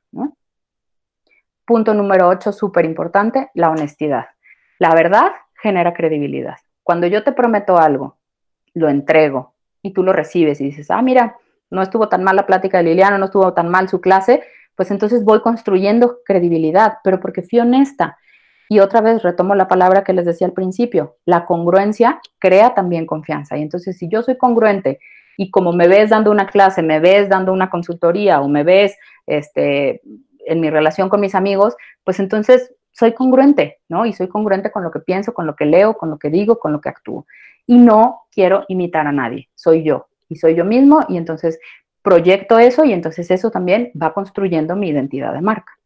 Punto 1.67 1.93
número 1.93 2.29
8, 2.29 2.53
súper 2.53 2.87
importante, 2.87 3.51
la 3.53 3.71
honestidad. 3.71 4.29
La 4.79 4.95
verdad 4.95 5.33
genera 5.61 5.93
credibilidad. 5.93 6.57
Cuando 6.83 7.07
yo 7.07 7.23
te 7.23 7.33
prometo 7.33 7.77
algo, 7.77 8.17
lo 8.73 8.89
entrego 8.89 9.55
y 9.83 9.93
tú 9.93 10.03
lo 10.03 10.15
recibes 10.15 10.61
y 10.63 10.65
dices, 10.65 10.91
ah, 10.91 11.03
mira, 11.03 11.37
no 11.69 11.83
estuvo 11.83 12.09
tan 12.09 12.25
mal 12.25 12.37
la 12.37 12.47
plática 12.47 12.79
de 12.79 12.85
Liliana, 12.85 13.19
no 13.19 13.27
estuvo 13.27 13.53
tan 13.53 13.69
mal 13.69 13.91
su 13.91 14.01
clase, 14.01 14.43
pues 14.75 14.91
entonces 14.91 15.23
voy 15.23 15.43
construyendo 15.43 16.21
credibilidad, 16.25 16.99
pero 17.05 17.21
porque 17.21 17.43
fui 17.43 17.61
honesta. 17.61 18.17
Y 18.71 18.79
otra 18.79 19.01
vez 19.01 19.25
retomo 19.25 19.57
la 19.57 19.67
palabra 19.67 20.05
que 20.05 20.13
les 20.13 20.25
decía 20.25 20.47
al 20.47 20.53
principio, 20.53 21.17
la 21.25 21.45
congruencia 21.45 22.21
crea 22.39 22.73
también 22.73 23.05
confianza. 23.05 23.59
Y 23.59 23.63
entonces 23.63 23.99
si 23.99 24.07
yo 24.09 24.23
soy 24.23 24.39
congruente 24.39 25.01
y 25.37 25.51
como 25.51 25.73
me 25.73 25.89
ves 25.89 26.11
dando 26.11 26.31
una 26.31 26.47
clase, 26.47 26.81
me 26.81 27.01
ves 27.01 27.29
dando 27.29 27.53
una 27.53 27.69
consultoría 27.69 28.41
o 28.41 28.47
me 28.47 28.63
ves 28.63 28.97
este, 29.27 30.03
en 30.47 30.61
mi 30.61 30.71
relación 30.71 31.09
con 31.09 31.21
mis 31.21 31.35
amigos, 31.35 31.75
pues 32.05 32.21
entonces 32.21 32.73
soy 32.93 33.13
congruente, 33.13 33.81
¿no? 33.89 34.07
Y 34.07 34.13
soy 34.13 34.29
congruente 34.29 34.71
con 34.71 34.85
lo 34.85 34.93
que 34.93 35.01
pienso, 35.01 35.35
con 35.35 35.49
lo 35.49 35.57
que 35.57 35.65
leo, 35.65 35.99
con 35.99 36.09
lo 36.09 36.17
que 36.17 36.31
digo, 36.31 36.61
con 36.61 36.71
lo 36.71 36.81
que 36.81 36.91
actúo. 36.91 37.27
Y 37.67 37.77
no 37.77 38.21
quiero 38.31 38.67
imitar 38.69 39.05
a 39.05 39.11
nadie, 39.13 39.49
soy 39.57 39.83
yo 39.83 40.07
y 40.29 40.37
soy 40.37 40.55
yo 40.55 40.65
mismo 40.65 41.01
y 41.09 41.17
entonces 41.17 41.59
proyecto 42.03 42.61
eso 42.61 42.85
y 42.85 42.93
entonces 42.93 43.33
eso 43.33 43.51
también 43.51 43.91
va 44.01 44.15
construyendo 44.15 44.77
mi 44.77 44.91
identidad 44.91 45.33
de 45.33 45.41
marca. 45.41 45.80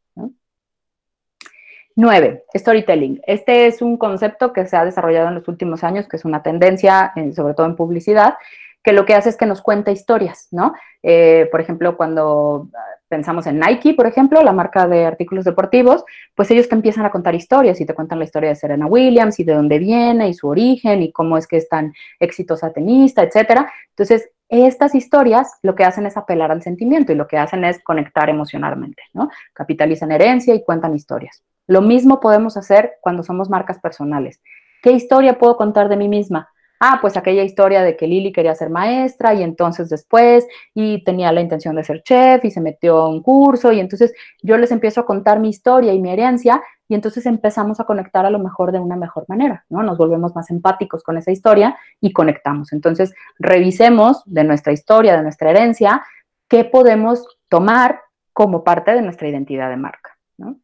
Nueve, 1.97 2.43
storytelling. 2.57 3.21
Este 3.25 3.67
es 3.67 3.81
un 3.81 3.97
concepto 3.97 4.53
que 4.53 4.67
se 4.67 4.77
ha 4.77 4.85
desarrollado 4.85 5.29
en 5.29 5.37
los 5.37 5.47
últimos 5.47 5.85
años, 5.85 6.09
que 6.09 6.17
es 6.17 6.25
una 6.25 6.43
tendencia, 6.43 7.13
sobre 7.37 7.55
todo 7.55 7.67
en 7.67 7.77
publicidad, 7.77 8.35
que 8.83 8.93
lo 8.93 9.07
que 9.07 9.15
hace 9.15 9.29
es 9.29 9.37
que 9.37 9.47
nos 9.47 9.63
cuenta 9.63 9.93
historias, 9.93 10.49
¿no? 10.51 10.75
Eh, 11.05 11.49
por 11.53 11.61
ejemplo, 11.61 11.97
cuando 11.97 12.69
ah, 12.75 12.79
pensamos 13.09 13.47
en 13.47 13.61
Nike, 13.61 13.95
por 13.95 14.09
ejemplo, 14.09 14.43
la 14.43 14.53
marca 14.53 14.89
de 14.89 15.07
artículos 15.07 15.45
deportivos, 15.45 16.05
pues 16.35 16.51
ellos 16.51 16.69
te 16.69 16.75
empiezan 16.75 17.07
a 17.07 17.11
contar 17.11 17.37
historias 17.37 17.81
y 17.81 17.87
te 17.87 17.95
cuentan 17.95 18.19
la 18.19 18.25
historia 18.25 18.51
de 18.51 18.57
Serena 18.57 18.87
Williams 18.87 19.39
y 19.39 19.45
de 19.45 19.55
dónde 19.55 19.79
viene 19.79 20.29
y 20.29 20.35
su 20.35 20.49
origen 20.49 21.01
y 21.01 21.13
cómo 21.13 21.39
es 21.39 21.47
que 21.47 21.59
es 21.59 21.69
tan 21.69 21.95
exitosa 22.19 22.73
tenista, 22.73 23.23
etcétera. 23.23 23.73
Entonces, 23.91 24.31
estas 24.49 24.97
historias 24.97 25.59
lo 25.63 25.77
que 25.77 25.85
hacen 25.85 26.07
es 26.07 26.17
apelar 26.17 26.51
al 26.51 26.63
sentimiento 26.63 27.13
y 27.13 27.15
lo 27.15 27.29
que 27.29 27.39
hacen 27.39 27.65
es 27.65 27.83
conectar 27.85 28.29
emocionalmente, 28.29 29.05
¿no? 29.13 29.31
Capitalizan 29.53 30.11
herencia 30.11 30.55
y 30.55 30.65
cuentan 30.65 30.97
historias. 30.97 31.43
Lo 31.67 31.83
mismo 31.83 32.21
podemos 32.21 32.57
hacer 32.57 32.95
cuando 33.01 33.23
somos 33.23 33.49
marcas 33.51 33.79
personales. 33.79 34.41
¿Qué 34.83 34.93
historia 34.93 35.39
puedo 35.39 35.57
contar 35.57 35.89
de 35.89 35.97
mí 35.97 36.09
misma? 36.09 36.49
ah, 36.81 36.99
pues 37.01 37.17
aquella 37.17 37.43
historia 37.43 37.83
de 37.83 37.97
que 37.97 38.07
Lili 38.07 38.33
quería 38.33 38.55
ser 38.55 38.69
maestra 38.69 39.33
y 39.35 39.43
entonces 39.43 39.89
después 39.89 40.47
y 40.75 41.03
tenía 41.05 41.33
la 41.33 41.41
intención 41.41 41.77
de 41.77 41.85
ser 41.85 42.03
chef 42.03 42.45
y 42.45 42.51
se 42.51 42.61
metió 42.61 42.99
a 42.99 43.09
un 43.09 43.23
curso 43.23 43.73
y 43.73 43.81
entonces 43.81 44.13
yo 44.43 44.59
les 44.59 44.71
empiezo 44.71 45.01
a 45.01 45.07
contar 45.07 45.41
mi 45.41 45.49
historia 45.49 45.95
y 45.95 46.01
mi 46.01 46.11
herencia 46.11 46.63
y 46.87 46.95
entonces 46.95 47.25
empezamos 47.25 47.81
a 47.81 47.85
conectar 47.85 48.27
a 48.27 48.31
lo 48.31 48.39
mejor 48.39 48.71
de 48.71 48.81
una 48.81 48.97
mejor 48.97 49.25
manera, 49.29 49.65
¿no? 49.71 49.83
Nos 49.83 49.97
volvemos 49.97 50.35
más 50.35 50.51
empáticos 50.51 51.03
con 51.03 51.17
esa 51.17 51.31
historia 51.31 51.79
y 52.01 52.13
conectamos. 52.13 52.75
Entonces, 52.75 53.15
revisemos 53.39 54.23
de 54.27 54.45
nuestra 54.45 54.75
historia, 54.75 55.17
de 55.17 55.23
nuestra 55.23 55.51
herencia, 55.51 56.05
qué 56.47 56.65
podemos 56.67 57.27
tomar 57.49 58.03
como 58.35 58.65
parte 58.65 58.93
de 58.93 59.01
nuestra 59.01 59.29
identidad 59.29 59.71
de 59.71 59.79
marca. 59.79 60.19
¿no? 60.37 60.59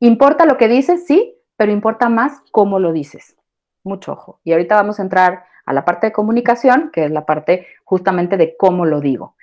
¿Importa 0.00 0.44
lo 0.44 0.58
que 0.58 0.68
dices? 0.68 1.06
Sí, 1.06 1.36
pero 1.56 1.72
importa 1.72 2.08
más 2.08 2.42
cómo 2.50 2.78
lo 2.78 2.92
dices. 2.92 3.36
Mucho 3.82 4.12
ojo. 4.12 4.40
Y 4.44 4.52
ahorita 4.52 4.74
vamos 4.74 4.98
a 4.98 5.02
entrar 5.02 5.44
a 5.64 5.72
la 5.72 5.84
parte 5.84 6.08
de 6.08 6.12
comunicación, 6.12 6.90
que 6.92 7.06
es 7.06 7.10
la 7.10 7.24
parte 7.24 7.66
justamente 7.84 8.36
de 8.36 8.56
cómo 8.58 8.84
lo 8.84 9.00
digo. 9.00 9.35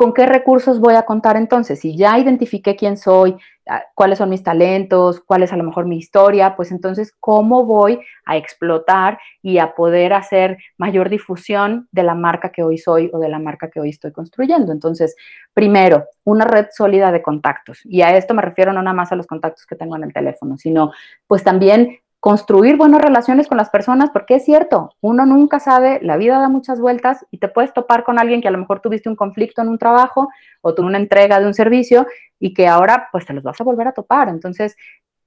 ¿Con 0.00 0.14
qué 0.14 0.24
recursos 0.24 0.80
voy 0.80 0.94
a 0.94 1.02
contar 1.02 1.36
entonces? 1.36 1.80
Si 1.80 1.94
ya 1.94 2.18
identifiqué 2.18 2.74
quién 2.74 2.96
soy, 2.96 3.36
ah, 3.68 3.82
cuáles 3.94 4.16
son 4.16 4.30
mis 4.30 4.42
talentos, 4.42 5.20
cuál 5.20 5.42
es 5.42 5.52
a 5.52 5.58
lo 5.58 5.64
mejor 5.64 5.84
mi 5.84 5.98
historia, 5.98 6.56
pues 6.56 6.72
entonces, 6.72 7.14
¿cómo 7.20 7.66
voy 7.66 8.00
a 8.24 8.38
explotar 8.38 9.18
y 9.42 9.58
a 9.58 9.74
poder 9.74 10.14
hacer 10.14 10.56
mayor 10.78 11.10
difusión 11.10 11.86
de 11.92 12.02
la 12.02 12.14
marca 12.14 12.48
que 12.50 12.62
hoy 12.62 12.78
soy 12.78 13.10
o 13.12 13.18
de 13.18 13.28
la 13.28 13.38
marca 13.38 13.68
que 13.68 13.78
hoy 13.78 13.90
estoy 13.90 14.10
construyendo? 14.10 14.72
Entonces, 14.72 15.14
primero, 15.52 16.06
una 16.24 16.46
red 16.46 16.68
sólida 16.74 17.12
de 17.12 17.20
contactos. 17.20 17.80
Y 17.84 18.00
a 18.00 18.16
esto 18.16 18.32
me 18.32 18.40
refiero 18.40 18.72
no 18.72 18.80
nada 18.80 18.94
más 18.94 19.12
a 19.12 19.16
los 19.16 19.26
contactos 19.26 19.66
que 19.66 19.76
tengo 19.76 19.96
en 19.96 20.04
el 20.04 20.14
teléfono, 20.14 20.56
sino 20.56 20.92
pues 21.26 21.44
también 21.44 21.98
construir 22.20 22.76
buenas 22.76 23.00
relaciones 23.00 23.48
con 23.48 23.56
las 23.56 23.70
personas, 23.70 24.10
porque 24.10 24.36
es 24.36 24.44
cierto, 24.44 24.94
uno 25.00 25.24
nunca 25.24 25.58
sabe, 25.58 26.00
la 26.02 26.18
vida 26.18 26.38
da 26.38 26.50
muchas 26.50 26.78
vueltas 26.78 27.24
y 27.30 27.38
te 27.38 27.48
puedes 27.48 27.72
topar 27.72 28.04
con 28.04 28.18
alguien 28.18 28.42
que 28.42 28.48
a 28.48 28.50
lo 28.50 28.58
mejor 28.58 28.80
tuviste 28.80 29.08
un 29.08 29.16
conflicto 29.16 29.62
en 29.62 29.68
un 29.68 29.78
trabajo 29.78 30.28
o 30.60 30.74
tuvo 30.74 30.86
una 30.86 30.98
entrega 30.98 31.40
de 31.40 31.46
un 31.46 31.54
servicio 31.54 32.06
y 32.38 32.52
que 32.52 32.68
ahora 32.68 33.08
pues 33.10 33.24
te 33.24 33.32
los 33.32 33.42
vas 33.42 33.58
a 33.58 33.64
volver 33.64 33.88
a 33.88 33.92
topar. 33.92 34.28
Entonces, 34.28 34.76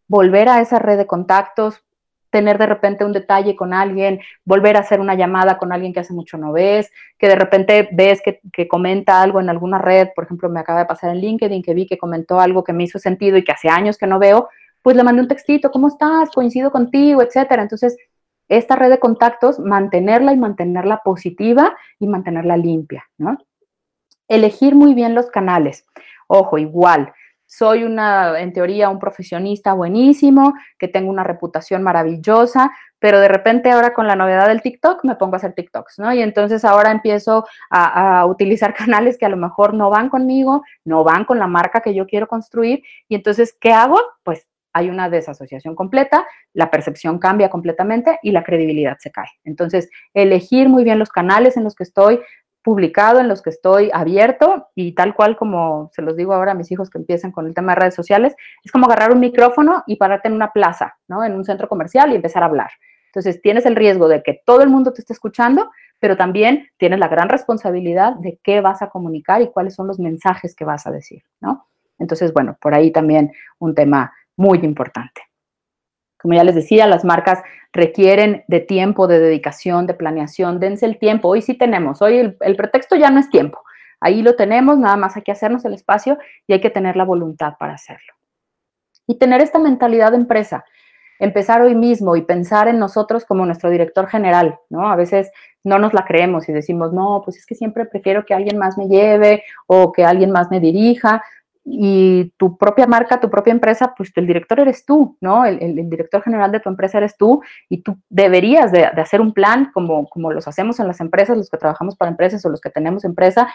volver 0.08 0.48
a 0.50 0.62
esa 0.62 0.78
red 0.78 0.98
de 0.98 1.08
contactos, 1.08 1.84
tener 2.30 2.60
de 2.60 2.68
repente 2.68 3.06
un 3.06 3.14
detalle 3.14 3.56
con 3.56 3.74
alguien, 3.74 4.20
volver 4.46 4.78
a 4.78 4.82
hacer 4.82 5.00
una 5.00 5.16
llamada 5.16 5.58
con 5.58 5.72
alguien 5.72 5.94
que 5.94 6.00
hace 6.00 6.14
mucho 6.14 6.38
no 6.38 6.52
ves, 6.52 6.92
que 7.18 7.28
de 7.28 7.36
repente 7.36 7.90
ves 7.92 8.22
que, 8.24 8.40
que, 8.52 8.68
comenta 8.68 9.22
algo 9.22 9.40
en 9.40 9.50
alguna 9.50 9.80
red, 9.80 10.10
por 10.16 10.26
ejemplo, 10.26 10.50
me 10.50 10.60
acaba 10.60 10.80
de 10.80 10.86
pasar 10.86 11.12
en 11.12 11.22
LinkedIn 11.22 11.64
que 11.64 11.74
vi 11.74 11.88
que 11.88 11.98
comentó 11.98 12.40
algo 12.40 12.64
que 12.64 12.74
me 12.74 12.84
hizo 12.84 13.00
sentido 13.00 13.38
y 13.38 13.44
que 13.44 13.52
hace 13.52 13.70
años 13.70 13.98
que 13.98 14.08
no 14.08 14.18
veo, 14.20 14.50
pues 14.84 14.96
le 14.96 15.04
mandé 15.04 15.22
un 15.24 15.28
textito, 15.28 15.72
¿cómo 15.72 15.88
estás? 15.88 16.30
Coincido 16.30 16.72
contigo, 16.72 17.24
etcétera. 17.24 17.64
Entonces, 17.64 17.98
esta 18.50 18.76
red 18.76 18.90
de 18.90 19.00
contactos, 19.00 19.60
mantenerla 19.60 20.34
y 20.34 20.38
mantenerla 20.38 21.02
positiva 21.04 21.76
y 22.00 22.08
mantenerla 22.08 22.58
limpia, 22.58 23.06
¿no? 23.18 23.38
Elegir 24.28 24.76
muy 24.76 24.94
bien 24.94 25.16
los 25.16 25.32
canales. 25.32 25.86
Ojo, 26.28 26.58
igual, 26.58 27.14
soy 27.46 27.84
una, 27.84 28.40
en 28.40 28.52
teoría, 28.52 28.90
un 28.90 28.98
profesionista 28.98 29.74
buenísimo, 29.74 30.54
que 30.80 30.88
tengo 30.88 31.12
una 31.12 31.24
reputación 31.24 31.84
maravillosa, 31.84 32.72
pero 32.98 33.20
de 33.20 33.28
repente 33.28 33.70
ahora 33.70 33.94
con 33.94 34.08
la 34.08 34.16
novedad 34.16 34.48
del 34.48 34.64
TikTok 34.64 35.04
me 35.04 35.16
pongo 35.16 35.36
a 35.36 35.38
hacer 35.38 35.54
TikToks, 35.54 36.00
¿no? 36.00 36.12
Y 36.14 36.22
entonces 36.22 36.66
ahora 36.66 36.90
empiezo 36.90 37.46
a, 37.70 38.26
utilizar 38.26 38.74
canales 38.74 39.18
que 39.18 39.28
a 39.28 39.30
lo 39.30 39.38
mejor 39.38 39.76
no 39.76 39.90
van 39.90 40.10
conmigo, 40.10 40.64
no 40.84 41.04
van 41.04 41.26
con 41.26 41.38
la 41.38 41.48
marca 41.48 41.82
que 41.82 41.94
yo 41.94 42.08
quiero 42.08 42.28
construir. 42.28 42.84
Y 43.08 43.16
entonces, 43.16 43.56
¿qué 43.60 43.72
hago? 43.72 44.00
Pues 44.24 44.48
hay 44.74 44.90
una 44.90 45.10
desasociación 45.10 45.76
completa, 45.76 46.26
la 46.54 46.70
percepción 46.70 47.20
cambia 47.20 47.50
completamente 47.50 48.20
y 48.22 48.32
la 48.32 48.44
credibilidad 48.44 48.98
se 49.00 49.12
cae. 49.12 49.30
Entonces, 49.44 49.90
elegir 50.14 50.68
muy 50.68 50.84
bien 50.84 51.00
los 51.00 51.10
canales 51.10 51.56
en 51.58 51.64
los 51.64 51.76
que 51.76 51.84
estoy 51.84 52.20
publicado, 52.64 53.20
en 53.20 53.28
los 53.28 53.42
que 53.42 53.50
estoy 53.50 53.92
abierto 53.94 54.70
y 54.74 54.94
tal 54.94 55.14
cual 55.14 55.36
como 55.36 55.92
se 55.94 56.02
los 56.02 56.16
digo 56.16 56.34
ahora 56.34 56.54
a 56.54 56.56
mis 56.56 56.72
hijos 56.72 56.90
que 56.90 56.98
empiezan 56.98 57.32
con 57.32 57.46
el 57.46 57.54
tema 57.54 57.74
de 57.74 57.82
redes 57.82 57.96
sociales, 57.96 58.36
es 58.64 58.72
como 58.72 58.86
agarrar 58.86 59.12
un 59.12 59.20
micrófono 59.20 59.84
y 59.86 59.98
pararte 59.98 60.30
en 60.30 60.34
una 60.34 60.52
plaza, 60.52 60.96
¿no? 61.08 61.24
En 61.24 61.36
un 61.36 61.44
centro 61.44 61.68
comercial 61.68 62.12
y 62.12 62.16
empezar 62.16 62.42
a 62.42 62.48
hablar. 62.48 62.72
Entonces, 63.08 63.42
tienes 63.42 63.66
el 63.68 63.76
riesgo 63.76 64.08
de 64.08 64.24
que 64.24 64.42
todo 64.46 64.64
el 64.64 64.70
mundo 64.70 64.92
te 64.92 65.02
esté 65.02 65.14
escuchando, 65.14 65.70
pero 66.00 66.18
también 66.18 66.68
tienes 66.78 67.00
la 67.00 67.08
gran 67.08 67.30
responsabilidad 67.30 68.16
de 68.16 68.40
qué 68.44 68.60
vas 68.60 68.82
a 68.82 68.90
comunicar 68.90 69.42
y 69.42 69.52
cuáles 69.52 69.76
son 69.76 69.86
los 69.86 70.00
mensajes 70.00 70.56
que 70.56 70.66
vas 70.66 70.88
a 70.88 70.92
decir, 70.92 71.22
¿no? 71.40 71.68
Entonces, 72.00 72.34
bueno, 72.34 72.58
por 72.60 72.74
ahí 72.74 72.92
también 72.92 73.32
un 73.60 73.76
tema 73.76 74.12
muy 74.36 74.60
importante. 74.60 75.22
Como 76.22 76.36
ya 76.36 76.44
les 76.44 76.56
decía, 76.56 76.88
las 76.88 77.04
marcas 77.04 77.44
requieren 77.74 78.46
de 78.48 78.62
tiempo, 78.62 79.08
de 79.08 79.20
dedicación, 79.20 79.88
de 79.88 79.94
planeación. 79.94 80.60
Dense 80.60 80.86
el 80.86 80.98
tiempo. 80.98 81.28
Hoy 81.28 81.42
sí 81.42 81.54
tenemos. 81.56 82.02
Hoy 82.02 82.18
el, 82.18 82.38
el, 82.40 82.56
pretexto 82.56 82.96
ya 82.96 83.10
no 83.10 83.20
es 83.20 83.30
tiempo. 83.30 83.60
Ahí 84.00 84.22
lo 84.22 84.36
tenemos, 84.36 84.78
nada 84.78 84.96
más 84.96 85.16
hay 85.16 85.22
que 85.22 85.32
hacernos 85.32 85.66
el 85.66 85.74
espacio 85.74 86.18
y 86.48 86.54
hay 86.54 86.62
que 86.62 86.70
tener 86.70 86.96
la 86.96 87.04
voluntad 87.04 87.54
para 87.60 87.74
hacerlo. 87.74 88.14
Y 89.08 89.18
tener 89.18 89.42
esta 89.42 89.60
mentalidad 89.60 90.12
de 90.12 90.18
empresa. 90.18 90.64
Empezar 91.20 91.62
hoy 91.62 91.76
mismo 91.76 92.16
y 92.16 92.22
pensar 92.22 92.68
en 92.68 92.80
nosotros 92.80 93.26
como 93.26 93.46
nuestro 93.46 93.70
director 93.70 94.08
general, 94.08 94.60
¿no? 94.70 94.90
A 94.90 94.96
veces 94.96 95.32
no 95.64 95.80
nos 95.80 95.94
la 95.94 96.06
creemos 96.06 96.50
y 96.50 96.54
decimos, 96.54 96.92
no, 96.92 97.22
pues 97.24 97.38
es 97.38 97.46
que 97.46 97.56
siempre 97.56 97.86
prefiero 97.86 98.26
que 98.26 98.34
alguien 98.34 98.58
más 98.58 98.78
me 98.78 98.88
lleve 98.88 99.44
o 99.68 99.92
que 99.92 100.04
alguien 100.04 100.32
más 100.32 100.52
me 100.52 100.60
dirija 100.60 101.24
y 101.66 102.34
tu 102.38 102.58
propia 102.58 102.88
marca, 102.88 103.20
tu 103.20 103.30
propia 103.30 103.52
empresa, 103.52 103.94
pues 103.96 104.12
el 104.16 104.28
director 104.28 104.60
eres 104.60 104.86
tú, 104.86 105.18
¿no? 105.22 105.46
El, 105.46 105.90
director 105.90 106.22
general 106.22 106.52
de 106.52 106.60
tu 106.60 106.70
empresa 106.70 106.98
eres 106.98 107.16
tú 107.16 107.42
y 107.70 107.82
tú 107.82 107.98
deberías 108.10 108.72
de, 108.72 108.84
hacer 108.86 109.22
un 109.22 109.34
plan 109.34 109.72
como, 109.74 110.08
como 110.10 110.32
los 110.32 110.48
hacemos 110.48 110.80
en 110.80 110.88
las 110.88 111.00
empresas, 111.00 111.38
los 111.38 111.50
que 111.50 111.58
trabajamos 111.58 111.96
para 111.96 112.12
empresas 112.12 112.46
o 112.46 112.50
los 112.50 112.60
que 112.60 112.70
tenemos 112.70 113.06
empresa, 113.06 113.48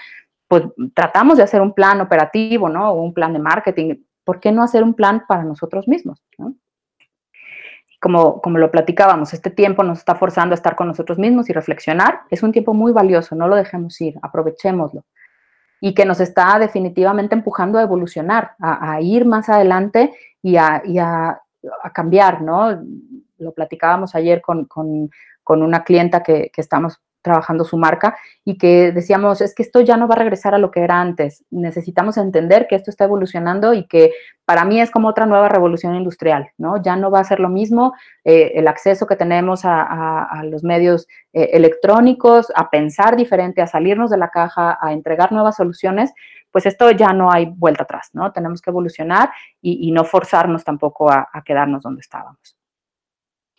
pues 0.46 0.64
tratamos 0.94 1.36
de 1.36 1.42
hacer 1.42 1.60
un 1.60 1.74
plan 1.74 2.00
operativo, 2.00 2.70
¿no? 2.70 2.92
O 2.92 3.02
un 3.02 3.12
plan 3.12 3.34
de 3.34 3.40
marketing. 3.40 3.96
¿Por 4.24 4.40
qué 4.40 4.52
no 4.52 4.62
hacer 4.62 4.82
un 4.82 4.94
plan 4.94 5.24
para 5.28 5.44
nosotros 5.44 5.86
mismos? 5.86 6.22
Como, 8.00 8.40
como 8.40 8.58
lo 8.58 8.70
platicábamos, 8.70 9.34
este 9.34 9.50
tiempo 9.50 9.82
nos 9.82 9.98
está 9.98 10.14
forzando 10.14 10.54
a 10.54 10.56
estar 10.56 10.76
con 10.76 10.86
nosotros 10.86 11.18
mismos 11.18 11.50
y 11.50 11.52
reflexionar. 11.52 12.20
Es 12.30 12.42
un 12.42 12.52
tiempo 12.52 12.72
muy 12.72 12.92
valioso, 12.92 13.34
no 13.34 13.48
lo 13.48 13.56
dejemos 13.56 14.00
ir, 14.00 14.14
aprovechémoslo 14.22 15.04
y 15.80 15.94
que 15.94 16.04
nos 16.04 16.20
está 16.20 16.58
definitivamente 16.58 17.34
empujando 17.34 17.78
a 17.78 17.82
evolucionar, 17.82 18.52
a, 18.60 19.00
ir 19.00 19.24
más 19.24 19.48
adelante 19.48 20.12
y 20.42 20.56
a, 20.56 21.40
cambiar, 21.94 22.42
¿no? 22.42 22.82
Lo 23.38 23.52
platicábamos 23.52 24.14
ayer 24.14 24.40
con, 24.40 24.64
con, 24.64 25.10
con 25.42 25.62
una 25.62 25.84
clienta 25.84 26.22
que, 26.22 26.50
que, 26.52 26.60
estamos 26.60 27.00
trabajando 27.22 27.64
su 27.64 27.76
marca 27.76 28.16
y 28.44 28.58
que 28.58 28.92
decíamos, 28.92 29.40
es 29.40 29.54
que 29.54 29.62
esto 29.62 29.80
ya 29.80 29.96
no 29.96 30.08
va 30.08 30.14
a 30.14 30.18
regresar 30.18 30.54
a 30.54 30.58
lo 30.58 30.70
que 30.70 30.80
era 30.80 31.00
antes, 31.00 31.44
necesitamos 31.50 32.16
entender 32.16 32.66
que 32.68 32.76
esto 32.76 32.90
está 32.90 33.04
evolucionando 33.04 33.74
y 33.74 33.86
que 33.86 34.12
para 34.44 34.64
mí 34.64 34.80
es 34.80 34.90
como 34.90 35.08
otra 35.08 35.26
nueva 35.26 35.48
revolución 35.48 35.94
industrial, 35.94 36.50
¿no? 36.56 36.82
Ya 36.82 36.96
no 36.96 37.10
va 37.10 37.20
a 37.20 37.24
ser 37.24 37.40
lo 37.40 37.48
mismo 37.48 37.92
eh, 38.24 38.52
el 38.54 38.66
acceso 38.66 39.06
que 39.06 39.16
tenemos 39.16 39.60
a, 39.64 40.42
los 40.44 40.64
medios 40.64 41.06
eh, 41.32 41.50
electrónicos, 41.52 42.50
a 42.54 42.70
pensar 42.70 43.16
diferente, 43.16 43.60
a 43.60 43.66
salirnos 43.66 44.10
de 44.10 44.16
la 44.16 44.30
caja, 44.30 44.78
a 44.80 44.92
entregar 44.92 45.32
nuevas 45.32 45.56
soluciones, 45.56 46.12
pues 46.50 46.64
esto 46.64 46.90
ya 46.92 47.12
no 47.12 47.30
hay 47.30 47.46
vuelta 47.46 47.82
atrás, 47.82 48.08
¿no? 48.14 48.32
Tenemos 48.32 48.62
que 48.62 48.70
evolucionar 48.70 49.30
y, 49.60 49.92
no 49.92 50.04
forzarnos 50.04 50.64
tampoco 50.64 51.10
a 51.10 51.42
quedarnos 51.44 51.82
donde 51.82 52.00
estábamos. 52.00 52.57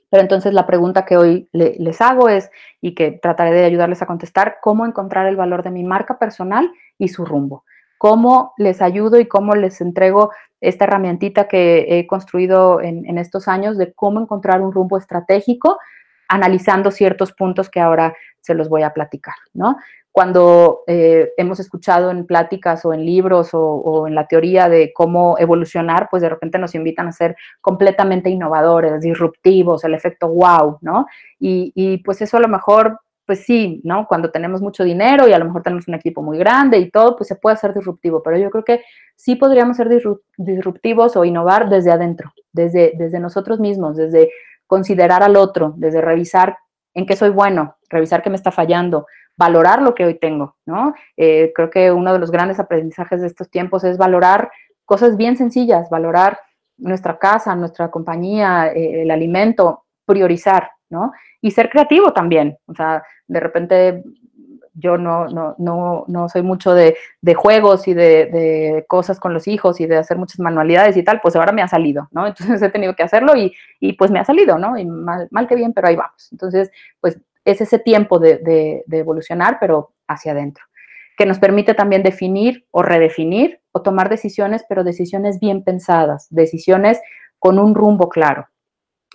Pero 0.10 0.22
entonces 0.22 0.54
la 0.54 0.66
pregunta 0.66 1.06
que 1.06 1.18
hoy 1.18 1.50
le, 1.52 1.76
les 1.80 2.02
hago 2.02 2.30
es, 2.30 2.50
y 2.82 2.96
que 2.96 3.12
trataré 3.12 3.52
de 3.52 3.66
ayudarles 3.66 4.02
a 4.02 4.06
contestar, 4.06 4.58
¿cómo 4.62 4.86
encontrar 4.86 5.28
el 5.28 5.36
valor 5.36 5.64
de 5.64 5.72
mi 5.72 5.84
marca 5.84 6.18
personal 6.18 6.72
y 6.98 7.10
su 7.10 7.26
rumbo? 7.26 7.64
¿Cómo 7.98 8.54
les 8.58 8.82
ayudo 8.82 9.20
y 9.20 9.28
cómo 9.28 9.56
les 9.56 9.82
entrego 9.82 10.32
esta 10.62 10.86
herramientita 10.86 11.48
que 11.48 12.00
he 12.00 12.08
construido 12.08 12.82
en, 12.82 13.06
en 13.06 13.18
estos 13.18 13.48
años 13.48 13.78
de 13.78 13.94
cómo 13.94 14.20
encontrar 14.20 14.62
un 14.62 14.72
rumbo 14.72 14.98
estratégico, 14.98 15.78
analizando 16.28 16.92
ciertos 16.92 17.32
puntos 17.34 17.70
que 17.70 17.80
ahora 17.80 18.14
se 18.42 18.54
los 18.54 18.70
voy 18.70 18.84
a 18.84 18.94
platicar, 18.94 19.36
¿no? 19.54 19.78
Cuando 20.12 20.82
eh, 20.88 21.32
hemos 21.38 21.60
escuchado 21.60 22.12
en 22.12 22.26
pláticas 22.26 22.84
o 22.86 22.94
en 22.94 23.06
libros 23.06 23.50
o, 23.54 24.08
en 24.08 24.16
la 24.16 24.28
teoría 24.28 24.68
de 24.68 24.92
cómo 24.94 25.38
evolucionar, 25.38 26.08
pues 26.10 26.22
de 26.22 26.30
repente 26.30 26.58
nos 26.58 26.76
invitan 26.76 27.08
a 27.08 27.12
ser 27.12 27.36
completamente 27.62 28.30
innovadores, 28.30 29.02
disruptivos, 29.02 29.84
el 29.84 29.94
efecto 29.94 30.28
wow, 30.28 30.80
¿no? 30.82 31.06
Y, 31.40 31.72
y, 31.76 31.98
pues 32.00 32.22
eso 32.22 32.38
a 32.38 32.40
lo 32.40 32.48
mejor, 32.48 33.00
pues 33.26 33.46
sí, 33.46 33.82
¿no? 33.84 34.08
Cuando 34.08 34.32
tenemos 34.32 34.62
mucho 34.62 34.84
dinero 34.84 35.28
y 35.28 35.34
a 35.34 35.40
lo 35.40 35.46
mejor 35.46 35.62
tenemos 35.62 35.88
un 35.88 35.94
equipo 35.94 36.22
muy 36.22 36.38
grande 36.38 36.80
y 36.80 36.90
todo, 36.90 37.16
pues 37.16 37.28
se 37.28 37.36
puede 37.36 37.54
hacer 37.54 37.74
disruptivo, 37.74 38.24
pero 38.24 38.38
yo 38.38 38.50
creo 38.50 38.64
que 38.64 38.82
sí 39.16 39.36
podríamos 39.36 39.78
ser 39.78 39.90
disruptivos 40.38 41.16
o 41.16 41.24
innovar 41.24 41.70
desde 41.70 41.92
adentro, 41.92 42.34
desde, 42.52 42.94
desde 42.98 43.20
nosotros 43.20 43.60
mismos, 43.60 43.96
desde 43.96 44.32
considerar 44.66 45.24
al 45.24 45.36
otro, 45.36 45.74
desde 45.78 46.02
revisar 46.02 46.58
en 46.94 47.06
qué 47.06 47.16
soy 47.16 47.30
bueno, 47.30 47.76
revisar 47.90 48.22
qué 48.22 48.30
me 48.30 48.36
está 48.36 48.52
fallando, 48.52 49.06
valorar 49.40 49.82
lo 49.82 49.96
que 49.96 50.04
hoy 50.06 50.16
tengo, 50.16 50.58
¿no? 50.66 50.94
Eh, 51.16 51.54
creo 51.56 51.70
que 51.70 51.94
uno 51.94 52.12
de 52.12 52.20
los 52.20 52.30
grandes 52.30 52.60
aprendizajes 52.60 53.22
de 53.22 53.28
estos 53.28 53.50
tiempos 53.50 53.86
es 53.86 53.98
valorar 53.98 54.52
cosas 54.84 55.16
bien 55.16 55.38
sencillas, 55.38 55.90
valorar 55.90 56.38
nuestra 56.78 57.18
casa, 57.18 57.56
nuestra 57.56 57.90
compañía, 57.90 58.68
eh, 58.68 59.04
el 59.04 59.12
alimento, 59.12 59.86
priorizar, 60.06 60.72
¿no? 60.90 61.14
Y 61.42 61.52
ser 61.52 61.70
creativo 61.70 62.12
también, 62.12 62.58
o 62.66 62.76
sea, 62.76 63.02
de 63.28 63.40
repente 63.40 64.04
yo 64.74 64.98
no, 64.98 65.28
no, 65.28 65.56
no, 65.58 66.04
no 66.08 66.30
soy 66.30 66.42
mucho 66.42 66.74
de, 66.74 66.98
de 67.22 67.34
juegos 67.34 67.88
y 67.88 67.94
de, 67.94 68.26
de, 68.26 68.86
cosas 68.88 69.20
con 69.20 69.34
los 69.34 69.48
hijos 69.48 69.80
y 69.80 69.86
de 69.86 69.98
hacer 69.98 70.18
muchas 70.18 70.40
manualidades 70.40 70.98
y 70.98 71.04
tal, 71.04 71.22
pues 71.22 71.36
ahora 71.36 71.52
me 71.54 71.62
ha 71.62 71.68
salido, 71.68 72.10
¿no? 72.12 72.28
Entonces 72.28 72.62
he 72.62 72.70
tenido 72.70 72.94
que 72.94 73.04
hacerlo 73.04 73.38
y, 73.38 73.54
y 73.80 73.94
pues 73.94 74.12
me 74.12 74.20
ha 74.20 74.26
salido, 74.26 74.58
¿no? 74.58 74.78
Y 74.78 74.86
mal, 74.86 75.30
mal 75.32 75.48
que 75.48 75.56
bien, 75.56 75.74
pero 75.74 75.88
ahí 75.88 75.96
vamos. 75.96 76.30
Entonces, 76.32 76.72
pues 77.00 77.20
es 77.46 77.62
ese 77.62 77.80
tiempo 77.80 78.20
de, 78.20 78.38
de, 78.38 78.84
de, 78.86 78.98
evolucionar, 79.00 79.58
pero 79.60 79.94
hacia 80.08 80.34
adentro, 80.34 80.64
que 81.18 81.26
nos 81.26 81.40
permite 81.40 81.74
también 81.74 82.04
definir 82.04 82.66
o 82.72 82.82
redefinir 82.82 83.62
o 83.72 83.82
tomar 83.82 84.10
decisiones, 84.10 84.66
pero 84.68 84.84
decisiones 84.84 85.40
bien 85.40 85.64
pensadas, 85.64 86.28
decisiones 86.30 87.00
con 87.40 87.60
un 87.60 87.76
rumbo 87.76 88.10
claro. 88.10 88.48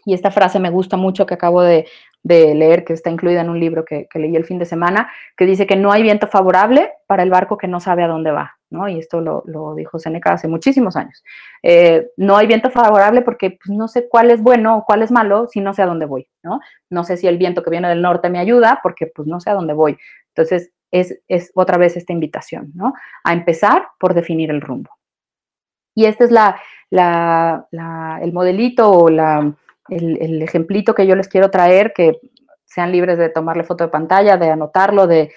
Y 0.05 0.15
esta 0.15 0.31
frase 0.31 0.59
me 0.61 0.71
gusta 0.71 0.97
mucho 0.97 1.27
que 1.27 1.35
acabo 1.35 1.63
de, 1.63 1.87
leer, 2.23 2.85
que 2.85 2.93
está 2.93 3.11
incluida 3.11 3.41
en 3.41 3.51
un 3.51 3.61
libro 3.61 3.85
que, 3.85 4.09
leí 4.15 4.37
el 4.37 4.45
fin 4.45 4.59
de 4.59 4.67
semana, 4.67 5.11
que 5.37 5.47
dice 5.47 5.67
que 5.67 5.77
no 5.77 5.93
hay 5.93 6.03
viento 6.03 6.27
favorable 6.27 6.93
para 7.07 7.23
el 7.23 7.31
barco 7.31 7.57
que 7.57 7.69
no 7.69 7.81
sabe 7.81 8.03
a 8.03 8.09
dónde 8.09 8.31
va, 8.31 8.57
¿no? 8.75 8.89
Y 8.89 8.99
esto 8.99 9.21
lo, 9.21 9.75
dijo 9.75 9.99
Seneca 9.99 10.33
hace 10.33 10.49
muchísimos 10.49 10.97
años. 10.97 11.25
Eh, 11.63 12.11
no 12.17 12.37
hay 12.37 12.47
viento 12.47 12.71
favorable 12.71 13.23
porque 13.23 13.59
pues, 13.65 13.77
no 13.77 13.89
sé 13.89 14.09
cuál 14.09 14.31
es 14.31 14.43
bueno 14.43 14.79
o 14.79 14.85
cuál 14.85 15.03
es 15.03 15.11
malo 15.11 15.47
si 15.51 15.61
no 15.61 15.73
sé 15.73 15.83
a 15.83 15.87
dónde 15.87 16.05
voy, 16.05 16.29
¿no? 16.43 17.05
Sé 17.05 17.17
si 17.17 17.27
el 17.27 17.39
viento 17.39 17.63
que 17.63 17.71
viene 17.71 17.89
del 17.89 18.03
norte 18.03 18.29
me 18.29 18.39
ayuda 18.39 18.81
porque 18.83 19.07
pues 19.07 19.27
no 19.27 19.41
sé 19.41 19.51
a 19.51 19.55
dónde 19.55 19.73
voy. 19.73 19.97
Entonces, 20.29 20.73
es, 20.91 21.51
otra 21.55 21.77
vez 21.77 21.97
esta 21.97 22.13
invitación. 22.13 22.73
A 23.25 23.33
empezar 23.33 23.89
por 23.99 24.15
definir 24.15 24.51
el 24.51 24.61
rumbo. 24.61 24.91
Y 25.95 26.07
este 26.07 26.25
es 26.25 26.31
el 26.91 28.33
modelito 28.33 28.91
o 28.91 29.09
el, 29.09 30.43
ejemplito 30.43 30.95
que 30.95 31.07
yo 31.07 31.17
les 31.17 31.29
quiero 31.29 31.51
traer, 31.51 31.93
que 31.95 32.19
sean 32.65 32.93
libres 32.93 33.19
de 33.19 33.29
tomarle 33.29 33.65
foto 33.65 33.85
de 33.85 33.91
pantalla, 33.91 34.37
de 34.37 34.51
anotarlo, 34.51 35.07
de, 35.07 35.31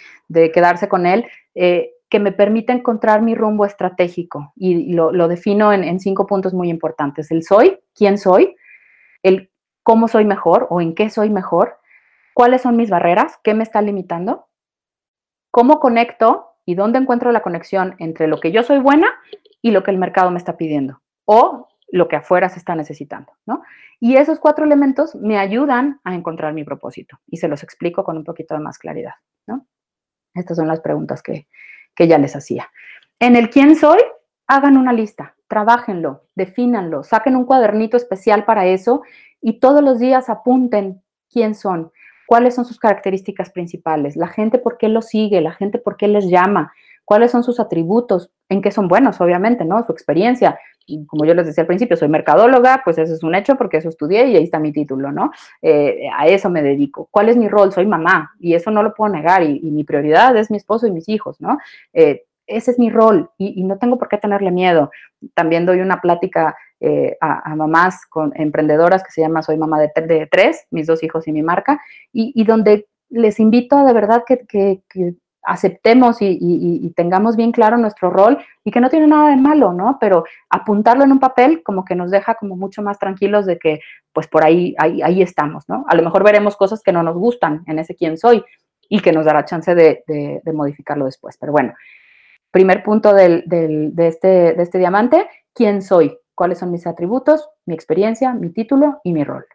quedarse 0.54 0.88
con 0.88 1.06
él, 1.06 1.26
eh, 1.56 1.92
que 2.10 2.20
me 2.20 2.32
permita 2.32 2.74
encontrar 2.74 3.22
mi 3.22 3.36
rumbo 3.36 3.66
estratégico. 3.66 4.53
Y 4.55 4.93
lo, 4.93 5.28
defino 5.28 5.74
en, 5.74 5.99
cinco 5.99 6.26
puntos 6.26 6.53
muy 6.53 6.70
importantes. 6.70 7.32
El 7.32 7.43
soy, 7.43 7.80
quién 7.93 8.18
soy, 8.18 8.55
el 9.24 9.51
cómo 9.84 10.08
soy 10.08 10.26
mejor 10.26 10.68
o 10.70 10.82
en 10.82 10.95
qué 10.95 11.10
soy 11.10 11.30
mejor, 11.30 11.80
cuáles 12.34 12.62
son 12.62 12.78
mis 12.78 12.89
barreras, 12.89 13.39
qué 13.43 13.53
me 13.53 13.64
está 13.64 13.82
limitando, 13.82 14.47
cómo 15.51 15.80
conecto 15.80 16.55
y 16.66 16.76
dónde 16.76 16.99
encuentro 16.99 17.32
la 17.32 17.41
conexión 17.41 17.95
entre 17.99 18.28
lo 18.28 18.39
que 18.39 18.51
yo 18.51 18.64
soy 18.64 18.80
buena 18.80 19.14
y 19.62 19.72
lo 19.72 19.84
que 19.84 19.91
el 19.91 19.97
mercado 19.97 20.32
me 20.32 20.38
está 20.38 20.58
pidiendo 20.58 21.01
o 21.26 21.68
lo 21.89 22.08
que 22.08 22.18
afuera 22.18 22.49
se 22.49 22.60
está 22.60 22.76
necesitando, 22.76 23.32
¿no? 23.45 23.64
Y 23.99 24.18
esos 24.18 24.39
cuatro 24.39 24.66
elementos 24.66 25.16
me 25.16 25.38
ayudan 25.38 25.99
a 26.03 26.14
encontrar 26.14 26.53
mi 26.53 26.64
propósito 26.64 27.20
y 27.28 27.38
se 27.38 27.47
los 27.47 27.64
explico 27.64 28.03
con 28.03 28.18
un 28.18 28.24
poquito 28.24 28.53
de 28.53 28.60
más 28.60 28.78
claridad, 28.78 29.14
¿no? 29.47 29.66
Estas 30.34 30.58
son 30.58 30.68
las 30.68 30.82
preguntas 30.82 31.24
que, 31.24 31.47
que 31.98 32.08
ya 32.08 32.18
les 32.18 32.38
hacía. 32.38 32.70
En 33.20 33.36
el 33.36 33.50
quién 33.50 33.76
soy, 33.76 34.00
hagan 34.48 34.78
una 34.78 34.93
lista, 34.93 35.36
trabajenlo, 35.50 36.24
defínanlo, 36.36 37.04
saquen 37.04 37.36
un 37.36 37.43
cuadernito 37.43 37.98
especial 37.98 38.45
para 38.45 38.66
eso 38.66 39.02
y 39.41 39.60
todos 39.60 39.84
los 39.84 40.00
días 40.00 40.30
apunten 40.30 41.02
quién 41.30 41.56
son 41.56 41.91
cuáles 42.28 42.54
son 42.54 42.66
sus 42.66 42.78
características 42.78 43.50
principales, 43.50 44.16
la 44.16 44.28
gente 44.28 44.60
por 44.60 44.78
qué 44.78 44.89
lo 44.89 45.02
sigue, 45.02 45.41
la 45.41 45.54
gente 45.54 45.80
por 45.80 45.98
qué 45.98 46.08
les 46.08 46.30
llama, 46.30 46.74
cuáles 47.06 47.32
son 47.32 47.43
sus 47.43 47.60
atributos, 47.60 48.30
en 48.50 48.62
qué 48.62 48.70
son 48.70 48.88
buenos, 48.88 49.20
obviamente, 49.22 49.66
¿no? 49.66 49.82
Su 49.84 49.93
experiencia. 49.93 50.60
Y 50.88 51.06
como 51.06 51.26
yo 51.26 51.34
les 51.36 51.46
decía 51.46 51.62
al 51.62 51.68
principio, 51.68 51.98
soy 51.98 52.08
mercadóloga, 52.08 52.82
pues 52.84 52.98
eso 52.98 53.14
es 53.14 53.22
un 53.22 53.36
hecho 53.36 53.56
porque 53.56 53.78
eso 53.78 53.90
estudié 53.90 54.26
y 54.28 54.38
ahí 54.38 54.44
está 54.44 54.58
mi 54.58 54.72
título, 54.72 55.12
¿no? 55.12 55.32
Eh, 55.62 56.08
a 56.18 56.28
eso 56.28 56.50
me 56.50 56.64
dedico. 56.64 57.08
¿Cuál 57.12 57.30
es 57.30 57.38
mi 57.38 57.48
rol? 57.48 57.72
Soy 57.72 57.86
mamá 57.86 58.32
y 58.40 58.54
eso 58.56 58.72
no 58.72 58.82
lo 58.82 58.96
puedo 58.96 59.14
negar 59.14 59.44
y, 59.44 59.60
mi 59.68 59.84
prioridad 59.84 60.36
es 60.38 60.50
mi 60.50 60.58
esposo 60.58 60.88
y 60.88 60.92
mis 60.92 61.10
hijos, 61.10 61.40
¿no? 61.42 61.60
Eh, 61.94 62.24
ese 62.48 62.72
es 62.72 62.80
mi 62.80 62.90
rol 62.90 63.30
y, 63.38 63.62
no 63.64 63.78
tengo 63.78 64.00
por 64.00 64.08
qué 64.08 64.18
tenerle 64.18 64.52
miedo. 64.52 64.90
También 65.34 65.66
doy 65.66 65.82
una 65.82 66.02
plática 66.02 66.56
eh, 66.80 67.18
a, 67.20 67.54
mamás 67.56 68.06
con 68.06 68.32
emprendedoras 68.36 69.04
que 69.04 69.12
se 69.12 69.22
llama 69.22 69.44
Soy 69.44 69.58
mamá 69.58 69.80
de, 69.80 70.28
tres, 70.32 70.66
mis 70.72 70.88
dos 70.88 71.04
hijos 71.04 71.28
y 71.28 71.34
mi 71.34 71.44
marca, 71.44 71.82
y, 72.14 72.44
donde 72.46 72.88
les 73.10 73.40
invito 73.40 73.78
a 73.78 73.86
de 73.86 73.94
verdad 73.94 74.24
que, 74.26 74.80
aceptemos 75.48 76.18
y, 76.20 76.93
tengamos 76.95 77.36
bien 77.36 77.52
claro 77.52 77.78
nuestro 77.78 78.10
rol 78.10 78.38
y 78.64 78.72
que 78.72 78.82
no 78.82 78.89
tiene 78.89 79.08
nada 79.08 79.30
de 79.30 79.38
malo, 79.38 79.74
¿no? 79.74 79.98
Pero 80.00 80.26
apuntarlo 80.50 81.04
en 81.04 81.12
un 81.12 81.20
papel 81.20 81.64
como 81.64 81.86
que 81.86 81.95
nos 81.95 82.12
deja 82.12 82.36
como 82.36 82.56
mucho 82.56 82.82
más 82.82 83.00
tranquilos 83.00 83.45
de 83.45 83.58
que 83.58 83.80
pues 84.14 84.28
por 84.28 84.43
ahí, 84.43 84.76
ahí, 84.78 85.22
estamos, 85.22 85.68
¿no? 85.68 85.86
A 85.88 85.95
lo 85.95 86.04
mejor 86.04 86.24
veremos 86.24 86.56
cosas 86.56 86.82
que 86.84 86.91
no 86.91 87.04
nos 87.04 87.16
gustan 87.16 87.64
en 87.68 87.80
ese 87.80 87.95
quién 87.95 88.18
soy 88.18 88.43
y 88.89 89.00
que 89.00 89.12
nos 89.12 89.26
dará 89.26 89.45
chance 89.45 89.74
de, 89.74 90.04
de 90.08 90.54
modificarlo 90.54 91.06
después. 91.06 91.38
Pero 91.38 91.52
bueno, 91.52 91.74
primer 92.52 92.84
punto 92.84 93.14
del, 93.14 93.43
de, 93.45 94.08
este, 94.08 94.54
de 94.54 94.64
este 94.64 94.80
diamante, 94.80 95.30
quién 95.54 95.82
soy, 95.82 96.18
cuáles 96.34 96.60
son 96.60 96.72
mis 96.72 96.88
atributos, 96.88 97.50
mi 97.66 97.74
experiencia, 97.74 98.34
mi 98.34 98.50
título 98.50 99.00
y 99.04 99.14
mi 99.14 99.24
rol. 99.24 99.45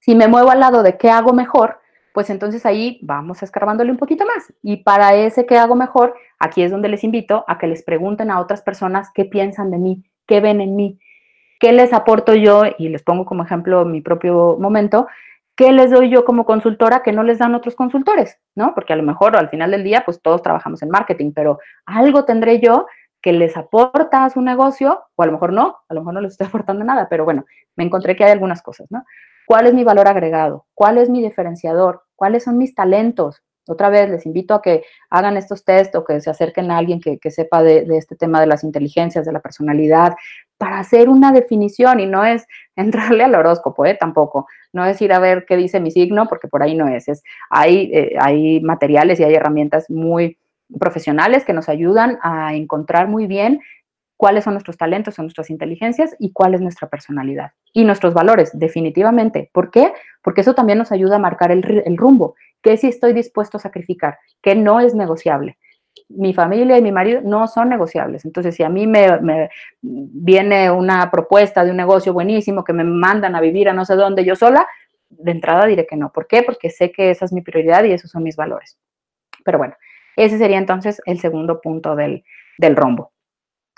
Si 0.00 0.14
me 0.14 0.28
muevo 0.28 0.50
al 0.50 0.60
lado 0.60 0.82
de 0.82 0.96
qué 0.96 1.10
hago 1.10 1.32
mejor, 1.32 1.80
pues 2.16 2.30
entonces 2.30 2.64
ahí 2.64 2.98
vamos 3.02 3.42
escarbándole 3.42 3.90
un 3.90 3.98
poquito 3.98 4.24
más. 4.24 4.50
Y 4.62 4.78
para 4.78 5.14
ese 5.14 5.44
qué 5.44 5.58
hago 5.58 5.74
mejor, 5.74 6.14
aquí 6.38 6.62
es 6.62 6.70
donde 6.70 6.88
les 6.88 7.04
invito 7.04 7.44
a 7.46 7.58
que 7.58 7.66
les 7.66 7.82
pregunten 7.82 8.30
a 8.30 8.40
otras 8.40 8.62
personas 8.62 9.10
qué 9.14 9.26
piensan 9.26 9.70
de 9.70 9.76
mí, 9.76 10.02
qué 10.26 10.40
ven 10.40 10.62
en 10.62 10.76
mí, 10.76 10.98
qué 11.60 11.74
les 11.74 11.92
aporto 11.92 12.34
yo, 12.34 12.62
y 12.78 12.88
les 12.88 13.02
pongo 13.02 13.26
como 13.26 13.44
ejemplo 13.44 13.84
mi 13.84 14.00
propio 14.00 14.56
momento, 14.58 15.08
¿qué 15.56 15.72
les 15.72 15.90
doy 15.90 16.08
yo 16.08 16.24
como 16.24 16.46
consultora 16.46 17.02
que 17.02 17.12
no 17.12 17.22
les 17.22 17.38
dan 17.38 17.54
otros 17.54 17.76
consultores? 17.76 18.38
¿No? 18.54 18.74
Porque 18.74 18.94
a 18.94 18.96
lo 18.96 19.02
mejor 19.02 19.36
al 19.36 19.50
final 19.50 19.70
del 19.70 19.84
día, 19.84 20.02
pues 20.06 20.22
todos 20.22 20.40
trabajamos 20.40 20.80
en 20.80 20.88
marketing, 20.88 21.32
pero 21.34 21.58
algo 21.84 22.24
tendré 22.24 22.60
yo 22.60 22.86
que 23.20 23.34
les 23.34 23.58
aporta 23.58 24.24
a 24.24 24.30
su 24.30 24.40
negocio, 24.40 25.02
o 25.16 25.22
a 25.22 25.26
lo 25.26 25.32
mejor 25.32 25.52
no, 25.52 25.80
a 25.86 25.92
lo 25.92 26.00
mejor 26.00 26.14
no 26.14 26.22
les 26.22 26.32
estoy 26.32 26.46
aportando 26.48 26.82
nada, 26.82 27.08
pero 27.10 27.26
bueno, 27.26 27.44
me 27.76 27.84
encontré 27.84 28.16
que 28.16 28.24
hay 28.24 28.32
algunas 28.32 28.62
cosas, 28.62 28.86
¿no? 28.90 29.04
¿Cuál 29.46 29.66
es 29.66 29.74
mi 29.74 29.84
valor 29.84 30.08
agregado? 30.08 30.66
¿Cuál 30.74 30.98
es 30.98 31.08
mi 31.08 31.22
diferenciador? 31.22 32.02
¿Cuáles 32.16 32.44
son 32.44 32.58
mis 32.58 32.74
talentos? 32.74 33.42
Otra 33.68 33.90
vez, 33.90 34.08
les 34.08 34.26
invito 34.26 34.54
a 34.54 34.62
que 34.62 34.84
hagan 35.10 35.36
estos 35.36 35.64
test 35.64 35.94
o 35.96 36.04
que 36.04 36.20
se 36.20 36.30
acerquen 36.30 36.70
a 36.70 36.78
alguien 36.78 37.00
que, 37.00 37.30
sepa 37.30 37.62
de, 37.62 37.84
este 37.96 38.14
tema 38.14 38.40
de 38.40 38.46
las 38.46 38.62
inteligencias, 38.62 39.26
de 39.26 39.32
la 39.32 39.40
personalidad, 39.40 40.14
para 40.56 40.78
hacer 40.78 41.08
una 41.08 41.32
definición 41.32 42.00
y 42.00 42.06
no 42.06 42.24
es 42.24 42.46
entrarle 42.76 43.24
al 43.24 43.34
horóscopo, 43.34 43.84
¿eh? 43.86 43.96
tampoco. 43.98 44.46
No 44.72 44.84
es 44.84 45.00
ir 45.00 45.12
a 45.12 45.18
ver 45.18 45.44
qué 45.46 45.56
dice 45.56 45.80
mi 45.80 45.90
signo, 45.90 46.26
porque 46.28 46.48
por 46.48 46.62
ahí 46.62 46.74
no 46.74 46.88
es. 46.88 47.08
es 47.08 47.22
hay, 47.50 47.90
eh, 47.92 48.16
hay 48.20 48.60
materiales 48.60 49.18
y 49.20 49.24
hay 49.24 49.34
herramientas 49.34 49.90
muy 49.90 50.38
profesionales 50.78 51.44
que 51.44 51.52
nos 51.52 51.68
ayudan 51.68 52.18
a 52.22 52.54
encontrar 52.54 53.08
muy 53.08 53.26
bien 53.26 53.60
cuáles 54.16 54.44
son 54.44 54.54
nuestros 54.54 54.76
talentos, 54.76 55.14
son 55.14 55.26
nuestras 55.26 55.50
inteligencias 55.50 56.16
y 56.18 56.32
cuál 56.32 56.54
es 56.54 56.60
nuestra 56.60 56.88
personalidad. 56.88 57.52
Y 57.72 57.84
nuestros 57.84 58.14
valores, 58.14 58.50
definitivamente. 58.58 59.50
¿Por 59.52 59.70
qué? 59.70 59.92
Porque 60.22 60.40
eso 60.40 60.54
también 60.54 60.78
nos 60.78 60.92
ayuda 60.92 61.16
a 61.16 61.20
marcar 61.20 61.50
el, 61.52 61.82
el 61.84 61.96
rumbo. 61.96 62.34
¿Qué 62.62 62.76
sí 62.76 62.88
estoy 62.88 63.12
dispuesto 63.12 63.58
a 63.58 63.60
sacrificar? 63.60 64.18
¿Qué 64.42 64.54
no 64.54 64.80
es 64.80 64.94
negociable? 64.94 65.58
mi 66.08 66.34
familia 66.34 66.78
y 66.78 66.82
mi 66.82 66.92
marido 66.92 67.20
no 67.22 67.46
son 67.48 67.68
negociables. 67.68 68.24
Entonces, 68.24 68.54
si 68.54 68.62
a 68.62 68.68
mí 68.68 68.86
me, 68.86 69.50
viene 69.82 70.70
una 70.70 71.10
propuesta 71.10 71.64
de 71.64 71.70
un 71.70 71.76
negocio 71.76 72.12
buenísimo 72.12 72.64
que 72.64 72.72
me 72.72 72.84
mandan 72.84 73.34
a 73.34 73.40
vivir 73.40 73.68
a 73.68 73.72
no 73.72 73.84
sé 73.84 73.94
dónde 73.94 74.24
yo 74.24 74.36
sola, 74.36 74.66
de 75.08 75.32
entrada 75.32 75.66
diré 75.66 75.86
que 75.86 75.96
no. 75.96 76.12
¿Por 76.12 76.26
qué? 76.26 76.42
Porque 76.42 76.70
sé 76.70 76.92
que 76.92 77.10
esa 77.10 77.24
es 77.24 77.32
mi 77.32 77.40
prioridad 77.40 77.84
y 77.84 77.92
esos 77.92 78.10
son 78.10 78.22
mis 78.22 78.36
valores. 78.36 78.78
Pero 79.44 79.58
bueno, 79.58 79.74
ese 80.16 80.38
sería 80.38 80.58
entonces 80.58 81.00
el 81.06 81.18
segundo 81.20 81.60
punto 81.60 81.96
del, 81.96 82.24
rombo. 82.58 83.12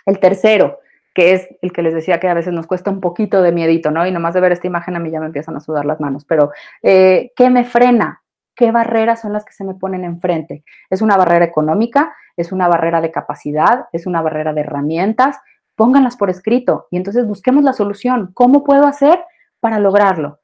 El 0.06 0.18
tercero, 0.20 0.80
que 1.14 1.32
es 1.32 1.48
el 1.62 1.72
que 1.72 1.82
les 1.82 1.94
decía 1.94 2.20
que 2.20 2.28
a 2.28 2.34
veces 2.34 2.52
nos 2.52 2.66
cuesta 2.66 2.90
un 2.90 3.00
poquito 3.00 3.42
de 3.42 3.52
miedito, 3.52 3.90
¿no? 3.90 4.06
Y 4.06 4.12
nomás 4.12 4.34
de 4.34 4.40
ver 4.40 4.52
esta 4.52 4.66
imagen 4.66 4.96
a 4.96 4.98
mí 4.98 5.10
ya 5.10 5.20
me 5.20 5.26
empiezan 5.26 5.56
a 5.56 5.60
sudar 5.60 5.84
las 5.84 6.00
manos, 6.00 6.24
pero 6.24 6.52
eh, 6.82 7.32
¿qué 7.36 7.50
me 7.50 7.64
frena? 7.64 8.22
qué 8.58 8.72
barreras 8.72 9.20
son 9.20 9.32
las 9.32 9.44
que 9.44 9.52
se 9.52 9.62
me 9.62 9.74
ponen 9.74 10.04
enfrente. 10.04 10.64
Es 10.90 11.00
una 11.00 11.16
barrera 11.16 11.44
económica, 11.44 12.12
es 12.36 12.50
una 12.50 12.66
barrera 12.66 13.00
de 13.00 13.12
capacidad, 13.12 13.86
es 13.92 14.04
una 14.04 14.20
barrera 14.20 14.52
de 14.52 14.62
herramientas. 14.62 15.38
Pónganlas 15.76 16.16
por 16.16 16.28
escrito 16.28 16.88
y 16.90 16.96
entonces 16.96 17.24
busquemos 17.24 17.62
la 17.62 17.72
solución. 17.72 18.32
¿Cómo 18.34 18.64
puedo 18.64 18.88
hacer 18.88 19.24
para 19.60 19.78
lograrlo? 19.78 20.40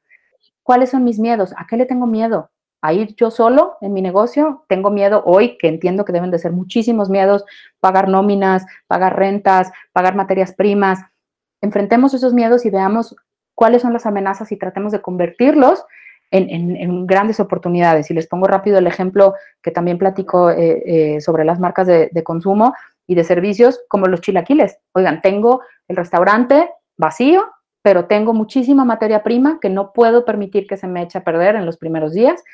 ¿Cuáles 0.63 0.91
son 0.91 1.03
mis 1.03 1.19
miedos? 1.19 1.53
¿A 1.59 1.67
qué 1.67 1.77
le 1.77 1.87
tengo 1.87 2.07
miedo? 2.07 2.53
¿A 2.87 2.93
ir 2.93 3.15
yo 3.17 3.31
solo 3.31 3.79
en 3.81 3.95
mi 3.95 4.03
negocio? 4.03 4.67
Tengo 4.69 4.91
miedo 4.91 5.23
hoy, 5.25 5.57
que 5.57 5.69
entiendo 5.69 6.05
que 6.05 6.13
deben 6.13 6.31
de 6.31 6.39
ser 6.39 6.53
muchísimos 6.53 7.09
miedos, 7.09 7.43
pagar 7.81 8.11
nóminas, 8.11 8.67
pagar 8.87 9.19
rentas, 9.19 9.73
pagar 9.93 10.15
materias 10.15 10.53
primas. 10.53 10.99
Enfrentemos 11.63 12.13
esos 12.13 12.35
miedos 12.35 12.67
y 12.67 12.71
veamos 12.71 13.17
cuáles 13.55 13.81
son 13.81 13.95
las 13.95 14.05
amenazas 14.05 14.53
y 14.53 14.59
tratemos 14.59 14.93
de 14.93 15.01
convertirlos 15.01 15.83
en, 16.31 17.07
grandes 17.07 17.41
oportunidades. 17.41 18.11
Y 18.11 18.15
les 18.15 18.27
pongo 18.27 18.49
rápido 18.49 18.77
el 18.77 18.87
ejemplo 18.87 19.33
que 19.63 19.71
también 19.71 19.97
platico 19.97 20.51
eh, 20.51 20.83
eh, 20.85 21.21
sobre 21.23 21.47
las 21.47 21.59
marcas 21.59 21.87
de, 21.87 22.23
consumo 22.23 22.75
y 23.07 23.15
de 23.15 23.25
servicios, 23.25 23.81
como 23.89 24.09
los 24.09 24.21
chilaquiles. 24.21 24.77
Oigan, 24.93 25.23
tengo 25.23 25.63
el 25.89 25.97
restaurante 25.97 26.69
vacío, 26.99 27.47
pero 27.81 28.05
tengo 28.05 28.35
muchísima 28.35 28.85
materia 28.85 29.23
prima 29.23 29.59
que 29.59 29.71
no 29.71 29.95
puedo 29.95 30.27
permitir 30.27 30.67
que 30.67 30.77
se 30.77 30.87
me 30.87 31.01
eche 31.01 31.17
a 31.17 31.25
perder 31.25 31.57
en 31.57 31.65
los 31.65 31.79
primeros 31.79 32.13
días, 32.13 32.45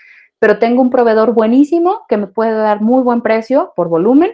pero 0.40 0.58
tengo 0.58 0.82
un 0.82 0.90
proveedor 0.90 1.32
buenísimo 1.32 2.06
que 2.08 2.16
me 2.16 2.26
puede 2.26 2.52
dar 2.52 2.80
muy 2.80 3.02
buen 3.02 3.20
precio 3.20 3.72
por 3.76 3.88
volumen. 3.88 4.32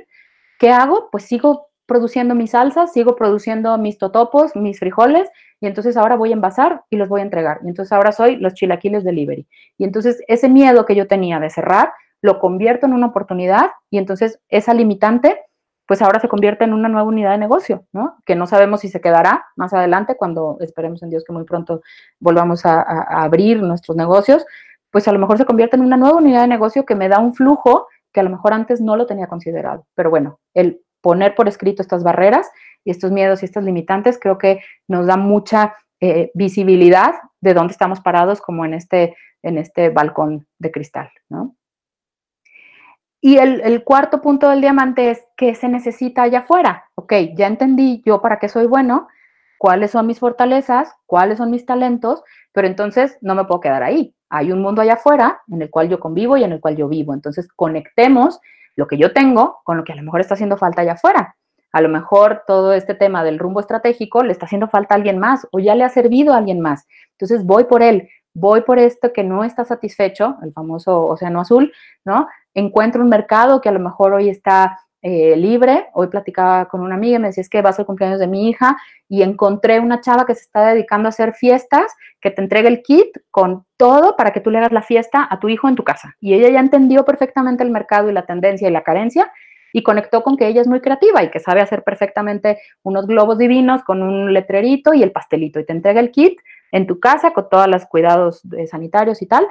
¿Qué 0.59 0.70
hago? 0.70 1.11
Pues 1.11 1.24
sigo 1.24 1.66
produciendo 1.84 2.34
mis 2.34 2.52
salsas, 2.52 2.92
sigo 2.92 3.16
produciendo 3.16 3.76
mis 3.76 3.98
totopos, 3.98 4.54
mis 4.57 4.78
frijoles 4.78 5.28
y 5.61 5.66
entonces 5.66 5.96
ahora 5.96 6.16
voy 6.16 6.30
a 6.30 6.34
envasar 6.34 6.84
y 6.90 6.96
los 6.96 7.09
voy 7.09 7.20
a 7.20 7.24
entregar. 7.24 7.59
Y 7.64 7.68
entonces 7.68 7.92
ahora 7.92 8.12
soy 8.12 8.36
los 8.36 8.54
chilaquiles 8.54 9.04
delivery. 9.04 9.46
Y 9.78 9.84
entonces 9.84 10.22
ese 10.28 10.48
miedo 10.48 10.86
que 10.86 10.94
yo 10.94 11.09
tenía 11.09 11.40
de 11.40 11.50
cerrar, 11.50 11.92
lo 12.22 12.38
convierto 12.38 12.86
en 12.86 12.92
una 12.92 13.09
oportunidad 13.09 13.70
y 13.90 13.98
entonces 13.98 14.40
esa 14.48 14.74
limitante 14.74 15.40
pues 15.86 16.02
ahora 16.02 16.18
se 16.18 16.28
convierte 16.28 16.64
en 16.64 16.72
una 16.72 16.88
nueva 16.88 17.07
unidad 17.07 17.30
de 17.30 17.38
negocio, 17.38 17.84
¿no? 17.92 18.16
Que 18.24 18.34
no 18.34 18.48
sabemos 18.48 18.80
si 18.80 18.88
se 18.88 19.00
quedará 19.00 19.46
más 19.54 19.72
adelante 19.72 20.16
cuando 20.16 20.57
esperemos 20.61 21.00
en 21.04 21.11
Dios 21.11 21.22
que 21.24 21.32
muy 21.32 21.44
pronto 21.44 21.80
volvamos 22.18 22.66
a, 22.66 22.80
a 22.80 23.22
abrir 23.22 23.62
nuestros 23.62 23.96
negocios, 23.96 24.44
pues 24.97 25.09
a 25.09 25.12
lo 25.12 25.18
mejor 25.18 25.36
se 25.36 25.44
convierte 25.44 25.76
en 25.76 25.82
una 25.82 25.99
nueva 25.99 26.16
unidad 26.16 26.40
de 26.40 26.49
negocio 26.49 26.86
que 26.86 26.94
me 26.94 27.11
da 27.11 27.18
un 27.18 27.34
flujo 27.34 27.86
que 28.14 28.20
a 28.20 28.22
lo 28.22 28.30
mejor 28.30 28.55
antes 28.55 28.80
no 28.80 28.97
lo 28.97 29.05
tenía 29.05 29.26
considerado. 29.26 29.86
Pero 29.94 30.09
bueno, 30.09 30.40
el 30.55 30.80
poner 31.03 31.34
por 31.34 31.49
escrito 31.49 31.82
estas 31.82 32.03
barreras 32.03 32.51
y 32.82 32.92
estos 32.92 33.11
miedos 33.12 33.42
y 33.42 33.44
estas 33.44 33.62
limitantes 33.62 34.18
creo 34.18 34.38
que 34.38 34.62
nos 34.88 35.07
da 35.07 35.18
mucha 35.18 35.74
eh, 36.01 36.30
visibilidad 36.32 37.12
de 37.42 37.53
dónde 37.53 37.72
estamos 37.72 38.01
parados 38.01 38.40
como 38.40 38.64
en 38.64 38.72
este, 38.72 39.14
en 39.42 39.59
este 39.59 39.90
balcón 39.90 40.47
de 40.59 40.70
cristal, 40.70 41.11
¿no? 41.28 41.55
Y 43.20 43.36
el, 43.36 43.84
cuarto 43.84 44.22
punto 44.22 44.49
del 44.49 44.62
diamante 44.62 45.11
es 45.11 45.26
qué 45.36 45.55
se 45.55 45.68
necesita 45.68 46.22
allá 46.22 46.38
afuera. 46.38 46.86
Ok, 46.94 47.12
ya 47.36 47.49
entendí 47.49 48.03
yo 48.07 48.22
para 48.22 48.38
qué 48.38 48.49
soy 48.49 48.66
bueno, 48.66 49.09
cuáles 49.59 49.90
son 49.90 50.07
mis 50.07 50.20
fortalezas, 50.20 50.90
cuáles 51.05 51.36
son 51.36 51.51
mis 51.51 51.66
talentos, 51.66 52.24
pero 52.53 52.66
entonces 52.66 53.18
no 53.20 53.34
me 53.34 53.44
puedo 53.44 53.61
quedar 53.61 53.82
ahí. 53.82 54.15
Hay 54.29 54.53
un 54.53 54.61
mundo 54.61 54.83
allá 54.83 54.95
afuera 54.95 55.41
en 55.49 55.62
el 55.62 55.70
cual 55.70 55.89
yo 55.89 56.01
convivo 56.01 56.37
y 56.37 56.45
en 56.45 56.53
el 56.53 56.61
cual 56.61 56.77
yo 56.77 56.89
vivo. 56.89 57.14
Entonces 57.14 57.49
conectemos 57.49 58.41
lo 58.74 58.87
que 58.87 58.99
yo 58.99 59.12
tengo 59.12 59.59
con 59.64 59.77
lo 59.77 59.85
que 59.85 59.93
a 59.93 59.97
lo 59.97 60.03
mejor 60.03 60.20
está 60.20 60.35
haciendo 60.35 60.57
falta 60.57 60.83
allá 60.83 60.93
afuera. 60.93 61.37
A 61.72 61.81
lo 61.81 61.89
mejor 61.89 62.45
todo 62.47 62.72
este 62.72 62.95
tema 62.95 63.24
del 63.24 63.39
rumbo 63.39 63.61
estratégico 63.61 64.22
le 64.22 64.33
está 64.33 64.47
haciendo 64.47 64.68
falta 64.68 64.95
a 64.95 64.97
alguien 64.97 65.18
más 65.18 65.47
o 65.53 65.59
ya 65.59 65.74
le 65.74 65.85
ha 65.85 65.89
servido 65.89 66.33
a 66.33 66.39
alguien 66.39 66.61
más. 66.61 66.87
Entonces 67.12 67.45
voy 67.45 67.64
por 67.64 67.83
él, 67.83 68.09
voy 68.35 68.62
por 68.62 68.79
esto 68.79 69.12
que 69.12 69.24
no 69.24 69.45
está 69.45 69.64
satisfecho, 69.64 70.37
el 70.43 70.53
famoso 70.53 71.03
océano 71.05 71.41
azul, 71.41 71.72
¿no? 72.05 72.29
Encuentro 72.55 73.03
un 73.03 73.09
mercado 73.09 73.61
que 73.61 73.68
a 73.68 73.72
lo 73.72 73.81
mejor 73.81 74.14
hoy 74.14 74.31
está 74.31 74.79
eh, 75.09 75.36
libre. 75.36 75.86
Hoy 75.92 76.09
platicaba 76.09 76.64
con 76.64 76.80
una 76.80 76.96
amiga 76.96 77.14
y 77.14 77.20
me 77.20 77.28
decía, 77.28 77.40
es 77.40 77.48
que 77.48 77.62
va 77.62 77.70
a 77.70 77.72
ser 77.72 77.84
el 77.84 77.86
cumpleaños 77.86 78.18
de 78.18 78.26
mi 78.26 78.48
hija 78.48 78.76
y 79.09 79.22
encontré 79.22 79.78
una 79.78 80.00
chava 80.00 80.26
que 80.26 80.34
se 80.34 80.40
está 80.40 80.66
dedicando 80.66 81.07
a 81.07 81.11
hacer 81.11 81.32
fiestas, 81.32 81.94
que 82.20 82.32
te 82.32 82.42
entrega 82.42 82.68
el 82.68 82.82
kit 82.82 83.16
con 83.30 83.64
todo 83.76 84.16
para 84.16 84.32
que 84.32 84.40
tú 84.40 84.50
le 84.50 84.59
hagas 84.59 84.72
la 84.72 84.82
fiesta 84.82 85.24
a 85.30 85.38
tu 85.38 85.48
hijo 85.48 85.68
en 85.68 85.76
tu 85.76 85.84
casa. 85.84 86.16
Y 86.20 86.34
ella 86.34 86.48
ya 86.48 86.59
entendió 86.59 87.04
perfectamente 87.04 87.62
el 87.62 87.70
mercado 87.70 88.11
y 88.11 88.14
la 88.14 88.26
tendencia 88.26 88.66
y 88.66 88.72
la 88.72 88.82
carencia 88.82 89.32
y 89.72 89.84
conectó 89.84 90.24
con 90.24 90.36
que 90.36 90.48
ella 90.48 90.61
es 90.61 90.66
muy 90.66 90.80
creativa 90.80 91.22
y 91.22 91.30
que 91.30 91.38
sabe 91.38 91.61
hacer 91.61 91.84
perfectamente 91.84 92.59
unos 92.82 93.07
globos 93.07 93.38
divinos 93.38 93.84
con 93.84 94.02
un 94.02 94.32
letrerito 94.32 94.92
y 94.92 95.04
el 95.04 95.12
pastelito 95.12 95.61
y 95.61 95.66
te 95.66 95.72
entrega 95.72 96.00
el 96.00 96.11
kit 96.11 96.40
en 96.72 96.88
tu 96.88 96.98
casa 96.98 97.32
con 97.32 97.48
todos 97.48 97.68
los 97.68 97.86
cuidados 97.86 98.42
sanitarios 98.68 99.22
y 99.22 99.26
tal, 99.26 99.46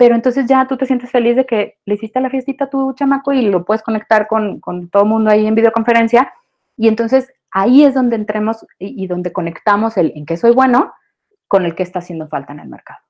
pero 0.00 0.14
entonces 0.14 0.46
ya 0.46 0.66
tú 0.66 0.78
te 0.78 0.86
sientes 0.86 1.10
feliz 1.10 1.36
de 1.36 1.44
que 1.44 1.76
le 1.84 1.92
hiciste 1.96 2.22
la 2.22 2.30
fiestita 2.30 2.64
a 2.64 2.70
tu 2.70 2.94
chamaco 2.94 3.34
y 3.34 3.42
lo 3.42 3.66
puedes 3.66 3.82
conectar 3.82 4.26
con, 4.28 4.58
todo 4.90 5.02
el 5.02 5.08
mundo 5.10 5.28
ahí 5.28 5.46
en 5.46 5.54
videoconferencia 5.54 6.32
y 6.74 6.88
entonces 6.88 7.30
ahí 7.50 7.84
es 7.84 7.92
donde 7.92 8.16
entremos 8.16 8.66
y, 8.78 9.06
donde 9.06 9.30
conectamos 9.30 9.98
el 9.98 10.14
en 10.16 10.24
qué 10.24 10.38
soy 10.38 10.52
bueno 10.52 10.94
con 11.48 11.66
el 11.66 11.74
que 11.74 11.82
está 11.82 11.98
haciendo 11.98 12.28
falta 12.28 12.54
en 12.54 12.60
el 12.60 12.68
mercado. 12.70 13.00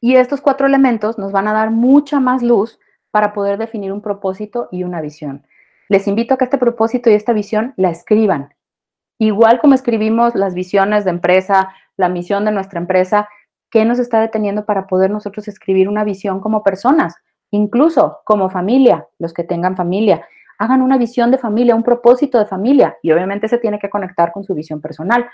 Y 0.00 0.16
estos 0.16 0.40
cuatro 0.40 0.66
elementos 0.66 1.18
nos 1.18 1.30
van 1.30 1.46
a 1.46 1.52
dar 1.52 1.70
mucha 1.70 2.18
más 2.18 2.42
luz 2.42 2.80
para 3.12 3.32
poder 3.32 3.58
definir 3.58 3.92
un 3.92 4.02
propósito 4.02 4.68
y 4.72 4.82
una 4.82 5.00
visión. 5.00 5.46
Les 5.88 6.08
invito 6.08 6.34
a 6.34 6.36
que 6.36 6.46
este 6.46 6.58
propósito 6.58 7.10
y 7.10 7.14
esta 7.14 7.32
visión 7.32 7.74
la 7.76 7.90
escriban. 7.90 8.52
Igual 9.20 9.60
como 9.60 9.74
escribimos 9.74 10.34
las 10.34 10.52
visiones 10.52 11.04
de 11.04 11.10
empresa, 11.10 11.72
la 11.96 12.08
misión 12.08 12.44
de 12.44 12.50
nuestra 12.50 12.80
empresa, 12.80 13.28
¿qué 13.74 13.84
nos 13.84 13.98
está 13.98 14.20
deteniendo 14.20 14.64
para 14.64 14.86
poder 14.86 15.10
nosotros 15.10 15.48
escribir 15.48 15.88
una 15.88 16.04
visión 16.04 16.38
como 16.38 16.62
personas? 16.62 17.16
Incluso 17.50 18.20
como 18.24 18.48
familia, 18.48 19.08
los 19.18 19.34
que 19.34 19.42
tengan 19.42 19.74
familia, 19.76 20.24
hagan 20.58 20.80
una 20.80 20.96
visión 20.96 21.32
de 21.32 21.38
familia, 21.38 21.74
un 21.74 21.82
propósito 21.82 22.38
de 22.38 22.46
familia 22.46 22.96
y 23.02 23.10
obviamente 23.10 23.48
se 23.48 23.58
tiene 23.58 23.80
que 23.80 23.90
conectar 23.90 24.30
con 24.30 24.44
su 24.44 24.54
visión 24.54 24.80
personal. 24.80 25.26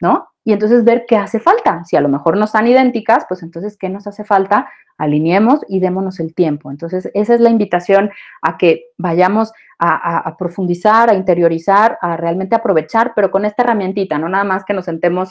¿no? 0.00 0.28
Y 0.44 0.52
entonces 0.52 0.84
ver 0.84 1.04
qué 1.06 1.16
hace 1.16 1.38
falta. 1.38 1.84
Si 1.84 1.94
a 1.96 2.00
lo 2.00 2.08
mejor 2.08 2.36
no 2.36 2.46
están 2.46 2.66
idénticas, 2.66 3.26
pues 3.28 3.44
entonces, 3.44 3.76
¿qué 3.76 3.88
nos 3.88 4.08
hace 4.08 4.24
falta? 4.24 4.68
Alineemos 4.98 5.60
y 5.68 5.78
démonos 5.78 6.18
el 6.18 6.34
tiempo. 6.34 6.72
Entonces, 6.72 7.08
esa 7.14 7.34
es 7.34 7.40
la 7.40 7.50
invitación 7.50 8.10
a 8.42 8.58
que 8.58 8.86
vayamos 8.98 9.52
a, 9.78 10.36
profundizar, 10.36 11.10
a 11.10 11.14
interiorizar, 11.14 11.96
a 12.00 12.16
realmente 12.16 12.56
aprovechar, 12.56 13.12
pero 13.14 13.30
con 13.30 13.44
esta 13.44 13.62
herramientita, 13.62 14.18
no 14.18 14.28
nada 14.28 14.44
más 14.44 14.64
que 14.64 14.74
nos 14.74 14.86
sentemos 14.86 15.30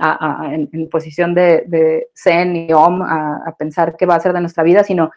en, 0.00 0.88
posición 0.88 1.34
de, 1.34 2.08
zen 2.14 2.56
y 2.56 2.72
om 2.72 3.02
a, 3.02 3.54
pensar 3.58 3.96
qué 3.96 4.06
va 4.06 4.14
a 4.14 4.20
ser 4.20 4.32
de 4.32 4.40
nuestra 4.40 4.62
vida, 4.62 4.84
sino 4.84 5.10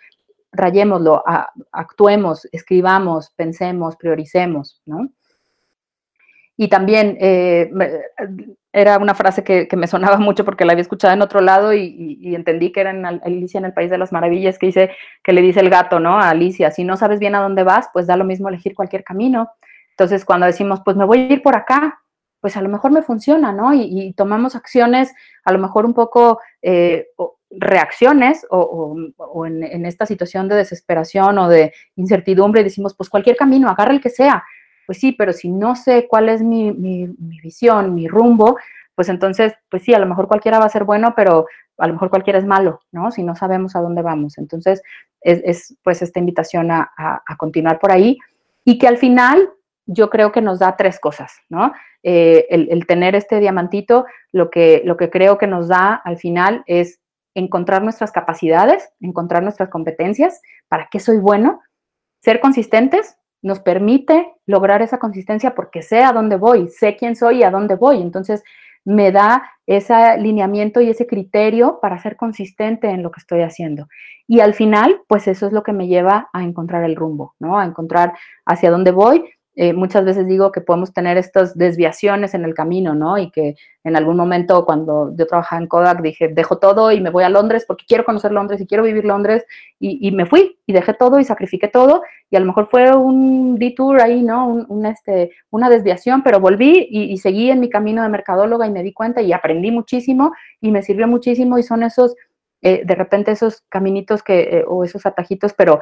rayémoslo, 0.51 1.23
actuemos, 1.71 2.47
escribamos, 2.51 3.31
pensemos, 3.35 3.95
prioricemos, 3.95 4.81
¿no? 4.85 5.09
Y 6.55 6.67
también 6.67 7.17
eh, 7.19 7.71
era 8.71 8.97
una 8.99 9.15
frase 9.15 9.43
que, 9.43 9.67
me 9.75 9.87
sonaba 9.87 10.17
mucho 10.19 10.45
porque 10.45 10.65
la 10.65 10.73
había 10.73 10.81
escuchado 10.81 11.13
en 11.13 11.21
otro 11.21 11.41
lado 11.41 11.73
y, 11.73 12.35
entendí 12.35 12.71
que 12.71 12.81
era 12.81 12.91
en 12.91 13.05
Alicia 13.05 13.57
en 13.57 13.65
el 13.65 13.73
País 13.73 13.89
de 13.89 13.97
las 13.97 14.11
Maravillas, 14.11 14.59
que 14.59 14.67
dice, 14.67 14.91
que 15.23 15.33
le 15.33 15.41
dice 15.41 15.59
el 15.59 15.69
gato, 15.69 15.99
¿no? 15.99 16.19
A 16.19 16.29
Alicia, 16.29 16.71
si 16.71 16.83
no 16.83 16.97
sabes 16.97 17.19
bien 17.19 17.35
a 17.35 17.41
dónde 17.41 17.63
vas, 17.63 17.89
pues 17.93 18.07
da 18.07 18.17
lo 18.17 18.25
mismo 18.25 18.49
elegir 18.49 18.75
cualquier 18.75 19.03
camino. 19.03 19.49
Entonces, 19.91 20.25
cuando 20.25 20.45
decimos, 20.45 20.81
pues 20.83 20.97
me 20.97 21.05
voy 21.05 21.19
a 21.19 21.33
ir 21.33 21.43
por 21.43 21.55
acá, 21.55 22.02
pues 22.43 22.57
a 22.57 22.61
lo 22.61 22.67
mejor 22.67 22.91
me 22.91 23.01
funciona, 23.01 23.53
¿no? 23.53 23.73
Y, 23.73 24.11
tomamos 24.17 24.53
acciones, 24.53 25.13
a 25.45 25.53
lo 25.53 25.59
mejor 25.59 25.85
un 25.85 25.93
poco 25.93 26.41
eh, 26.61 27.07
reacciones 27.49 28.45
o, 28.49 28.97
en, 29.45 29.85
esta 29.85 30.05
situación 30.05 30.49
de 30.49 30.55
desesperación 30.55 31.37
o 31.37 31.47
de 31.47 31.73
incertidumbre, 31.95 32.61
decimos, 32.61 32.95
pues 32.95 33.09
cualquier 33.09 33.37
camino, 33.37 33.69
agarra 33.69 33.93
el 33.93 34.01
que 34.01 34.09
sea, 34.09 34.43
pues 34.85 34.97
sí, 34.97 35.13
pero 35.13 35.31
si 35.31 35.47
no 35.47 35.77
sé 35.77 36.05
cuál 36.09 36.27
es 36.27 36.41
mi, 36.41 36.73
visión, 37.17 37.95
mi 37.95 38.09
rumbo, 38.09 38.57
pues 38.93 39.07
entonces, 39.07 39.53
pues 39.69 39.83
sí, 39.83 39.93
a 39.93 39.99
lo 39.99 40.05
mejor 40.05 40.27
cualquiera 40.27 40.59
va 40.59 40.65
a 40.65 40.69
ser 40.69 40.83
bueno, 40.83 41.13
pero 41.15 41.45
a 41.77 41.87
lo 41.87 41.93
mejor 41.93 42.09
cualquiera 42.09 42.39
es 42.39 42.45
malo, 42.45 42.81
¿no? 42.91 43.09
Si 43.09 43.23
no 43.23 43.37
sabemos 43.37 43.73
a 43.77 43.79
dónde 43.79 44.01
vamos. 44.01 44.37
Entonces, 44.37 44.81
es, 45.21 45.77
pues 45.81 46.01
esta 46.01 46.19
invitación 46.19 46.71
a, 46.71 46.91
continuar 47.37 47.79
por 47.79 47.93
ahí 47.93 48.19
y 48.65 48.77
que 48.77 48.89
al 48.89 48.97
final 48.97 49.49
yo 49.85 50.09
creo 50.09 50.31
que 50.31 50.41
nos 50.41 50.59
da 50.59 50.75
tres 50.77 50.99
cosas, 50.99 51.33
¿no? 51.49 51.73
Eh, 52.03 52.47
el, 52.49 52.85
tener 52.85 53.15
este 53.15 53.39
diamantito, 53.39 54.05
lo 54.31 54.49
que, 54.49 54.81
lo 54.85 54.97
que 54.97 55.09
creo 55.09 55.37
que 55.37 55.47
nos 55.47 55.67
da 55.67 55.93
al 55.93 56.17
final 56.17 56.63
es 56.67 56.99
encontrar 57.33 57.81
nuestras 57.81 58.11
capacidades, 58.11 58.89
encontrar 58.99 59.41
nuestras 59.43 59.69
competencias, 59.69 60.41
para 60.67 60.89
qué 60.91 60.99
soy 60.99 61.17
bueno, 61.17 61.61
ser 62.21 62.39
consistentes, 62.39 63.17
nos 63.41 63.59
permite 63.59 64.33
lograr 64.45 64.81
esa 64.81 64.99
consistencia 64.99 65.53
porque 65.55 65.81
sé 65.81 66.03
a 66.03 66.13
dónde 66.13 66.37
voy, 66.37 66.69
sé 66.69 66.95
quién 66.95 67.15
soy 67.15 67.39
y 67.39 67.43
a 67.43 67.51
dónde 67.51 67.75
voy. 67.75 68.01
Entonces, 68.01 68.43
me 68.85 69.11
da 69.11 69.49
ese 69.65 69.93
alineamiento 69.93 70.81
y 70.81 70.89
ese 70.89 71.07
criterio 71.07 71.79
para 71.81 71.99
ser 71.99 72.15
consistente 72.15 72.89
en 72.89 73.01
lo 73.03 73.11
que 73.11 73.19
estoy 73.19 73.41
haciendo. 73.41 73.87
Y 74.27 74.39
al 74.39 74.53
final, 74.53 75.01
pues 75.07 75.27
eso 75.27 75.47
es 75.47 75.53
lo 75.53 75.63
que 75.63 75.73
me 75.73 75.87
lleva 75.87 76.29
a 76.33 76.43
encontrar 76.43 76.83
el 76.83 76.95
rumbo, 76.95 77.35
¿no? 77.39 77.57
A 77.59 77.65
encontrar 77.65 78.13
hacia 78.45 78.71
dónde 78.71 78.91
voy 78.91 79.23
eh, 79.55 79.73
muchas 79.73 80.03
veces 80.03 80.27
digo 80.27 80.51
que 80.51 80.61
podemos 80.61 80.93
tener 80.93 81.15
estas 81.17 81.55
desviaciones 81.55 82.33
en 82.33 82.43
el 82.43 82.55
camino, 82.55 82.95
¿no? 82.95 83.19
Y 83.19 83.29
que 83.29 83.55
en 83.83 83.95
algún 83.95 84.17
momento 84.17 84.65
cuando 84.65 85.13
yo 85.15 85.27
trabajaba 85.27 85.61
en 85.61 85.67
Kodak 85.67 86.01
dije, 86.01 86.27
dejo 86.29 86.57
todo 86.57 86.91
y 86.91 86.99
me 86.99 87.11
voy 87.11 87.23
a 87.23 87.29
Londres 87.29 87.63
porque 87.67 87.85
quiero 87.87 88.03
conocer 88.03 88.31
Londres 88.31 88.61
y 88.61 88.65
quiero 88.65 88.83
vivir 88.83 89.05
Londres 89.05 89.45
y, 89.79 90.11
me 90.11 90.25
fui 90.25 90.57
y 90.65 90.73
dejé 90.73 90.95
todo 90.95 91.19
y 91.19 91.23
sacrifiqué 91.23 91.67
todo 91.67 92.01
y 92.31 92.35
a 92.35 92.39
lo 92.39 92.47
mejor 92.47 92.67
fue 92.67 92.95
un 92.95 93.59
detour 93.59 94.01
ahí, 94.01 94.23
¿no? 94.23 94.47
Un, 94.47 94.85
este, 94.87 95.31
una 95.51 95.69
desviación, 95.69 96.23
pero 96.23 96.39
volví 96.39 96.87
y, 96.89 97.15
seguí 97.17 97.51
en 97.51 97.59
mi 97.59 97.69
camino 97.69 98.01
de 98.01 98.09
mercadóloga 98.09 98.65
y 98.65 98.71
me 98.71 98.81
di 98.81 98.91
cuenta 98.91 99.21
y 99.21 99.33
aprendí 99.33 99.69
muchísimo 99.69 100.33
y 100.61 100.71
me 100.71 100.81
sirvió 100.81 101.07
muchísimo 101.07 101.59
y 101.59 101.63
son 101.63 101.83
esos, 101.83 102.15
eh, 102.63 102.81
de 102.85 102.95
repente 102.95 103.31
esos 103.31 103.61
caminitos 103.69 104.23
que, 104.23 104.39
eh, 104.41 104.65
o 104.67 104.83
esos 104.83 105.05
atajitos, 105.05 105.53
pero 105.53 105.79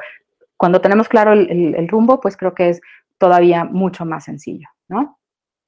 cuando 0.62 0.80
tenemos 0.80 1.08
claro 1.08 1.32
el, 1.32 1.88
rumbo, 1.88 2.20
pues 2.20 2.36
creo 2.36 2.54
que 2.54 2.68
es 2.68 2.80
todavía 3.22 3.62
mucho 3.62 4.04
más 4.04 4.24
sencillo, 4.24 4.66
¿no? 4.88 5.16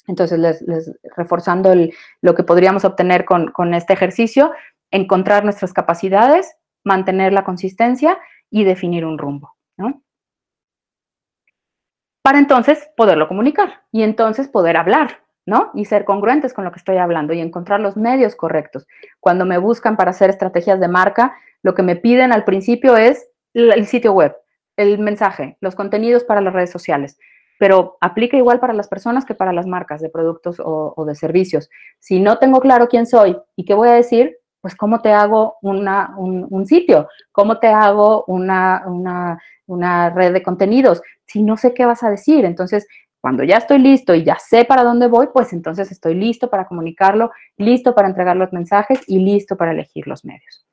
Entonces, 0.08 0.40
les, 0.40 0.92
reforzando 1.16 1.72
lo 2.20 2.34
que 2.34 2.42
podríamos 2.42 2.84
obtener 2.84 3.24
con, 3.24 3.74
este 3.74 3.92
ejercicio, 3.92 4.52
encontrar 4.90 5.44
nuestras 5.44 5.72
capacidades, 5.72 6.56
mantener 6.82 7.32
la 7.32 7.44
consistencia 7.44 8.18
y 8.50 8.64
definir 8.64 9.04
un 9.04 9.18
rumbo, 9.18 9.54
¿no? 9.76 10.02
Para 12.24 12.40
entonces 12.40 12.90
poderlo 12.96 13.28
comunicar 13.28 13.82
y 13.92 14.02
entonces 14.02 14.48
poder 14.48 14.76
hablar, 14.76 15.20
¿no? 15.46 15.70
Y 15.74 15.84
ser 15.84 16.04
congruentes 16.04 16.54
con 16.54 16.64
lo 16.64 16.72
que 16.72 16.80
estoy 16.80 16.96
hablando 16.96 17.34
y 17.34 17.40
encontrar 17.40 17.78
los 17.78 17.96
medios 17.96 18.34
correctos. 18.34 18.88
Cuando 19.20 19.44
me 19.44 19.58
buscan 19.58 19.96
para 19.96 20.10
hacer 20.10 20.28
estrategias 20.28 20.80
de 20.80 20.88
marca, 20.88 21.36
lo 21.62 21.72
que 21.74 21.84
me 21.84 21.94
piden 21.94 22.32
al 22.32 22.42
principio 22.42 22.96
es 22.96 23.28
el 23.52 23.86
sitio 23.86 24.12
web, 24.12 24.34
el 24.76 24.98
mensaje, 24.98 25.56
los 25.60 25.76
contenidos 25.76 26.24
para 26.24 26.40
las 26.40 26.52
redes 26.52 26.72
sociales 26.72 27.16
pero 27.58 27.96
aplica 28.00 28.36
igual 28.36 28.60
para 28.60 28.72
las 28.72 28.88
personas 28.88 29.24
que 29.24 29.34
para 29.34 29.52
las 29.52 29.66
marcas 29.66 30.00
de 30.00 30.08
productos 30.08 30.60
o, 30.64 31.04
de 31.06 31.14
servicios. 31.14 31.70
Si 31.98 32.20
no 32.20 32.38
tengo 32.38 32.60
claro 32.60 32.88
quién 32.88 33.06
soy 33.06 33.36
y 33.56 33.64
qué 33.64 33.74
voy 33.74 33.88
a 33.88 33.94
decir, 33.94 34.36
pues 34.60 34.74
cómo 34.74 35.02
te 35.02 35.12
hago 35.12 35.56
un, 35.62 36.66
sitio, 36.66 37.08
cómo 37.32 37.58
te 37.58 37.68
hago 37.68 38.24
una, 38.26 39.38
red 40.14 40.32
de 40.32 40.42
contenidos, 40.42 41.02
si 41.26 41.42
no 41.42 41.56
sé 41.56 41.74
qué 41.74 41.84
vas 41.84 42.02
a 42.02 42.10
decir? 42.10 42.44
Entonces, 42.44 42.86
cuando 43.20 43.44
ya 43.44 43.56
estoy 43.56 43.78
listo 43.78 44.14
y 44.14 44.24
ya 44.24 44.38
sé 44.38 44.64
para 44.64 44.82
dónde 44.82 45.06
voy, 45.06 45.28
pues 45.32 45.52
entonces 45.52 45.90
estoy 45.90 46.14
listo 46.14 46.50
para 46.50 46.66
comunicarlo, 46.66 47.30
listo 47.56 47.94
para 47.94 48.08
entregar 48.08 48.36
los 48.36 48.52
mensajes 48.52 49.00
y 49.06 49.18
listo 49.18 49.56
para 49.56 49.72
elegir 49.72 50.06
los 50.06 50.24
medios. 50.24 50.66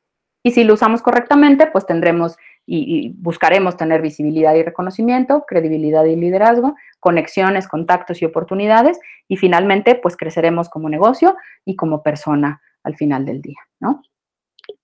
Y 0.43 0.51
si 0.51 0.63
lo 0.63 0.73
usamos 0.73 1.01
correctamente, 1.01 1.67
pues 1.67 1.85
tendremos 1.85 2.35
y, 2.65 3.13
buscaremos 3.17 3.77
tener 3.77 4.01
visibilidad 4.01 4.53
y 4.55 4.63
reconocimiento, 4.63 5.45
credibilidad 5.47 6.05
y 6.05 6.15
liderazgo, 6.15 6.75
conexiones, 6.99 7.67
contactos 7.67 8.21
y 8.21 8.25
oportunidades, 8.25 8.99
y 9.27 9.37
finalmente, 9.37 9.95
pues 9.95 10.15
creceremos 10.15 10.69
como 10.69 10.89
negocio 10.89 11.35
y 11.65 11.75
como 11.75 12.03
persona 12.03 12.61
al 12.83 12.95
final 12.95 13.25
del 13.25 13.41
día, 13.41 13.59
¿no? 13.79 14.01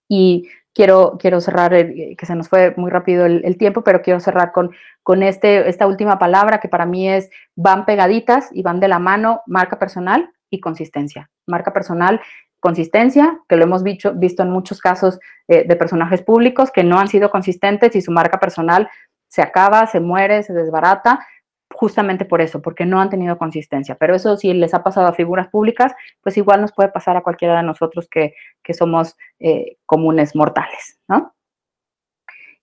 Y 0.09 0.47
quiero, 0.73 1.17
quiero 1.19 1.41
cerrar, 1.41 1.71
que 1.71 2.25
se 2.25 2.35
nos 2.35 2.49
fue 2.49 2.73
muy 2.77 2.91
rápido 2.91 3.25
el, 3.25 3.57
tiempo, 3.57 3.83
pero 3.83 4.01
quiero 4.01 4.19
cerrar 4.19 4.51
con, 4.51 4.71
con 5.03 5.23
este, 5.23 5.67
esta 5.67 5.87
última 5.87 6.19
palabra 6.19 6.59
que 6.59 6.69
para 6.69 6.85
mí 6.85 7.09
es, 7.09 7.29
van 7.55 7.85
pegaditas 7.85 8.49
y 8.53 8.61
van 8.61 8.79
de 8.79 8.87
la 8.87 8.99
mano, 8.99 9.41
marca 9.47 9.79
personal 9.79 10.31
y 10.49 10.59
consistencia. 10.59 11.29
Marca 11.47 11.73
personal 11.73 12.21
consistencia, 12.59 13.39
que 13.47 13.55
lo 13.55 13.63
hemos 13.63 13.83
visto, 13.83 14.13
en 14.43 14.49
muchos 14.49 14.81
casos 14.81 15.19
eh, 15.47 15.65
de 15.67 15.75
personajes 15.75 16.21
públicos 16.21 16.71
que 16.71 16.83
no 16.83 16.99
han 16.99 17.07
sido 17.07 17.29
consistentes 17.29 17.95
y 17.95 18.01
su 18.01 18.11
marca 18.11 18.39
personal 18.39 18.89
se 19.27 19.41
acaba, 19.41 19.85
se 19.87 19.99
muere, 19.99 20.43
se 20.43 20.53
desbarata, 20.53 21.25
justamente 21.69 22.25
por 22.25 22.41
eso, 22.41 22.61
porque 22.61 22.85
no 22.85 22.99
han 22.99 23.09
tenido 23.09 23.37
consistencia. 23.37 23.95
Pero 23.95 24.15
eso 24.15 24.37
si 24.37 24.53
les 24.53 24.73
ha 24.73 24.83
pasado 24.83 25.07
a 25.07 25.13
figuras 25.13 25.49
públicas, 25.49 25.93
pues 26.21 26.37
igual 26.37 26.61
nos 26.61 26.71
puede 26.71 26.89
pasar 26.89 27.17
a 27.17 27.23
cualquiera 27.23 27.57
de 27.57 27.63
nosotros 27.63 28.07
que, 28.09 28.33
somos 28.73 29.15
eh, 29.39 29.77
comunes 29.85 30.35
mortales, 30.35 30.99
¿no? 31.07 31.33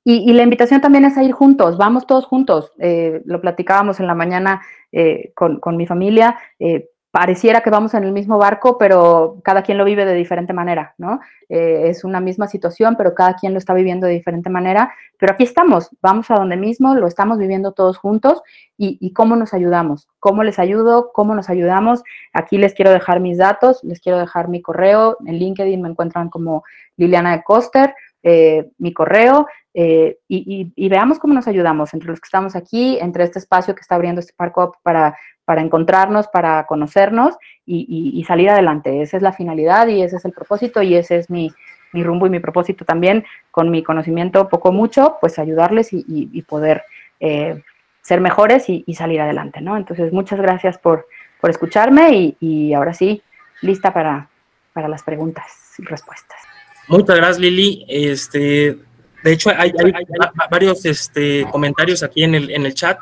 Y, 0.07 0.31
la 0.35 0.43
invitación 0.43 0.83
también 0.83 1.07
es 1.07 1.17
a 1.17 1.23
ir 1.23 1.33
juntos, 1.33 1.79
vamos 1.79 2.07
todos 2.07 2.27
juntos. 2.27 2.73
Eh, 2.79 3.23
lo 3.25 3.41
platicábamos 3.41 4.01
en 4.01 4.07
la 4.07 4.15
mañana 4.15 4.61
con, 5.35 5.61
con, 5.61 5.77
mi 5.79 5.87
familia 5.87 6.39
pareciera 7.15 7.61
que 7.61 7.71
vamos 7.71 7.95
en 7.95 8.03
el 8.03 8.11
mismo 8.11 8.39
barco, 8.39 8.77
pero 8.77 9.37
cada 9.45 9.63
quien 9.63 9.79
lo 9.79 9.85
vive 9.85 10.05
de 10.05 10.15
diferente 10.15 10.53
manera, 10.53 10.97
¿no? 10.99 11.21
Eh, 11.49 11.83
es 11.85 12.03
una 12.03 12.19
misma 12.19 12.49
situación, 12.49 12.97
pero 12.99 13.15
cada 13.15 13.37
quien 13.37 13.53
lo 13.53 13.61
está 13.61 13.73
viviendo 13.73 14.09
de 14.09 14.15
diferente 14.15 14.51
manera. 14.51 14.93
Pero 15.17 15.35
aquí 15.35 15.45
estamos, 15.45 15.91
vamos 16.03 16.29
a 16.33 16.35
donde 16.35 16.57
mismo, 16.57 16.97
lo 16.97 17.07
estamos 17.07 17.39
viviendo 17.39 17.71
todos 17.71 17.99
juntos 17.99 18.43
y, 18.77 19.13
cómo 19.13 19.37
nos 19.37 19.55
ayudamos, 19.55 20.09
cómo 20.19 20.43
les 20.43 20.59
ayudo, 20.59 21.13
cómo 21.13 21.37
nos 21.37 21.49
ayudamos. 21.51 22.03
Aquí 22.33 22.59
les 22.59 22.75
quiero 22.75 22.91
dejar 22.91 23.21
mis 23.21 23.39
datos, 23.39 23.85
les 23.85 24.01
quiero 24.01 24.19
dejar 24.19 24.49
mi 24.49 24.61
correo. 24.61 25.17
En 25.25 25.39
LinkedIn 25.39 25.81
me 25.81 25.91
encuentran 25.91 26.31
como 26.31 26.65
Liliana 26.97 27.37
de 27.37 27.45
Coster, 27.45 27.95
eh, 28.25 28.73
mi 28.79 28.93
correo. 28.93 29.47
Eh, 29.73 30.19
y, 30.29 30.89
veamos 30.89 31.19
cómo 31.21 31.35
nos 31.35 31.47
ayudamos 31.47 31.95
entre 31.95 32.11
los 32.11 32.21
que 32.21 32.27
estamos 32.27 32.57
aquí, 32.57 32.99
entre 33.01 33.23
este 33.23 33.39
espacio 33.39 33.75
que 33.75 33.83
está 33.83 33.95
abriendo 33.97 34.21
este 34.21 34.33
parco 34.37 34.77
para 34.83 35.17
para 35.45 35.61
encontrarnos, 35.61 36.29
para 36.29 36.65
conocernos 36.67 37.35
y, 37.67 38.25
salir 38.27 38.51
adelante. 38.51 39.03
Esa 39.03 39.17
es 39.17 39.23
la 39.23 39.33
finalidad 39.33 39.87
y 39.89 40.03
ese 40.03 40.17
es 40.17 40.25
el 40.25 40.33
propósito 40.33 40.83
y 40.83 40.95
ese 40.95 41.17
es 41.19 41.31
mi, 41.31 41.53
rumbo 41.93 42.27
y 42.27 42.31
mi 42.31 42.41
propósito 42.41 42.85
también, 42.85 43.25
con 43.51 43.71
mi 43.71 43.83
conocimiento 43.83 44.49
poco 44.49 44.73
mucho, 44.73 45.19
pues 45.21 45.39
ayudarles 45.39 45.89
y, 45.93 46.43
poder 46.43 46.83
eh, 47.21 47.63
ser 48.03 48.21
mejores 48.21 48.69
y, 48.69 48.95
salir 48.95 49.21
adelante, 49.21 49.61
¿no? 49.61 49.77
Entonces, 49.77 50.13
muchas 50.13 50.41
gracias 50.41 50.79
por, 50.79 51.07
escucharme 51.43 52.37
y, 52.41 52.73
ahora 52.73 52.95
sí, 52.95 53.23
lista 53.61 53.93
para, 53.93 54.29
las 54.75 55.03
preguntas 55.03 55.75
y 55.79 55.85
respuestas. 55.85 56.39
Muchas 56.89 57.17
gracias, 57.17 57.39
Lili. 57.39 57.85
Este, 57.87 58.79
de 59.23 59.33
hecho, 59.33 59.51
hay, 59.55 59.73
varios 60.51 60.87
este, 60.87 61.47
comentarios 61.51 62.03
aquí 62.03 62.25
en 62.25 62.35
el, 62.35 62.51
en 62.51 62.65
el 62.65 62.73
chat. 62.73 62.99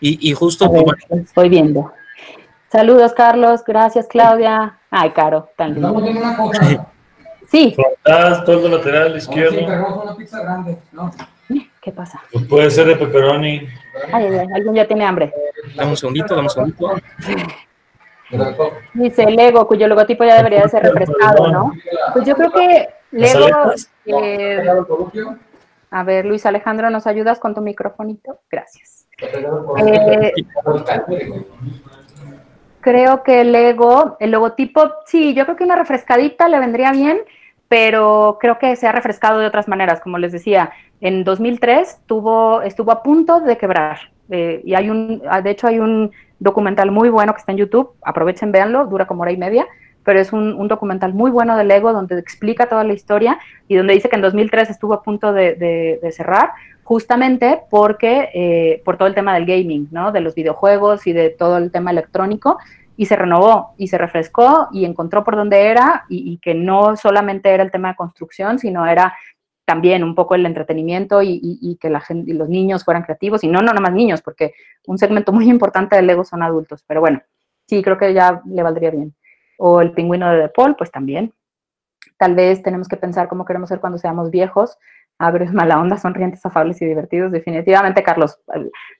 Y, 0.00 0.32
justo... 0.32 0.70
estoy 1.10 1.48
viendo. 1.48 1.92
Saludos, 2.70 3.12
Carlos. 3.14 3.64
Gracias, 3.64 4.06
Claudia. 4.06 4.78
Ay, 4.90 5.10
Caro, 5.10 5.48
tan 5.56 5.74
lindo. 5.74 6.02
Sí. 7.50 7.76
todo 8.44 8.68
lateral 8.68 9.16
izquierdo. 9.16 10.02
una 10.02 10.16
pizza 10.16 10.42
grande, 10.42 10.78
¿no? 10.92 11.10
¿Qué 11.80 11.92
pasa? 11.92 12.20
Pues 12.32 12.44
puede 12.46 12.70
ser 12.70 12.88
de 12.88 12.96
pepperoni. 12.96 13.68
Ay, 14.12 14.24
ay, 14.24 14.46
alguien 14.52 14.74
ya 14.74 14.86
tiene 14.86 15.04
hambre. 15.04 15.32
Dame 15.76 15.90
un 15.90 15.96
segundito, 15.96 16.34
dame 16.34 16.48
un 16.48 16.50
segundito. 16.50 16.94
Dice 18.94 19.30
Lego, 19.30 19.68
cuyo 19.68 19.86
logotipo 19.86 20.24
ya 20.24 20.36
debería 20.36 20.62
de 20.62 20.68
ser 20.68 20.82
refrescado, 20.82 21.46
¿no? 21.46 21.72
Pues 22.12 22.26
yo 22.26 22.34
creo 22.34 22.50
que 22.50 22.88
Lego. 23.12 23.72
Eh, 24.04 24.66
a 25.90 26.02
ver, 26.02 26.24
Luis 26.26 26.44
Alejandro, 26.44 26.90
¿nos 26.90 27.06
ayudas 27.06 27.38
con 27.38 27.54
tu 27.54 27.60
microfonito? 27.60 28.40
Gracias. 28.50 28.95
Eh, 29.18 30.32
creo 32.80 33.22
que 33.22 33.40
el 33.40 33.54
ego, 33.54 34.16
el 34.20 34.30
logotipo, 34.30 34.92
sí, 35.06 35.32
yo 35.32 35.44
creo 35.44 35.56
que 35.56 35.64
una 35.64 35.76
refrescadita 35.76 36.48
le 36.48 36.58
vendría 36.58 36.92
bien, 36.92 37.20
pero 37.68 38.36
creo 38.40 38.58
que 38.58 38.76
se 38.76 38.86
ha 38.86 38.92
refrescado 38.92 39.38
de 39.38 39.46
otras 39.46 39.68
maneras, 39.68 40.00
como 40.00 40.18
les 40.18 40.32
decía, 40.32 40.70
en 41.00 41.24
2003 41.24 42.00
tuvo, 42.06 42.60
estuvo 42.60 42.92
a 42.92 43.02
punto 43.02 43.40
de 43.40 43.56
quebrar. 43.56 44.12
Eh, 44.28 44.60
y 44.64 44.74
hay 44.74 44.90
un, 44.90 45.22
de 45.42 45.50
hecho 45.50 45.66
hay 45.66 45.78
un 45.78 46.10
documental 46.38 46.90
muy 46.90 47.08
bueno 47.08 47.32
que 47.32 47.38
está 47.38 47.52
en 47.52 47.58
YouTube, 47.58 47.94
aprovechen, 48.02 48.52
véanlo, 48.52 48.86
dura 48.86 49.06
como 49.06 49.22
hora 49.22 49.32
y 49.32 49.38
media, 49.38 49.66
pero 50.06 50.18
es 50.20 50.32
un, 50.32 50.68
documental 50.68 51.12
muy 51.12 51.30
bueno 51.30 51.56
del 51.56 51.70
ego 51.70 51.92
donde 51.92 52.18
explica 52.18 52.70
toda 52.70 52.84
la 52.84 52.94
historia 52.94 53.38
y 53.68 53.74
donde 53.74 53.92
dice 53.92 54.08
que 54.08 54.16
en 54.16 54.22
2003 54.22 54.70
estuvo 54.70 54.94
a 54.94 55.02
punto 55.02 55.34
de 55.34 56.00
cerrar 56.12 56.52
justamente 56.86 57.62
porque, 57.68 58.30
eh, 58.32 58.80
por 58.84 58.96
todo 58.96 59.08
el 59.08 59.14
tema 59.14 59.34
del 59.34 59.44
gaming, 59.44 59.88
¿no? 59.90 60.12
De 60.12 60.20
los 60.20 60.36
videojuegos 60.36 61.08
y 61.08 61.12
de 61.12 61.30
todo 61.30 61.58
el 61.58 61.72
tema 61.72 61.90
electrónico, 61.90 62.58
y 62.96 63.06
se 63.06 63.16
renovó 63.16 63.74
y 63.76 63.88
se 63.88 63.98
refrescó 63.98 64.68
y 64.72 64.84
encontró 64.84 65.24
por 65.24 65.34
dónde 65.34 65.66
era 65.66 66.04
y, 66.08 66.38
que 66.38 66.54
no 66.54 66.96
solamente 66.96 67.50
era 67.50 67.64
el 67.64 67.72
tema 67.72 67.88
de 67.88 67.96
construcción, 67.96 68.60
sino 68.60 68.86
era 68.86 69.16
también 69.64 70.04
un 70.04 70.14
poco 70.14 70.36
el 70.36 70.46
entretenimiento 70.46 71.22
y, 71.22 71.76
que 71.80 71.90
la 71.90 72.00
gente, 72.00 72.30
y 72.30 72.34
los 72.34 72.48
niños 72.48 72.84
fueran 72.84 73.02
creativos, 73.02 73.42
y 73.42 73.48
no, 73.48 73.58
no, 73.58 73.72
nada 73.72 73.80
más 73.80 73.92
niños, 73.92 74.22
porque 74.22 74.54
un 74.86 74.96
segmento 74.96 75.32
muy 75.32 75.50
importante 75.50 75.96
del 75.96 76.06
Lego 76.06 76.24
son 76.24 76.44
adultos, 76.44 76.84
pero 76.86 77.00
bueno, 77.00 77.20
sí, 77.66 77.82
creo 77.82 77.98
que 77.98 78.14
ya 78.14 78.42
le 78.46 78.62
valdría 78.62 78.92
bien. 78.92 79.12
O 79.58 79.80
el 79.80 79.92
pingüino 79.92 80.30
de 80.30 80.38
De 80.38 80.48
Paul, 80.48 80.76
pues 80.76 80.90
también. 80.90 81.32
Tal 82.18 82.34
vez 82.34 82.62
tenemos 82.62 82.88
que 82.88 82.96
pensar 82.96 83.28
cómo 83.28 83.44
queremos 83.44 83.68
ser 83.68 83.80
cuando 83.80 83.98
seamos 83.98 84.30
viejos, 84.30 84.78
es 85.40 85.52
mala 85.52 85.80
onda, 85.80 85.96
sonrientes, 85.96 86.44
afables 86.44 86.80
y 86.82 86.86
divertidos, 86.86 87.32
definitivamente, 87.32 88.02
Carlos. 88.02 88.38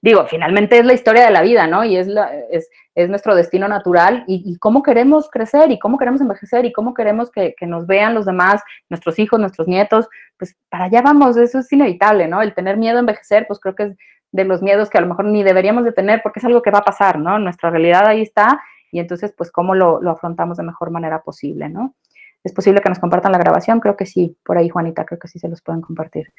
Digo, 0.01 0.27
finalmente 0.27 0.79
es 0.79 0.85
la 0.87 0.95
historia 0.95 1.27
de 1.27 1.31
la 1.31 1.43
vida, 1.43 1.67
¿no? 1.67 1.85
Y 1.85 1.97
es, 1.97 2.09
es, 2.51 2.71
es 2.95 3.09
nuestro 3.11 3.35
destino 3.35 3.69
natural 3.69 4.25
y, 4.27 4.57
cómo 4.59 4.83
queremos 4.83 5.29
crecer 5.31 5.71
y 5.71 5.79
cómo 5.79 5.99
queremos 5.99 6.21
envejecer 6.23 6.65
y 6.65 6.73
cómo 6.73 6.95
queremos 6.95 7.31
que, 7.31 7.55
que, 7.55 7.67
nos 7.67 7.87
vean 7.87 8.15
los 8.15 8.25
demás, 8.25 8.63
nuestros 8.89 9.19
hijos, 9.19 9.39
nuestros 9.39 9.69
nietos, 9.69 10.09
pues 10.39 10.57
para 10.71 10.85
allá 10.85 11.03
vamos, 11.03 11.37
eso 11.37 11.59
es 11.59 11.71
inevitable, 11.73 12.29
¿no? 12.29 12.41
El 12.41 12.55
tener 12.55 12.79
miedo 12.79 12.97
a 12.97 13.01
envejecer, 13.01 13.47
pues 13.47 13.61
creo 13.61 13.75
que 13.75 13.83
es 13.83 13.97
de 14.33 14.45
los 14.45 14.63
miedos 14.63 14.89
que 14.89 14.99
a 14.99 15.03
lo 15.03 15.09
mejor 15.09 15.27
ni 15.27 15.43
deberíamos 15.43 15.85
de 15.85 15.93
tener 15.93 16.23
porque 16.23 16.41
es 16.41 16.45
algo 16.45 16.63
que 16.63 16.71
va 16.71 16.79
a 16.79 16.85
pasar, 16.85 17.19
¿no? 17.19 17.39
Nuestra 17.39 17.71
realidad 17.71 18.07
ahí 18.07 18.23
está 18.23 18.61
y 18.97 18.99
entonces, 18.99 19.35
pues, 19.37 19.51
cómo 19.51 19.75
lo, 19.75 20.01
lo 20.01 20.11
afrontamos 20.11 20.57
de 20.57 20.63
mejor 20.63 20.91
manera 20.91 21.23
posible, 21.23 21.69
¿no? 21.69 21.95
¿Es 22.43 22.53
posible 22.53 22.81
que 22.81 22.89
nos 22.89 22.99
compartan 22.99 23.33
la 23.33 23.39
grabación? 23.39 23.79
Creo 23.79 23.95
que 23.95 24.07
sí, 24.07 24.39
por 24.43 24.57
ahí 24.57 24.71
Juanita, 24.71 25.05
creo 25.05 25.19
que 25.19 25.29
sí 25.29 25.39
se 25.39 25.49
los 25.49 25.61
pueden 25.61 25.83
compartir. 25.83 26.33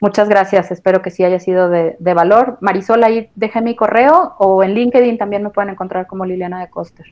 Muchas 0.00 0.28
gracias, 0.28 0.70
espero 0.70 1.02
que 1.02 1.10
sí 1.10 1.24
haya 1.24 1.40
sido 1.40 1.68
de, 1.68 1.96
valor. 1.98 2.58
Marisol, 2.60 3.02
ahí 3.02 3.30
dejé 3.34 3.62
mi 3.62 3.74
correo 3.74 4.34
o 4.38 4.62
en 4.62 4.74
LinkedIn 4.74 5.18
también 5.18 5.42
me 5.42 5.50
pueden 5.50 5.70
encontrar 5.70 6.06
como 6.06 6.24
Liliana 6.24 6.60
de 6.60 6.70
Coster. 6.70 7.06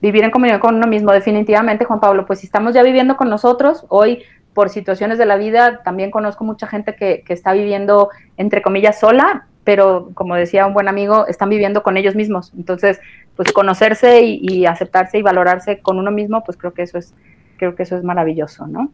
Vivir 0.00 0.24
en 0.24 0.32
comunión 0.32 0.58
con 0.58 0.74
uno 0.74 0.88
mismo, 0.88 1.12
definitivamente, 1.12 1.84
Juan 1.84 2.00
Pablo, 2.00 2.26
pues 2.26 2.40
si 2.40 2.46
estamos 2.46 2.74
ya 2.74 2.82
viviendo 2.82 3.16
con 3.16 3.28
nosotros, 3.28 3.84
hoy 3.88 4.24
por 4.54 4.70
situaciones 4.70 5.18
de 5.18 5.26
la 5.26 5.36
vida, 5.36 5.82
también 5.84 6.10
conozco 6.10 6.42
mucha 6.42 6.66
gente 6.66 6.96
que, 6.96 7.22
está 7.28 7.52
viviendo, 7.52 8.08
entre 8.36 8.62
comillas, 8.62 8.98
sola, 8.98 9.46
pero 9.68 10.12
como 10.14 10.34
decía 10.34 10.66
un 10.66 10.72
buen 10.72 10.88
amigo, 10.88 11.26
están 11.26 11.50
viviendo 11.50 11.82
con 11.82 11.98
ellos 11.98 12.14
mismos. 12.14 12.54
Entonces, 12.56 12.98
pues 13.36 13.52
conocerse 13.52 14.22
y 14.22 14.64
aceptarse 14.64 15.18
y 15.18 15.22
valorarse 15.22 15.80
con 15.80 15.98
uno 15.98 16.10
mismo, 16.10 16.42
pues 16.42 16.56
creo 16.56 16.72
que 16.72 16.80
eso 16.80 16.96
es 16.96 17.14
creo 17.58 17.74
que 17.74 17.82
eso 17.82 17.94
es 17.94 18.02
maravilloso, 18.02 18.66
¿no? 18.66 18.90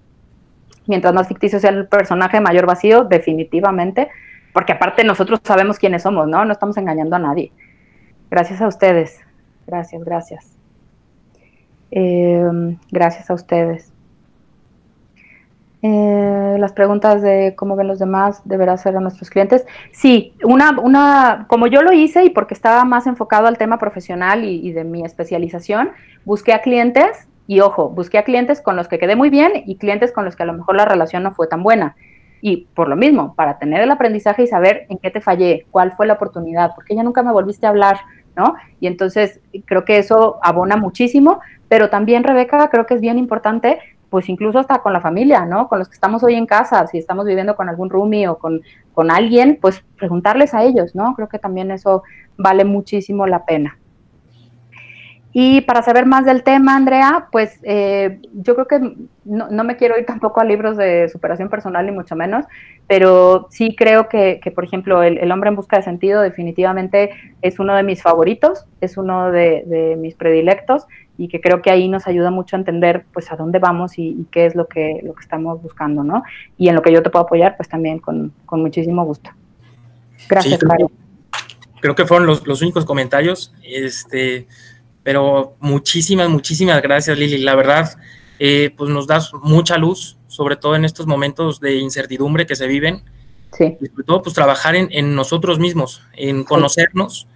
Mientras 0.88 1.14
más 1.14 1.28
ficticio 1.28 1.60
sea 1.60 1.70
el 1.70 1.86
personaje, 1.86 2.40
mayor 2.40 2.66
vacío, 2.66 3.04
definitivamente, 3.04 4.08
porque 4.52 4.72
aparte 4.72 5.04
nosotros 5.04 5.38
sabemos 5.44 5.78
quiénes 5.78 6.02
somos, 6.02 6.26
¿no? 6.26 6.44
No 6.44 6.50
estamos 6.52 6.76
engañando 6.76 7.14
a 7.14 7.20
nadie. 7.20 7.52
Gracias 8.28 8.60
a 8.60 8.66
ustedes. 8.66 9.20
Gracias, 9.68 10.02
gracias. 10.02 10.58
Em, 11.92 12.78
gracias 12.90 13.30
a 13.30 13.34
ustedes. 13.34 13.93
Eh, 15.86 16.56
las 16.58 16.72
preguntas 16.72 17.20
de 17.20 17.52
cómo 17.58 17.76
ven 17.76 17.88
los 17.88 17.98
demás 17.98 18.40
deberá 18.46 18.74
ser 18.78 18.96
a 18.96 19.00
nuestros 19.00 19.28
clientes. 19.28 19.66
Sí, 19.92 20.32
una, 20.42 20.80
una, 20.80 21.44
como 21.46 21.66
yo 21.66 21.82
lo 21.82 21.92
hice 21.92 22.24
y 22.24 22.30
porque 22.30 22.54
estaba 22.54 22.86
más 22.86 23.06
enfocado 23.06 23.48
al 23.48 23.58
tema 23.58 23.78
profesional 23.78 24.44
y 24.44 24.72
de 24.72 24.82
mi 24.82 25.04
especialización, 25.04 25.90
busqué 26.24 26.54
a 26.54 26.62
clientes 26.62 27.28
y 27.46 27.60
ojo, 27.60 27.90
busqué 27.90 28.16
a 28.16 28.24
clientes 28.24 28.62
con 28.62 28.76
los 28.76 28.88
que 28.88 28.98
quedé 28.98 29.14
muy 29.14 29.28
bien 29.28 29.62
y 29.66 29.76
clientes 29.76 30.10
con 30.10 30.24
los 30.24 30.36
que 30.36 30.44
a 30.44 30.46
lo 30.46 30.54
mejor 30.54 30.74
la 30.74 30.86
relación 30.86 31.22
no 31.22 31.32
fue 31.32 31.48
tan 31.48 31.62
buena. 31.62 31.96
Y 32.40 32.66
por 32.74 32.88
lo 32.88 32.96
mismo, 32.96 33.34
para 33.34 33.58
tener 33.58 33.82
el 33.82 33.90
aprendizaje 33.90 34.44
y 34.44 34.46
saber 34.46 34.86
en 34.88 34.96
qué 34.96 35.10
te 35.10 35.20
fallé, 35.20 35.66
cuál 35.70 35.92
fue 35.92 36.06
la 36.06 36.14
oportunidad, 36.14 36.74
porque 36.74 36.94
ya 36.94 37.02
nunca 37.02 37.22
me 37.22 37.32
volviste 37.32 37.66
a 37.66 37.70
hablar, 37.70 37.98
¿no? 38.36 38.54
Y 38.80 38.86
entonces 38.86 39.40
creo 39.66 39.84
que 39.84 39.98
eso 39.98 40.38
abona 40.42 40.76
muchísimo, 40.76 41.40
pero 41.68 41.90
también, 41.90 42.24
Rebeca, 42.24 42.70
creo 42.70 42.86
que 42.86 42.94
es 42.94 43.00
bien 43.02 43.18
importante 43.18 43.80
pues 44.14 44.28
incluso 44.28 44.60
hasta 44.60 44.78
con 44.78 44.92
la 44.92 45.00
familia, 45.00 45.44
¿no? 45.44 45.66
Con 45.66 45.80
los 45.80 45.88
que 45.88 45.94
estamos 45.94 46.22
hoy 46.22 46.34
en 46.34 46.46
casa, 46.46 46.86
si 46.86 46.98
estamos 46.98 47.26
viviendo 47.26 47.56
con 47.56 47.68
algún 47.68 47.90
roomie 47.90 48.28
o 48.28 48.38
con, 48.38 48.62
con 48.92 49.10
alguien, 49.10 49.58
pues 49.60 49.82
preguntarles 49.96 50.54
a 50.54 50.62
ellos, 50.62 50.94
¿no? 50.94 51.16
Creo 51.16 51.28
que 51.28 51.40
también 51.40 51.72
eso 51.72 52.04
vale 52.36 52.64
muchísimo 52.64 53.26
la 53.26 53.44
pena. 53.44 53.76
Y 55.36 55.62
para 55.62 55.82
saber 55.82 56.06
más 56.06 56.24
del 56.24 56.44
tema, 56.44 56.76
Andrea, 56.76 57.26
pues 57.32 57.58
eh, 57.64 58.20
yo 58.34 58.54
creo 58.54 58.68
que 58.68 58.94
no, 59.24 59.64
me 59.64 59.76
quiero 59.76 59.98
ir 59.98 60.06
tampoco 60.06 60.40
a 60.40 60.44
libros 60.44 60.76
de 60.76 61.08
superación 61.08 61.48
personal, 61.48 61.84
ni 61.84 61.90
mucho 61.90 62.14
menos, 62.14 62.46
pero 62.86 63.48
sí 63.50 63.74
creo 63.74 64.08
que, 64.08 64.40
por 64.54 64.62
ejemplo, 64.62 65.02
el, 65.02 65.32
hombre 65.32 65.48
en 65.48 65.56
busca 65.56 65.76
de 65.76 65.82
sentido 65.82 66.22
definitivamente 66.22 67.10
es 67.42 67.58
uno 67.58 67.74
de 67.74 67.82
mis 67.82 68.00
favoritos, 68.00 68.68
es 68.80 68.96
uno 68.96 69.32
de, 69.32 69.96
mis 69.98 70.14
predilectos 70.14 70.86
y 71.16 71.28
que 71.28 71.40
creo 71.40 71.62
que 71.62 71.70
ahí 71.70 71.88
nos 71.88 72.06
ayuda 72.06 72.30
mucho 72.30 72.56
a 72.56 72.58
entender 72.58 73.04
pues 73.12 73.30
a 73.30 73.36
dónde 73.36 73.58
vamos 73.58 73.98
y, 73.98 74.26
qué 74.30 74.46
es 74.46 74.54
lo 74.54 74.66
que, 74.66 75.00
lo 75.04 75.14
que 75.14 75.20
estamos 75.20 75.62
buscando, 75.62 76.02
¿no? 76.02 76.22
Y 76.58 76.68
en 76.68 76.74
lo 76.74 76.82
que 76.82 76.92
yo 76.92 77.02
te 77.02 77.10
puedo 77.10 77.24
apoyar, 77.24 77.56
pues 77.56 77.68
también 77.68 77.98
con, 77.98 78.32
muchísimo 78.50 79.04
gusto. 79.04 79.30
Gracias, 80.28 80.60
sí, 80.60 80.86
Creo 81.80 81.94
que 81.94 82.06
fueron 82.06 82.26
los, 82.26 82.46
los 82.46 82.62
únicos 82.62 82.84
comentarios. 82.84 83.54
Este, 83.62 84.46
pero 85.02 85.54
muchísimas, 85.60 86.28
muchísimas 86.28 86.80
gracias, 86.82 87.16
Lili. 87.16 87.38
La 87.38 87.54
verdad, 87.54 87.96
eh, 88.38 88.72
pues 88.76 88.90
nos 88.90 89.06
das 89.06 89.32
mucha 89.42 89.76
luz, 89.76 90.16
sobre 90.26 90.56
todo 90.56 90.74
en 90.74 90.84
estos 90.84 91.06
momentos 91.06 91.60
de 91.60 91.76
incertidumbre 91.76 92.46
que 92.46 92.56
se 92.56 92.66
viven. 92.66 93.02
Sí. 93.52 93.76
Y 93.80 93.86
sobre 93.86 94.04
todo, 94.04 94.22
pues 94.22 94.34
trabajar 94.34 94.74
en, 94.74 95.14
nosotros 95.14 95.60
mismos, 95.60 96.02
en 96.14 96.42
conocernos 96.42 97.28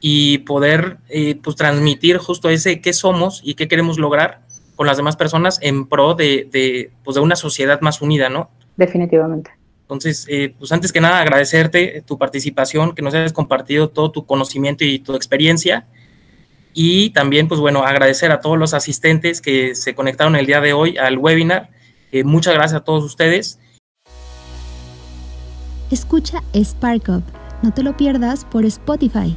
y 0.00 0.38
poder 0.38 0.98
eh, 1.08 1.38
pues 1.42 1.56
transmitir 1.56 2.16
justo 2.18 2.48
ese 2.48 2.80
qué 2.80 2.92
somos 2.92 3.40
y 3.44 3.54
qué 3.54 3.68
queremos 3.68 3.98
lograr 3.98 4.42
con 4.76 4.86
las 4.86 4.96
demás 4.96 5.16
personas 5.16 5.58
en 5.62 5.86
pro 5.86 6.14
de, 6.14 6.48
de, 6.50 6.90
pues 7.04 7.14
de 7.14 7.20
una 7.20 7.36
sociedad 7.36 7.80
más 7.82 8.00
unida, 8.00 8.30
¿no? 8.30 8.50
Definitivamente. 8.76 9.50
Entonces, 9.82 10.26
eh, 10.28 10.54
pues 10.58 10.72
antes 10.72 10.92
que 10.92 11.00
nada, 11.00 11.20
agradecerte 11.20 12.02
tu 12.06 12.16
participación, 12.16 12.94
que 12.94 13.02
nos 13.02 13.12
hayas 13.12 13.32
compartido 13.32 13.90
todo 13.90 14.10
tu 14.10 14.24
conocimiento 14.24 14.84
y 14.84 15.00
tu 15.00 15.14
experiencia 15.14 15.86
y 16.72 17.10
también, 17.10 17.48
pues 17.48 17.60
bueno, 17.60 17.82
agradecer 17.82 18.30
a 18.30 18.40
todos 18.40 18.58
los 18.58 18.74
asistentes 18.74 19.40
que 19.40 19.74
se 19.74 19.94
conectaron 19.94 20.36
el 20.36 20.46
día 20.46 20.60
de 20.60 20.72
hoy 20.72 20.96
al 20.98 21.18
webinar. 21.18 21.70
Eh, 22.12 22.24
muchas 22.24 22.54
gracias 22.54 22.80
a 22.80 22.84
todos 22.84 23.04
ustedes. 23.04 23.58
Escucha 25.90 26.42
Spark 26.54 27.08
Up. 27.08 27.24
No 27.62 27.74
te 27.74 27.82
lo 27.82 27.96
pierdas 27.96 28.44
por 28.44 28.64
Spotify. 28.64 29.36